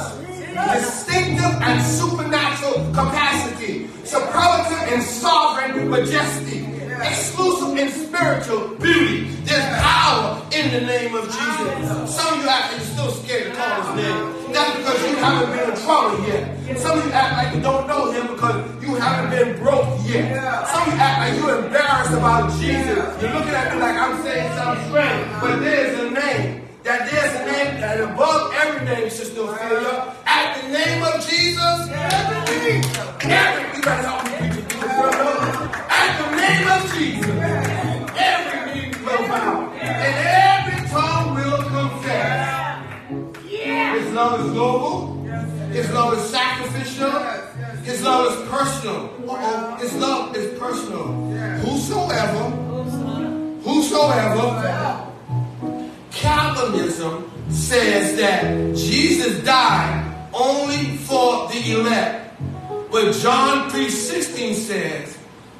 Distinctive 0.72 1.60
and 1.62 1.82
supernatural 1.84 2.74
capacity. 2.94 3.88
Superlative 4.04 4.92
and 4.92 5.02
sovereign 5.02 5.90
majesty 5.90 6.65
exclusive 7.02 7.76
and 7.76 7.90
spiritual 7.90 8.68
beauty. 8.76 9.28
There's 9.44 9.64
power 9.80 10.42
in 10.52 10.70
the 10.72 10.80
name 10.86 11.14
of 11.14 11.24
Jesus. 11.24 12.14
Some 12.14 12.34
of 12.34 12.42
you 12.42 12.48
act 12.48 12.72
like 12.72 12.80
you're 12.80 12.80
still 12.80 13.10
scared 13.10 13.52
to 13.52 13.58
call 13.58 13.82
his 13.82 14.04
name. 14.04 14.52
That's 14.52 14.76
because 14.78 15.10
you 15.10 15.16
haven't 15.16 15.50
been 15.56 15.70
in 15.70 15.76
trouble 15.84 16.26
yet. 16.26 16.78
Some 16.78 16.98
of 16.98 17.04
you 17.04 17.12
act 17.12 17.32
like 17.36 17.54
you 17.54 17.60
don't 17.60 17.86
know 17.86 18.10
him 18.12 18.26
because 18.34 18.82
you 18.82 18.94
haven't 18.96 19.30
been 19.30 19.58
broke 19.62 19.86
yet. 20.04 20.68
Some 20.68 20.82
of 20.82 20.94
you 20.94 21.00
act 21.00 21.18
like 21.20 21.40
you're 21.40 21.64
embarrassed 21.64 22.12
about 22.12 22.50
Jesus. 22.60 23.22
You're 23.22 23.32
looking 23.32 23.54
at 23.54 23.74
me 23.74 23.80
like 23.80 23.96
I'm 23.96 24.22
saying 24.22 24.52
something 24.56 24.88
strange. 24.88 25.26
But 25.40 25.60
there's 25.60 25.98
a 26.00 26.10
name. 26.10 26.62
That 26.82 27.10
there's 27.10 27.34
a 27.34 27.44
name 27.50 27.80
that 27.80 28.00
above 28.00 28.52
every 28.54 28.86
name, 28.86 29.10
Sister 29.10 29.42
Ophelia. 29.42 30.14
At 30.24 30.62
the 30.62 30.68
name 30.68 31.02
of 31.02 31.14
Jesus, 31.28 31.88
every 31.90 32.40
knee, 32.46 32.82
every, 33.22 33.76
you 33.76 33.82
better 33.82 34.06
help 34.06 34.24
me 34.24 34.50
preach 34.54 34.64
it. 34.70 35.45
Name 36.46 36.68
of 36.68 36.94
Jesus, 36.94 37.28
every 38.16 38.74
knee 38.74 38.90
will 39.04 39.26
bow. 39.26 39.72
And 39.80 40.14
every 40.46 40.88
tongue 40.88 41.34
will 41.34 41.62
confess. 41.64 42.86
His 43.42 44.12
love 44.12 44.46
is 44.46 44.52
global. 44.52 45.24
His 45.72 45.90
love 45.90 46.16
is 46.16 46.24
sacrificial. 46.30 47.10
His 47.82 48.02
love 48.02 48.32
is 48.32 48.48
personal. 48.48 49.10
Uh-oh. 49.28 49.76
His 49.80 49.94
love 49.96 50.36
is 50.36 50.58
personal. 50.58 51.06
Whosoever, 51.64 52.50
whosoever, 53.62 55.12
Calvinism 56.12 57.28
says 57.50 58.16
that 58.18 58.76
Jesus 58.76 59.42
died 59.44 60.28
only 60.32 60.96
for 60.98 61.48
the 61.48 61.72
elect. 61.72 62.40
But 62.90 63.12
John 63.14 63.68
3.16 63.70 64.54
says, 64.54 65.15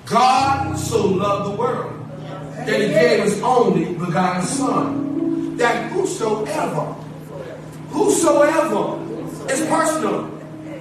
God 0.07 0.79
so 0.79 1.05
loved 1.05 1.53
the 1.53 1.57
world 1.57 1.93
that 2.59 2.81
he 2.81 2.89
gave 2.89 3.25
his 3.25 3.43
only 3.43 3.93
begotten 3.95 4.43
son. 4.47 5.57
That 5.57 5.91
whosoever, 5.91 6.93
whosoever 7.91 9.03
is 9.53 9.67
personal. 9.67 10.31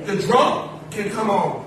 The 0.05 0.17
drunk 0.17 0.91
can 0.91 1.09
come 1.09 1.31
on. 1.31 1.65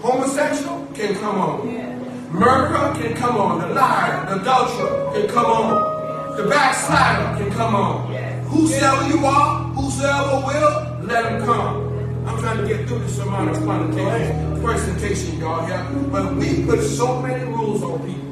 Homosexual 0.00 0.86
can 0.94 1.16
come 1.16 1.40
on. 1.40 2.30
Murderer 2.30 2.94
can 2.94 3.14
come 3.16 3.36
on. 3.36 3.60
The 3.60 3.74
liar, 3.74 4.26
the 4.26 4.40
adulterer 4.40 5.12
can 5.12 5.28
come 5.28 5.46
on. 5.46 6.36
The 6.36 6.44
backslider 6.44 7.42
can 7.42 7.52
come 7.52 7.74
on. 7.74 8.14
Whosoever 8.44 9.08
you 9.08 9.26
are, 9.26 9.64
whosoever 9.74 10.46
will, 10.46 11.06
let 11.06 11.32
him 11.32 11.44
come. 11.44 11.85
I'm 12.26 12.38
trying 12.40 12.58
to 12.58 12.66
get 12.66 12.88
through 12.88 12.98
this 12.98 13.18
amount 13.20 13.50
of 13.50 13.62
presentation, 13.62 14.60
presentation 14.60 15.38
y'all 15.38 15.64
here. 15.64 15.86
But 16.10 16.34
we 16.34 16.64
put 16.64 16.82
so 16.82 17.22
many 17.22 17.44
rules 17.44 17.84
on 17.84 18.00
people 18.04 18.26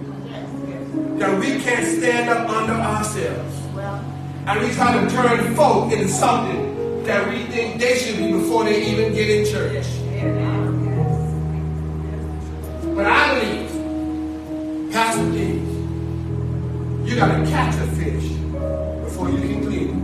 that 1.19 1.39
we 1.39 1.61
can't 1.61 1.87
stand 1.87 2.29
up 2.29 2.49
under 2.49 2.73
ourselves. 2.73 3.55
And 4.47 4.61
we 4.61 4.73
try 4.75 5.01
to 5.01 5.09
turn 5.09 5.55
folk 5.55 5.93
into 5.93 6.09
something 6.09 7.05
that 7.05 7.29
we 7.29 7.45
think 7.45 7.81
they 7.81 7.97
should 7.97 8.16
be 8.19 8.33
before 8.33 8.65
they 8.65 8.85
even 8.85 9.12
get 9.15 9.31
in 9.31 9.47
church. 9.47 9.87
But 12.97 13.07
I 13.07 13.41
believe, 13.41 13.71
Pastor 14.93 15.31
D, 15.31 15.61
you 17.09 17.15
gotta 17.16 17.45
catch 17.49 17.77
a 17.77 17.87
fish 17.93 18.33
before 19.05 19.31
you 19.31 19.39
can 19.39 19.62
clean 19.65 19.89
it. 19.91 19.95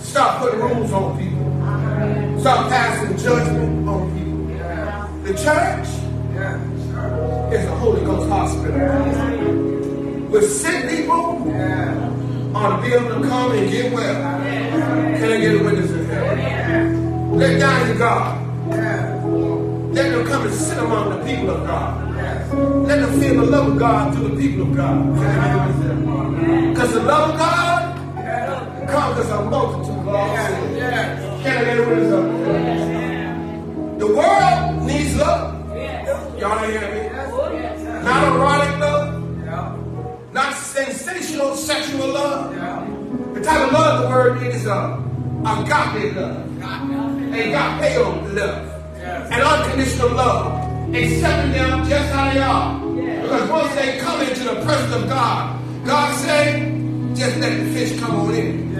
Stop 0.00 0.40
putting 0.40 0.60
rules 0.60 0.92
on. 0.92 1.17
Stop 2.40 2.68
passing 2.68 3.16
judgment 3.18 3.88
on 3.88 4.12
people. 4.16 4.46
The 5.24 5.32
church 5.34 5.88
is 7.52 7.64
a 7.64 7.76
Holy 7.76 8.00
Ghost 8.04 8.28
hospital. 8.28 8.78
With 10.30 10.48
sick 10.48 10.88
people 10.88 11.52
ought 12.54 12.76
to 12.76 12.82
be 12.82 12.94
able 12.94 13.20
to 13.20 13.28
come 13.28 13.52
and 13.52 13.70
get 13.70 13.92
well. 13.92 14.40
Can 15.18 15.32
I 15.32 15.40
get 15.40 15.60
a 15.60 15.64
witness 15.64 15.90
in 15.90 16.06
here? 16.06 16.94
Let 17.32 17.58
down 17.58 17.88
your 17.88 17.98
God. 17.98 18.38
Let 19.92 20.10
them 20.12 20.26
come 20.28 20.46
and 20.46 20.54
sit 20.54 20.78
among 20.78 21.10
the 21.10 21.24
people 21.24 21.50
of 21.50 21.66
God. 21.66 22.14
Let 22.86 23.00
them 23.00 23.20
feel 23.20 23.34
the 23.40 23.46
love 23.50 23.72
of 23.72 23.78
God 23.80 24.14
through 24.14 24.28
the 24.28 24.36
people 24.36 24.70
of 24.70 24.76
God. 24.76 25.14
Because 26.68 26.92
the 26.92 27.02
love 27.02 27.30
of 27.30 27.38
God 27.38 28.88
conquers 28.88 29.28
a 29.28 29.44
multitude 29.44 29.98
of 29.98 30.08
all 30.08 30.36
sins. 30.36 31.27
Can 31.42 31.56
I 31.56 31.64
get 31.64 31.78
a 31.78 31.82
witness 31.88 32.12
it? 32.12 33.98
The 33.98 34.06
world 34.06 34.82
needs 34.86 35.16
love. 35.16 35.54
Y'all 36.38 36.64
ain't 36.64 36.72
hear 36.72 36.88
me? 36.94 37.08
Not 38.02 38.32
erotic 38.32 38.78
love. 38.80 40.32
Not 40.32 40.54
sensational 40.54 41.54
sexual 41.54 42.08
love. 42.08 42.54
The 43.34 43.40
type 43.40 43.66
of 43.66 43.72
love 43.72 44.02
the 44.02 44.08
word 44.08 44.42
needs 44.42 44.56
is 44.56 44.66
uh, 44.66 45.00
agape 45.44 46.14
love. 46.16 46.46
Agape 47.32 47.98
love. 48.34 48.64
And 49.30 49.42
unconditional 49.42 50.10
love. 50.10 50.94
Accepting 50.94 51.52
them 51.52 51.88
just 51.88 52.12
how 52.12 52.32
they 52.32 52.40
are. 52.40 53.22
Because 53.22 53.50
once 53.50 53.74
they 53.74 53.98
come 53.98 54.22
into 54.22 54.44
the 54.44 54.60
presence 54.64 54.94
of 54.94 55.08
God, 55.08 55.60
God 55.84 56.14
say, 56.16 56.77
just 57.18 57.36
let 57.38 57.58
the 57.58 57.72
fish 57.72 57.98
come 57.98 58.14
on 58.14 58.34
in. 58.34 58.74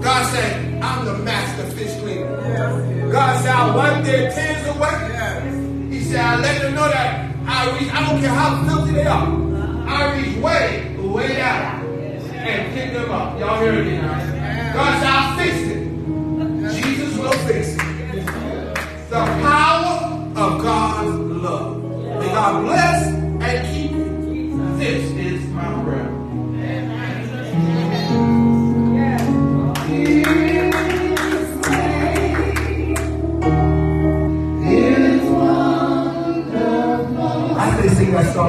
God 0.00 0.32
say, 0.32 0.80
I'm 0.80 1.04
the 1.04 1.18
master 1.18 1.64
fish 1.76 1.94
cleaner. 2.00 3.12
God 3.12 3.42
said, 3.42 3.54
I'll 3.54 3.76
wipe 3.76 4.04
their 4.04 4.30
tears 4.32 4.66
away. 4.74 5.90
He 5.90 6.02
said, 6.04 6.20
I'll 6.20 6.40
let 6.40 6.62
them 6.62 6.74
know 6.74 6.88
that 6.88 7.36
I 7.46 7.78
reach, 7.78 7.92
I 7.92 8.08
don't 8.08 8.20
care 8.20 8.30
how 8.30 8.64
filthy 8.66 8.92
they 8.94 9.06
are. 9.06 9.28
I 9.86 10.16
reach 10.16 10.36
way, 10.38 10.96
way 10.98 11.36
down 11.36 11.84
and 11.84 12.74
pick 12.74 12.92
them 12.94 13.10
up. 13.10 13.38
Y'all 13.38 13.60
hear 13.60 13.84
me 13.84 13.98
now? 13.98 14.74
God 14.74 15.02
said, 15.02 15.10
I'll 15.10 15.36
fix 15.38 15.56
it. 15.58 16.82
Jesus 16.82 17.18
will 17.18 17.32
fix 17.46 17.68
it. 17.68 18.26
The 19.10 19.24
power 19.42 20.32
of 20.36 20.62
God's 20.62 21.16
love. 21.16 21.82
May 22.18 22.28
God 22.28 22.64
bless 22.64 23.06
and 23.06 23.74
keep 23.74 23.90
you. 23.92 24.76
This 24.78 25.23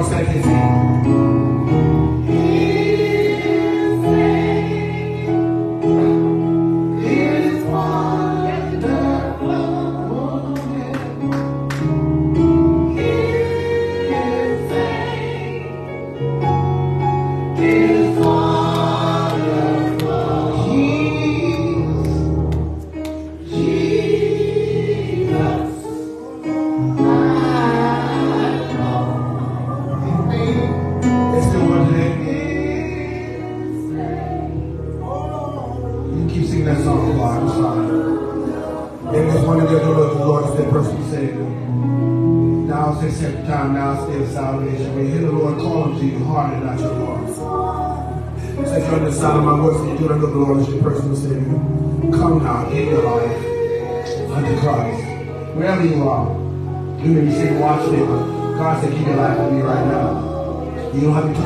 can 0.03 0.44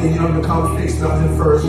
You 0.02 0.16
don't 0.16 0.32
have 0.32 0.42
to 0.42 0.48
you 0.48 0.48
have 0.48 0.64
come 0.70 0.78
fix 0.78 0.98
nothing 1.00 1.38
first. 1.38 1.66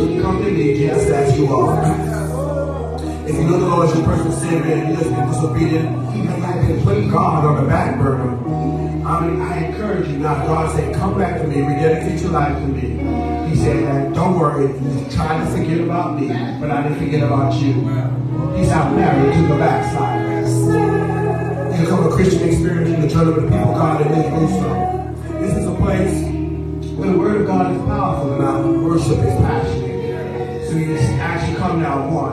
Now 31.90 32.08
one. 32.08 32.29